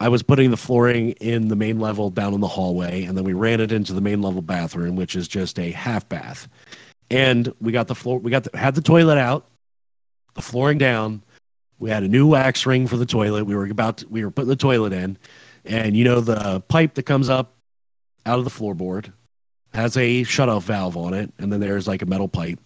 I 0.00 0.08
was 0.08 0.22
putting 0.22 0.50
the 0.50 0.56
flooring 0.56 1.10
in 1.12 1.48
the 1.48 1.56
main 1.56 1.78
level 1.78 2.08
down 2.08 2.32
in 2.32 2.40
the 2.40 2.48
hallway, 2.48 3.04
and 3.04 3.18
then 3.18 3.24
we 3.24 3.34
ran 3.34 3.60
it 3.60 3.70
into 3.70 3.92
the 3.92 4.00
main 4.00 4.22
level 4.22 4.40
bathroom, 4.40 4.96
which 4.96 5.14
is 5.14 5.28
just 5.28 5.58
a 5.58 5.70
half 5.72 6.08
bath. 6.08 6.48
And 7.10 7.52
we 7.60 7.72
got 7.72 7.88
the 7.88 7.94
floor. 7.94 8.18
We 8.18 8.30
got 8.30 8.44
the, 8.44 8.56
had 8.56 8.74
the 8.74 8.82
toilet 8.82 9.18
out, 9.18 9.46
the 10.34 10.42
flooring 10.42 10.78
down. 10.78 11.22
We 11.78 11.90
had 11.90 12.02
a 12.02 12.08
new 12.08 12.26
wax 12.26 12.66
ring 12.66 12.86
for 12.86 12.96
the 12.96 13.06
toilet. 13.06 13.44
We 13.44 13.56
were 13.56 13.66
about. 13.66 13.98
To, 13.98 14.08
we 14.08 14.24
were 14.24 14.30
putting 14.30 14.48
the 14.48 14.56
toilet 14.56 14.92
in, 14.92 15.18
and 15.64 15.96
you 15.96 16.04
know 16.04 16.20
the 16.20 16.60
pipe 16.60 16.94
that 16.94 17.04
comes 17.04 17.28
up 17.28 17.56
out 18.26 18.38
of 18.38 18.44
the 18.44 18.50
floorboard 18.50 19.12
has 19.72 19.96
a 19.96 20.22
shutoff 20.22 20.62
valve 20.62 20.96
on 20.96 21.14
it, 21.14 21.32
and 21.38 21.52
then 21.52 21.60
there's 21.60 21.86
like 21.86 22.02
a 22.02 22.06
metal 22.06 22.28
pipe. 22.28 22.58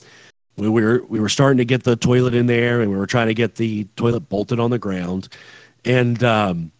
We 0.57 0.68
were 0.68 1.05
we 1.09 1.20
were 1.20 1.28
starting 1.28 1.59
to 1.59 1.64
get 1.64 1.82
the 1.82 1.97
toilet 1.97 2.34
in 2.34 2.47
there, 2.47 2.80
and 2.80 2.90
we 2.90 2.97
were 2.97 3.07
trying 3.07 3.28
to 3.28 3.34
get 3.34 3.57
the 3.57 3.84
toilet 3.97 4.28
bolted 4.28 4.61
on 4.61 4.70
the 4.70 4.78
ground, 4.78 5.28
and 5.84 6.22
um, 6.22 6.72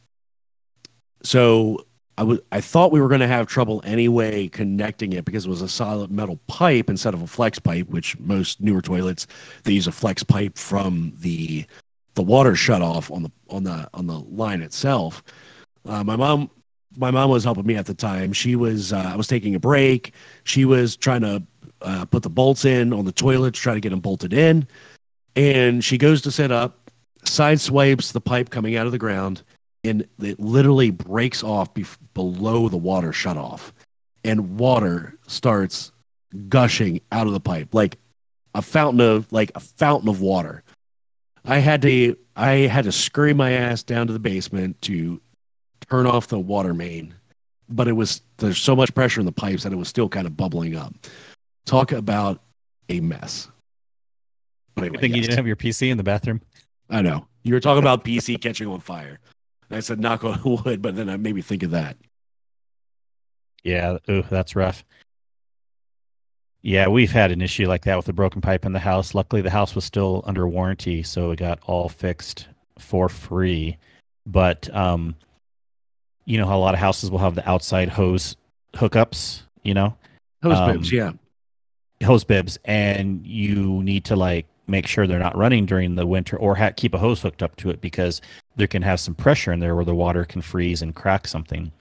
so 1.23 1.87
I 2.17 2.23
was 2.23 2.41
I 2.53 2.61
thought 2.61 2.93
we 2.93 3.01
were 3.01 3.09
going 3.09 3.21
to 3.21 3.27
have 3.27 3.47
trouble 3.47 3.83
anyway 3.85 4.49
connecting 4.49 5.13
it 5.13 5.25
because 5.25 5.47
it 5.47 5.51
was 5.51 5.63
a 5.63 5.69
solid 5.69 6.11
metal 6.11 6.39
pipe 6.47 6.89
instead 6.89 7.15
of 7.15 7.23
a 7.23 7.27
flex 7.27 7.59
pipe, 7.59 7.89
which 7.89 8.19
most 8.21 8.61
newer 8.61 8.83
toilets 8.83 9.27
they 9.65 9.73
use 9.73 9.87
a 9.87 9.93
flex 9.93 10.23
pipe 10.23 10.57
from 10.57 11.13
the 11.19 11.67
the 12.15 12.23
water 12.23 12.53
shutoff 12.53 13.11
on 13.11 13.25
the 13.25 13.33
on 13.51 13.65
the 13.65 13.89
on 13.95 14.07
the 14.07 14.19
line 14.21 14.63
itself. 14.63 15.23
Uh, 15.85 16.05
my 16.05 16.17
mom 16.17 16.51
my 16.97 17.11
mom 17.11 17.31
was 17.31 17.45
helping 17.45 17.67
me 17.67 17.77
at 17.77 17.87
the 17.87 17.95
time. 17.95 18.33
She 18.33 18.55
was 18.55 18.93
uh, 18.93 19.11
I 19.13 19.17
was 19.17 19.27
taking 19.27 19.55
a 19.55 19.61
break. 19.61 20.15
She 20.45 20.65
was 20.65 20.97
trying 20.97 21.23
to 21.23 21.43
uh, 21.83 22.05
put 22.05 22.23
the 22.23 22.31
bolts 22.31 22.65
in 22.65 22.93
on 22.93 23.05
the 23.05 23.13
toilet 23.13 23.55
to 23.55 23.61
try 23.61 23.75
to 23.75 23.81
get 23.81 23.91
them 23.91 24.01
bolted 24.01 24.33
in, 24.33 24.67
and 25.35 25.85
she 25.85 25.99
goes 25.99 26.23
to 26.23 26.31
set 26.31 26.53
up, 26.53 26.91
side 27.25 27.61
swipes 27.61 28.13
the 28.13 28.21
pipe 28.21 28.51
coming 28.51 28.77
out 28.77 28.87
of 28.87 28.93
the 28.93 28.99
ground, 28.99 29.43
and 29.85 30.07
it 30.21 30.41
literally 30.41 30.91
breaks 30.91 31.45
off 31.45 31.75
bef- 31.75 31.99
below 32.15 32.69
the 32.69 32.77
water 32.77 33.13
shutoff, 33.13 33.73
and 34.25 34.59
water 34.59 35.17
starts 35.27 35.93
gushing 36.49 37.01
out 37.13 37.27
of 37.27 37.33
the 37.33 37.41
pipe 37.41 37.73
like 37.75 37.99
a 38.55 38.63
fountain 38.63 39.01
of 39.01 39.31
like 39.33 39.53
a 39.55 39.61
fountain 39.61 40.09
of 40.09 40.21
water. 40.21 40.63
I 41.45 41.59
had 41.59 41.83
to 41.83 42.17
I 42.37 42.51
had 42.53 42.85
to 42.85 42.93
scurry 42.93 43.35
my 43.35 43.53
ass 43.53 43.83
down 43.83 44.07
to 44.07 44.13
the 44.13 44.19
basement 44.19 44.81
to 44.83 45.21
turn 45.91 46.07
off 46.07 46.29
the 46.29 46.39
water 46.39 46.73
main, 46.73 47.15
but 47.69 47.87
it 47.87 47.93
was 47.93 48.23
there's 48.39 48.59
so 48.59 48.75
much 48.75 48.95
pressure 48.95 49.21
in 49.21 49.27
the 49.27 49.33
pipes 49.33 49.63
that 49.65 49.73
it 49.73 49.77
was 49.77 49.89
still 49.89 50.09
kind 50.09 50.27
of 50.27 50.37
bubbling 50.37 50.77
up. 50.77 50.95
Talk 51.67 51.93
about 51.93 52.43
a 52.89 53.01
mess. 53.01 53.49
But 54.75 54.85
I 54.85 54.87
anyway, 54.89 55.01
think 55.01 55.15
you 55.15 55.21
yes, 55.21 55.29
didn't 55.29 55.39
have 55.39 55.47
your 55.47 55.57
PC 55.57 55.91
in 55.91 55.97
the 55.97 56.03
bathroom. 56.03 56.41
I 56.91 57.03
know 57.03 57.27
you 57.43 57.55
were 57.55 57.61
talking 57.61 57.83
about 57.83 58.05
PC 58.05 58.41
catching 58.41 58.67
on 58.69 58.81
fire. 58.81 59.21
I 59.71 59.81
said 59.81 60.01
knock 60.01 60.25
on 60.25 60.41
wood, 60.65 60.83
but 60.83 60.97
then 60.97 61.09
I 61.09 61.17
made 61.17 61.35
me 61.35 61.43
think 61.43 61.63
of 61.63 61.71
that. 61.73 61.97
Yeah, 63.63 63.99
ooh, 64.11 64.25
that's 64.29 64.55
rough. 64.55 64.85
Yeah, 66.63 66.89
we've 66.89 67.13
had 67.13 67.31
an 67.31 67.43
issue 67.43 67.67
like 67.67 67.85
that 67.85 67.97
with 67.97 68.09
a 68.09 68.13
broken 68.13 68.41
pipe 68.41 68.65
in 68.65 68.73
the 68.73 68.79
house. 68.79 69.15
Luckily, 69.15 69.43
the 69.43 69.51
house 69.51 69.75
was 69.75 69.85
still 69.85 70.23
under 70.27 70.49
warranty, 70.49 71.03
so 71.03 71.31
it 71.31 71.39
got 71.39 71.59
all 71.67 71.89
fixed 71.89 72.49
for 72.79 73.09
free. 73.09 73.77
But 74.27 74.75
um, 74.75 75.15
you 76.25 76.39
know 76.39 76.47
how 76.47 76.57
a 76.57 76.61
lot 76.61 76.75
of 76.75 76.81
houses 76.81 77.11
will 77.11 77.19
have 77.19 77.35
the 77.35 77.49
outside 77.49 77.91
hose 77.91 78.37
hookups, 78.75 79.43
you 79.63 79.75
know, 79.75 79.97
Hose 80.43 80.57
Um, 80.59 80.73
bibs, 80.73 80.93
yeah. 80.93 81.13
hose 82.03 82.25
bibs, 82.25 82.59
and 82.65 83.27
you 83.27 83.83
need 83.83 84.07
to 84.07 84.17
like 84.17 84.47
make 84.67 84.87
sure 84.87 85.07
they're 85.07 85.19
not 85.19 85.37
running 85.37 85.67
during 85.67 85.95
the 85.95 86.07
winter, 86.07 86.37
or 86.37 86.57
ha- 86.57 86.73
keep 86.77 86.95
a 86.95 86.99
hose 86.99 87.23
hooked 87.23 87.43
up 87.43 87.57
to 87.57 87.71
it 87.71 87.81
because 87.81 88.21
there 88.57 88.67
can 88.67 88.83
have 88.83 89.01
some 89.01 89.15
pressure 89.15 89.53
in 89.53 89.61
there 89.61 89.75
where 89.75 89.85
the 89.85 89.95
water 89.95 90.25
can 90.25 90.43
freeze 90.43 90.83
and 90.83 90.95
crack 90.95 91.27
something. 91.27 91.73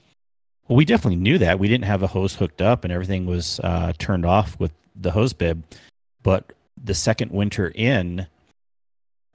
Well, 0.68 0.78
we 0.78 0.86
definitely 0.86 1.18
knew 1.18 1.38
that. 1.40 1.60
We 1.60 1.68
didn't 1.68 1.86
have 1.86 2.04
a 2.04 2.08
hose 2.08 2.36
hooked 2.36 2.62
up, 2.62 2.84
and 2.84 2.94
everything 2.94 3.26
was 3.26 3.60
uh, 3.62 3.94
turned 3.98 4.26
off 4.26 4.60
with 4.60 4.72
the 4.96 5.12
hose 5.12 5.34
bib. 5.34 5.64
But 6.24 6.54
the 6.82 6.94
second 6.94 7.32
winter 7.32 7.72
in, 7.76 8.28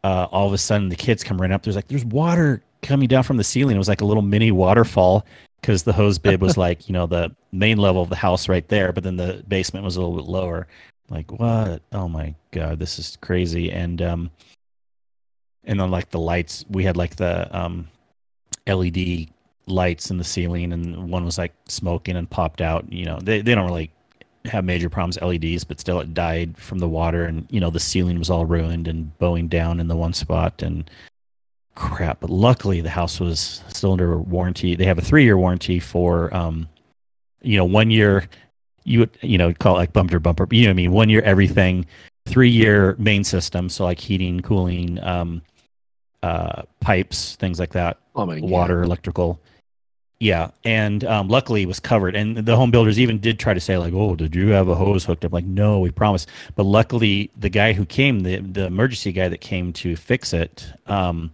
uh, 0.04 0.26
all 0.30 0.46
of 0.46 0.52
a 0.52 0.58
sudden 0.58 0.88
the 0.88 0.96
kids 0.96 1.22
come 1.24 1.40
running 1.40 1.54
up. 1.54 1.62
There's 1.62 1.76
like 1.76 1.88
there's 1.88 2.04
water 2.04 2.62
coming 2.82 3.08
down 3.08 3.24
from 3.24 3.36
the 3.36 3.44
ceiling. 3.44 3.76
It 3.76 3.78
was 3.78 3.88
like 3.88 4.00
a 4.00 4.06
little 4.06 4.22
mini 4.22 4.50
waterfall 4.50 5.26
because 5.60 5.82
the 5.82 5.92
hose 5.92 6.18
bib 6.18 6.40
was 6.40 6.56
like 6.56 6.88
you 6.88 6.92
know 6.92 7.06
the 7.06 7.34
main 7.52 7.78
level 7.78 8.02
of 8.02 8.08
the 8.08 8.16
house 8.16 8.48
right 8.48 8.66
there, 8.68 8.92
but 8.92 9.04
then 9.04 9.16
the 9.16 9.44
basement 9.48 9.84
was 9.84 9.96
a 9.96 10.00
little 10.00 10.16
bit 10.16 10.30
lower. 10.30 10.66
Like 11.10 11.32
what? 11.32 11.82
Oh 11.92 12.08
my 12.08 12.34
god, 12.50 12.78
this 12.78 12.98
is 12.98 13.16
crazy. 13.20 13.72
And 13.72 14.00
um, 14.02 14.30
and 15.64 15.80
then 15.80 15.90
like 15.90 16.10
the 16.10 16.18
lights, 16.20 16.64
we 16.68 16.84
had 16.84 16.96
like 16.96 17.16
the 17.16 17.48
um, 17.56 17.88
LED 18.66 19.28
lights 19.66 20.10
in 20.10 20.18
the 20.18 20.24
ceiling, 20.24 20.72
and 20.72 21.10
one 21.10 21.24
was 21.24 21.38
like 21.38 21.52
smoking 21.68 22.16
and 22.16 22.28
popped 22.28 22.60
out. 22.60 22.90
You 22.92 23.06
know, 23.06 23.18
they 23.20 23.40
they 23.40 23.54
don't 23.54 23.66
really 23.66 23.90
have 24.46 24.64
major 24.64 24.88
problems 24.88 25.20
LEDs, 25.20 25.64
but 25.64 25.80
still 25.80 26.00
it 26.00 26.14
died 26.14 26.56
from 26.58 26.78
the 26.78 26.88
water, 26.88 27.24
and 27.24 27.46
you 27.50 27.60
know 27.60 27.70
the 27.70 27.80
ceiling 27.80 28.18
was 28.18 28.30
all 28.30 28.46
ruined 28.46 28.88
and 28.88 29.16
bowing 29.18 29.48
down 29.48 29.80
in 29.80 29.88
the 29.88 29.96
one 29.96 30.12
spot 30.12 30.62
and 30.62 30.90
crap. 31.74 32.20
But 32.20 32.30
luckily 32.30 32.80
the 32.80 32.90
house 32.90 33.20
was 33.20 33.62
still 33.68 33.92
under 33.92 34.18
warranty. 34.18 34.74
They 34.74 34.84
have 34.84 34.98
a 34.98 35.02
three 35.02 35.24
year 35.24 35.38
warranty 35.38 35.80
for 35.80 36.34
um, 36.34 36.68
you 37.42 37.56
know 37.56 37.64
one 37.64 37.90
year. 37.90 38.28
You 38.88 39.00
would 39.00 39.10
you 39.22 39.38
know 39.38 39.52
call 39.54 39.76
it 39.76 39.78
like 39.80 39.92
bumper 39.92 40.18
bumper. 40.18 40.46
You 40.50 40.62
know 40.64 40.68
what 40.68 40.72
I 40.72 40.74
mean? 40.74 40.92
One 40.92 41.08
year 41.08 41.22
everything. 41.22 41.86
Three 42.26 42.50
year 42.50 42.94
main 42.98 43.24
system, 43.24 43.70
so 43.70 43.84
like 43.84 43.98
heating, 43.98 44.40
cooling, 44.40 45.02
um, 45.02 45.40
uh, 46.22 46.62
pipes, 46.80 47.36
things 47.36 47.58
like 47.58 47.72
that 47.72 47.96
Oh 48.14 48.26
my 48.26 48.40
god. 48.40 48.50
water, 48.50 48.82
electrical, 48.82 49.40
Yeah, 50.20 50.50
and 50.64 51.04
um, 51.04 51.28
luckily 51.28 51.62
it 51.62 51.68
was 51.68 51.80
covered. 51.80 52.14
And 52.16 52.36
the 52.36 52.56
home 52.56 52.70
builders 52.70 52.98
even 52.98 53.18
did 53.18 53.38
try 53.38 53.54
to 53.54 53.60
say 53.60 53.78
like, 53.78 53.94
"Oh, 53.94 54.16
did 54.16 54.34
you 54.34 54.48
have 54.48 54.68
a 54.68 54.74
hose 54.74 55.04
hooked 55.06 55.24
up?" 55.24 55.32
Like, 55.32 55.44
no, 55.46 55.78
we 55.80 55.90
promise. 55.90 56.26
But 56.56 56.64
luckily, 56.64 57.30
the 57.38 57.48
guy 57.48 57.72
who 57.72 57.86
came, 57.86 58.20
the 58.20 58.38
the 58.40 58.66
emergency 58.66 59.12
guy 59.12 59.28
that 59.28 59.40
came 59.40 59.72
to 59.74 59.96
fix 59.96 60.32
it, 60.34 60.66
um, 60.86 61.30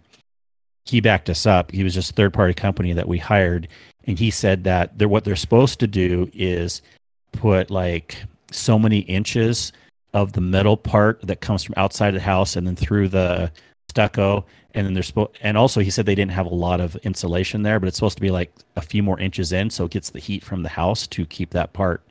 he 0.85 1.01
backed 1.01 1.29
us 1.29 1.45
up. 1.45 1.71
He 1.71 1.83
was 1.83 1.93
just 1.95 2.15
third 2.15 2.31
party 2.33 2.53
company 2.53 2.93
that 2.93 3.07
we 3.07 3.17
hired, 3.17 3.67
and 4.05 4.17
he 4.19 4.29
said 4.31 4.63
that 4.65 4.97
they're 4.97 5.09
what 5.09 5.23
they're 5.25 5.35
supposed 5.35 5.79
to 5.81 5.87
do 5.87 6.29
is 6.33 6.81
put 7.35 7.69
like 7.71 8.23
so 8.51 8.79
many 8.79 8.99
inches 8.99 9.71
of 10.13 10.33
the 10.33 10.41
metal 10.41 10.77
part 10.77 11.21
that 11.27 11.41
comes 11.41 11.63
from 11.63 11.75
outside 11.77 12.11
the 12.11 12.19
house 12.19 12.55
and 12.55 12.65
then 12.65 12.75
through 12.75 13.09
the 13.09 13.51
stucco. 13.89 14.45
And 14.73 14.85
then 14.85 14.93
they're 14.93 15.03
supposed 15.03 15.37
and 15.41 15.57
also 15.57 15.79
he 15.79 15.89
said 15.89 16.05
they 16.05 16.15
didn't 16.15 16.31
have 16.33 16.47
a 16.47 16.55
lot 16.55 16.81
of 16.81 16.95
insulation 16.97 17.63
there 17.63 17.79
but 17.79 17.87
it's 17.87 17.97
supposed 17.97 18.17
to 18.17 18.21
be 18.21 18.31
like 18.31 18.53
a 18.75 18.81
few 18.81 19.01
more 19.01 19.17
inches 19.19 19.53
in 19.53 19.69
so 19.69 19.85
it 19.85 19.91
gets 19.91 20.09
the 20.09 20.19
heat 20.19 20.43
from 20.43 20.63
the 20.63 20.69
house 20.69 21.07
to 21.07 21.25
keep 21.25 21.51
that 21.51 21.71
part 21.71 22.01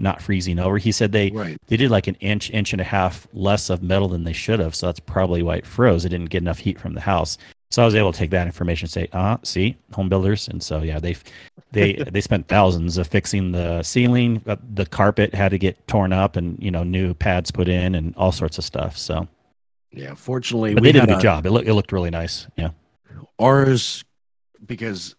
not 0.00 0.20
freezing 0.20 0.58
over. 0.58 0.78
He 0.78 0.90
said 0.92 1.12
they 1.12 1.30
Right. 1.30 1.56
they 1.68 1.76
did 1.76 1.90
like 1.90 2.08
an 2.08 2.16
inch 2.20 2.50
inch 2.50 2.72
and 2.72 2.80
a 2.80 2.84
half 2.84 3.28
less 3.32 3.70
of 3.70 3.80
metal 3.82 4.08
than 4.08 4.24
they 4.24 4.32
should 4.32 4.58
have 4.58 4.74
so 4.74 4.86
that's 4.86 4.98
probably 4.98 5.42
why 5.42 5.56
it 5.56 5.66
froze. 5.66 6.04
It 6.04 6.08
didn't 6.08 6.30
get 6.30 6.42
enough 6.42 6.58
heat 6.58 6.80
from 6.80 6.94
the 6.94 7.00
house 7.02 7.38
so 7.70 7.82
i 7.82 7.84
was 7.84 7.94
able 7.94 8.12
to 8.12 8.18
take 8.18 8.30
that 8.30 8.46
information 8.46 8.84
and 8.86 8.90
say 8.90 9.08
uh 9.12 9.36
see 9.42 9.76
home 9.92 10.08
builders 10.08 10.48
and 10.48 10.62
so 10.62 10.82
yeah 10.82 10.98
they 10.98 11.16
they 11.72 11.92
they 12.10 12.20
spent 12.20 12.48
thousands 12.48 12.98
of 12.98 13.06
fixing 13.06 13.52
the 13.52 13.82
ceiling 13.82 14.42
uh, 14.46 14.56
the 14.74 14.86
carpet 14.86 15.34
had 15.34 15.50
to 15.50 15.58
get 15.58 15.86
torn 15.86 16.12
up 16.12 16.36
and 16.36 16.60
you 16.62 16.70
know 16.70 16.82
new 16.82 17.14
pads 17.14 17.50
put 17.50 17.68
in 17.68 17.94
and 17.94 18.14
all 18.16 18.32
sorts 18.32 18.58
of 18.58 18.64
stuff 18.64 18.96
so 18.96 19.28
Yeah. 19.92 20.14
Fortunately, 20.14 20.74
but 20.74 20.82
we 20.82 20.88
they 20.88 21.00
did 21.00 21.04
a 21.04 21.12
good 21.14 21.20
job 21.20 21.46
it, 21.46 21.50
look, 21.50 21.66
it 21.66 21.74
looked 21.74 21.92
really 21.92 22.10
nice 22.10 22.46
yeah 22.56 22.70
Ours, 23.38 24.04
because 24.66 25.16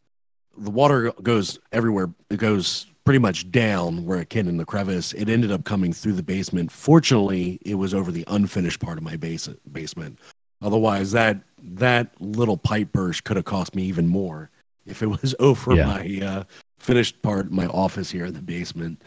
the 0.57 0.69
water 0.69 1.11
goes 1.23 1.59
everywhere, 1.71 2.13
it 2.29 2.37
goes 2.37 2.85
pretty 3.03 3.17
much 3.17 3.49
down 3.51 4.05
where 4.05 4.19
it 4.19 4.29
can 4.29 4.47
in 4.47 4.57
the 4.57 4.65
crevice. 4.65 5.13
It 5.13 5.27
ended 5.27 5.51
up 5.51 5.63
coming 5.63 5.91
through 5.91 6.13
the 6.13 6.23
basement. 6.23 6.71
Fortunately, 6.71 7.59
it 7.65 7.75
was 7.75 7.93
over 7.95 8.11
the 8.11 8.23
unfinished 8.27 8.79
part 8.79 8.97
of 8.99 9.03
my 9.03 9.15
base- 9.15 9.49
basement. 9.71 10.19
Otherwise, 10.61 11.11
that 11.11 11.39
that 11.63 12.09
little 12.19 12.57
pipe 12.57 12.91
burst 12.91 13.23
could 13.23 13.35
have 13.37 13.45
cost 13.45 13.75
me 13.75 13.83
even 13.83 14.07
more 14.07 14.49
if 14.85 15.01
it 15.03 15.07
was 15.07 15.35
over 15.39 15.75
Yeah. 15.75 15.85
my 15.85 16.19
uh, 16.25 16.43
finished 16.79 17.21
part, 17.21 17.51
my 17.51 17.67
office 17.67 18.09
here 18.09 18.25
in 18.25 18.33
the 18.33 18.41
basement. 18.41 19.01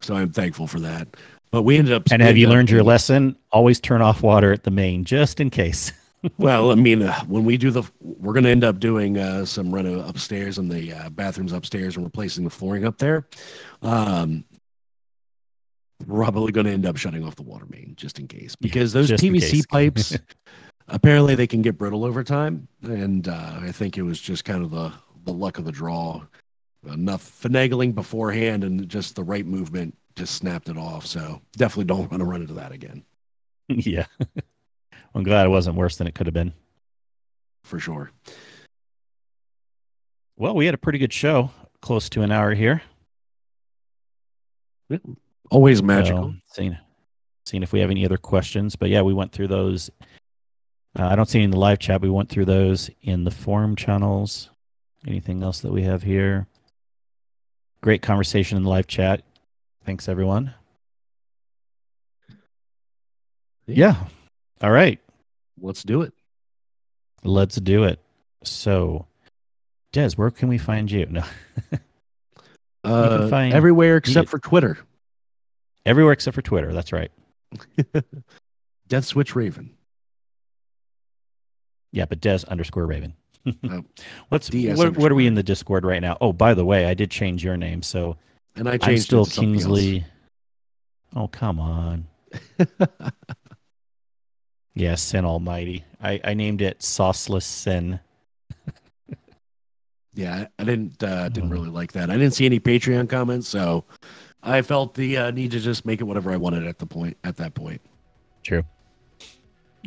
So 0.00 0.14
I'm 0.14 0.30
thankful 0.30 0.66
for 0.66 0.80
that. 0.80 1.08
But 1.50 1.62
we 1.62 1.76
ended 1.78 1.94
up. 1.94 2.02
and 2.10 2.20
have 2.20 2.36
you 2.36 2.46
up- 2.48 2.52
learned 2.52 2.70
your 2.70 2.82
lesson 2.82 3.36
always 3.50 3.80
turn 3.80 4.02
off 4.02 4.22
water 4.22 4.52
at 4.52 4.64
the 4.64 4.70
main 4.70 5.04
just 5.04 5.40
in 5.40 5.48
case 5.50 5.92
Well, 6.38 6.72
I 6.72 6.74
mean, 6.74 7.02
uh, 7.02 7.24
when 7.26 7.44
we 7.44 7.56
do 7.56 7.70
the, 7.70 7.84
we're 8.00 8.32
going 8.32 8.44
to 8.44 8.50
end 8.50 8.64
up 8.64 8.80
doing 8.80 9.16
uh, 9.16 9.44
some 9.44 9.72
reno 9.72 10.00
upstairs 10.08 10.58
and 10.58 10.68
the 10.70 10.92
uh, 10.92 11.10
bathrooms 11.10 11.52
upstairs 11.52 11.96
and 11.96 12.04
replacing 12.04 12.42
the 12.42 12.50
flooring 12.50 12.84
up 12.84 12.98
there. 12.98 13.28
Um, 13.82 14.44
probably 16.06 16.52
going 16.52 16.66
to 16.66 16.72
end 16.72 16.84
up 16.84 16.96
shutting 16.96 17.24
off 17.24 17.36
the 17.36 17.42
water 17.42 17.66
main 17.68 17.94
just 17.96 18.18
in 18.18 18.26
case 18.28 18.56
because 18.56 18.92
those 18.92 19.10
PVC 19.10 19.66
pipes 19.68 20.18
apparently 20.88 21.34
they 21.34 21.46
can 21.46 21.62
get 21.62 21.78
brittle 21.78 22.04
over 22.04 22.22
time, 22.22 22.68
and 22.82 23.28
uh, 23.28 23.58
I 23.60 23.72
think 23.72 23.98
it 23.98 24.02
was 24.02 24.20
just 24.20 24.44
kind 24.44 24.64
of 24.64 24.70
the 24.70 24.92
the 25.24 25.32
luck 25.32 25.58
of 25.58 25.64
the 25.64 25.72
draw. 25.72 26.22
Enough 26.86 27.42
finagling 27.42 27.96
beforehand 27.96 28.62
and 28.62 28.88
just 28.88 29.16
the 29.16 29.24
right 29.24 29.44
movement 29.44 29.96
just 30.14 30.36
snapped 30.36 30.68
it 30.68 30.78
off. 30.78 31.04
So 31.04 31.42
definitely 31.56 31.86
don't 31.86 32.08
want 32.08 32.20
to 32.20 32.24
run 32.24 32.42
into 32.42 32.54
that 32.54 32.70
again 32.70 33.04
yeah 33.68 34.06
i'm 35.14 35.24
glad 35.24 35.44
it 35.44 35.48
wasn't 35.48 35.74
worse 35.74 35.96
than 35.96 36.06
it 36.06 36.14
could 36.14 36.28
have 36.28 36.34
been 36.34 36.52
for 37.64 37.80
sure. 37.80 38.12
well 40.36 40.54
we 40.54 40.64
had 40.64 40.74
a 40.74 40.78
pretty 40.78 41.00
good 41.00 41.12
show 41.12 41.50
close 41.80 42.08
to 42.08 42.22
an 42.22 42.30
hour 42.30 42.54
here 42.54 42.80
Always 45.50 45.82
magical. 45.82 46.32
So, 46.32 46.54
seeing, 46.54 46.78
seeing 47.44 47.62
if 47.62 47.72
we 47.72 47.80
have 47.80 47.90
any 47.90 48.04
other 48.04 48.16
questions. 48.16 48.76
But 48.76 48.88
yeah, 48.88 49.02
we 49.02 49.14
went 49.14 49.32
through 49.32 49.48
those. 49.48 49.90
Uh, 50.98 51.06
I 51.06 51.16
don't 51.16 51.28
see 51.28 51.38
any 51.38 51.44
in 51.44 51.50
the 51.50 51.58
live 51.58 51.78
chat. 51.78 52.00
We 52.00 52.10
went 52.10 52.28
through 52.30 52.46
those 52.46 52.90
in 53.02 53.24
the 53.24 53.30
forum 53.30 53.76
channels. 53.76 54.50
Anything 55.06 55.42
else 55.42 55.60
that 55.60 55.72
we 55.72 55.82
have 55.82 56.02
here? 56.02 56.46
Great 57.82 58.02
conversation 58.02 58.56
in 58.56 58.64
the 58.64 58.70
live 58.70 58.86
chat. 58.86 59.22
Thanks, 59.84 60.08
everyone. 60.08 60.54
Yeah. 63.66 63.96
All 64.62 64.70
right. 64.70 64.98
Let's 65.60 65.82
do 65.82 66.02
it. 66.02 66.12
Let's 67.24 67.56
do 67.56 67.84
it. 67.84 68.00
So, 68.44 69.06
Des, 69.92 70.10
where 70.16 70.30
can 70.30 70.48
we 70.48 70.58
find 70.58 70.90
you? 70.90 71.06
No, 72.84 72.92
Uh, 72.94 73.28
find- 73.28 73.52
everywhere 73.52 73.96
except 73.96 74.28
for 74.28 74.38
Twitter. 74.38 74.78
everywhere 75.84 76.12
except 76.12 76.36
for 76.36 76.42
Twitter. 76.42 76.72
That's 76.72 76.92
right. 76.92 77.10
Death 78.88 79.04
Switch 79.04 79.34
Raven. 79.34 79.70
Yeah, 81.96 82.04
but 82.04 82.20
Des 82.20 82.40
underscore 82.48 82.86
Raven. 82.86 83.14
Oh. 83.70 83.84
What's 84.28 84.48
DS 84.48 84.76
what, 84.76 84.96
what 84.98 85.10
are 85.12 85.14
we 85.14 85.26
in 85.26 85.34
the 85.34 85.42
Discord 85.42 85.84
right 85.84 86.02
now? 86.02 86.18
Oh, 86.20 86.32
by 86.32 86.52
the 86.52 86.64
way, 86.64 86.86
I 86.86 86.94
did 86.94 87.10
change 87.12 87.44
your 87.44 87.56
name, 87.56 87.80
so 87.80 88.16
And 88.56 88.68
I 88.68 88.72
changed 88.72 88.84
I'm 88.84 88.98
still 88.98 89.24
something 89.24 89.54
else. 89.54 89.62
Kingsley. 89.64 90.04
Oh, 91.14 91.28
come 91.28 91.58
on. 91.60 92.06
Yeah, 94.74 94.92
Cyn 94.92 95.24
Almighty. 95.24 95.84
I, 96.02 96.20
I 96.22 96.34
named 96.34 96.60
it 96.60 96.80
Sauceless 96.80 97.44
Cyn. 97.46 97.98
yeah, 100.14 100.48
I 100.58 100.64
didn't 100.64 101.02
uh, 101.02 101.30
didn't 101.30 101.48
Oh. 101.50 101.52
really 101.54 101.70
like 101.70 101.92
that. 101.92 102.10
I 102.10 102.18
didn't 102.18 102.34
see 102.34 102.44
any 102.44 102.60
Patreon 102.60 103.08
comments, 103.08 103.48
so 103.48 103.84
I 104.42 104.60
felt 104.60 104.92
the 104.94 105.16
uh, 105.16 105.30
need 105.30 105.52
to 105.52 105.60
just 105.60 105.86
make 105.86 106.02
it 106.02 106.04
whatever 106.04 106.30
I 106.30 106.36
wanted 106.36 106.66
at 106.66 106.78
the 106.78 106.84
point 106.84 107.16
at 107.24 107.36
that 107.38 107.54
point. 107.54 107.80
True. 108.42 108.64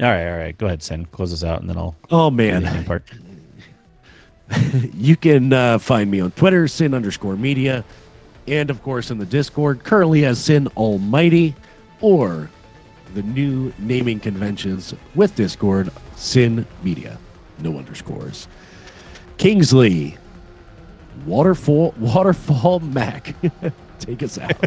All 0.02 0.08
right, 0.08 0.32
all 0.32 0.38
right. 0.38 0.58
Go 0.58 0.68
ahead, 0.68 0.80
Cyn. 0.80 1.10
Close 1.12 1.34
us 1.34 1.44
out, 1.44 1.60
and 1.60 1.70
then 1.70 1.78
I'll 1.78 1.96
Oh 2.10 2.32
man, 2.32 2.86
part. 2.86 3.04
you 4.94 5.16
can 5.18 5.52
uh, 5.52 5.78
find 5.78 6.10
me 6.10 6.22
on 6.22 6.32
Twitter, 6.32 6.66
Cyn 6.66 6.96
underscore 6.96 7.36
Media, 7.36 7.84
and 8.48 8.70
of 8.70 8.82
course 8.82 9.12
in 9.12 9.18
the 9.18 9.26
Discord, 9.26 9.84
currently 9.84 10.26
as 10.26 10.40
Cyn 10.40 10.68
Almighty, 10.78 11.54
or 12.00 12.50
the 13.14 13.24
new 13.24 13.74
naming 13.78 14.20
conventions 14.20 14.94
with 15.16 15.36
Discord, 15.36 15.92
Cyn 16.16 16.66
Media, 16.82 17.18
no 17.60 17.78
underscores. 17.78 18.48
Kingsley, 19.38 20.18
Waterfall, 21.26 21.94
Waterfall 21.98 22.80
Mac, 22.80 23.36
take 24.00 24.24
us 24.24 24.38
out. 24.38 24.66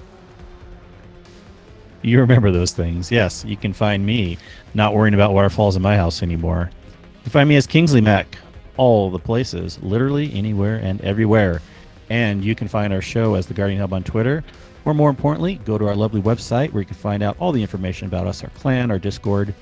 You 2.02 2.20
remember 2.20 2.50
those 2.50 2.72
things. 2.72 3.10
Yes, 3.10 3.44
you 3.44 3.56
can 3.56 3.72
find 3.72 4.04
me 4.04 4.38
not 4.74 4.94
worrying 4.94 5.14
about 5.14 5.32
waterfalls 5.32 5.76
in 5.76 5.82
my 5.82 5.96
house 5.96 6.22
anymore. 6.22 6.70
You 6.72 7.22
can 7.22 7.32
find 7.32 7.48
me 7.48 7.56
as 7.56 7.66
Kingsley 7.66 8.00
Mac, 8.00 8.38
all 8.76 9.10
the 9.10 9.18
places, 9.18 9.78
literally 9.82 10.32
anywhere 10.34 10.76
and 10.76 11.00
everywhere. 11.02 11.62
And 12.10 12.44
you 12.44 12.54
can 12.54 12.66
find 12.68 12.92
our 12.92 13.00
show 13.00 13.34
as 13.34 13.46
The 13.46 13.54
Guardian 13.54 13.80
Hub 13.80 13.92
on 13.92 14.02
Twitter. 14.02 14.42
Or 14.84 14.94
more 14.94 15.10
importantly, 15.10 15.60
go 15.64 15.78
to 15.78 15.86
our 15.86 15.94
lovely 15.94 16.20
website 16.20 16.72
where 16.72 16.80
you 16.82 16.86
can 16.86 16.96
find 16.96 17.22
out 17.22 17.36
all 17.38 17.52
the 17.52 17.62
information 17.62 18.08
about 18.08 18.26
us, 18.26 18.42
our 18.42 18.50
clan, 18.50 18.90
our 18.90 18.98
Discord, 18.98 19.54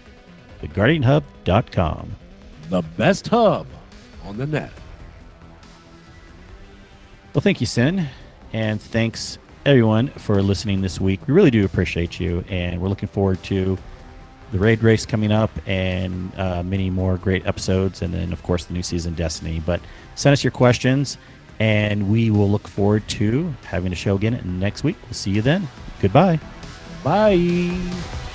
theguardianhub.com. 0.62 2.16
the 2.70 2.82
best 2.97 3.28
hub 3.28 3.66
on 4.24 4.38
the 4.38 4.47
net. 4.47 4.72
Well, 7.34 7.43
thank 7.43 7.61
you, 7.61 7.66
Cyn. 7.66 8.07
And 8.53 8.80
thanks, 8.80 9.38
everyone, 9.71 10.09
for 10.09 10.43
listening 10.43 10.81
this 10.81 11.01
week. 11.01 11.21
We 11.29 11.33
really 11.33 11.51
do 11.51 11.64
appreciate 11.64 12.18
you. 12.18 12.45
And 12.49 12.81
we're 12.81 12.89
looking 12.89 13.09
forward 13.09 13.41
to 13.45 13.79
the 14.51 14.59
raid 14.59 14.83
race 14.83 15.07
coming 15.07 15.31
up 15.31 15.51
and 15.64 16.33
uh, 16.37 16.64
many 16.64 16.91
more 16.91 17.16
great 17.16 17.47
episodes. 17.47 18.03
And 18.03 18.12
then, 18.12 18.33
of 18.33 18.43
course, 18.43 18.64
the 18.64 18.75
new 18.75 18.83
season 18.83 19.14
Destiny. 19.14 19.62
But 19.64 19.81
send 20.16 20.33
us 20.33 20.43
your 20.43 20.51
questions, 20.51 21.18
and 21.61 22.11
we 22.11 22.31
will 22.31 22.51
look 22.51 22.66
forward 22.66 23.07
to 23.11 23.55
having 23.64 23.93
a 23.93 23.97
show 23.97 24.16
again 24.16 24.43
next 24.59 24.83
week. 24.83 24.97
We'll 25.05 25.14
see 25.14 25.31
you 25.31 25.41
then. 25.41 25.68
Goodbye. 26.01 26.41
Bye. 27.05 28.30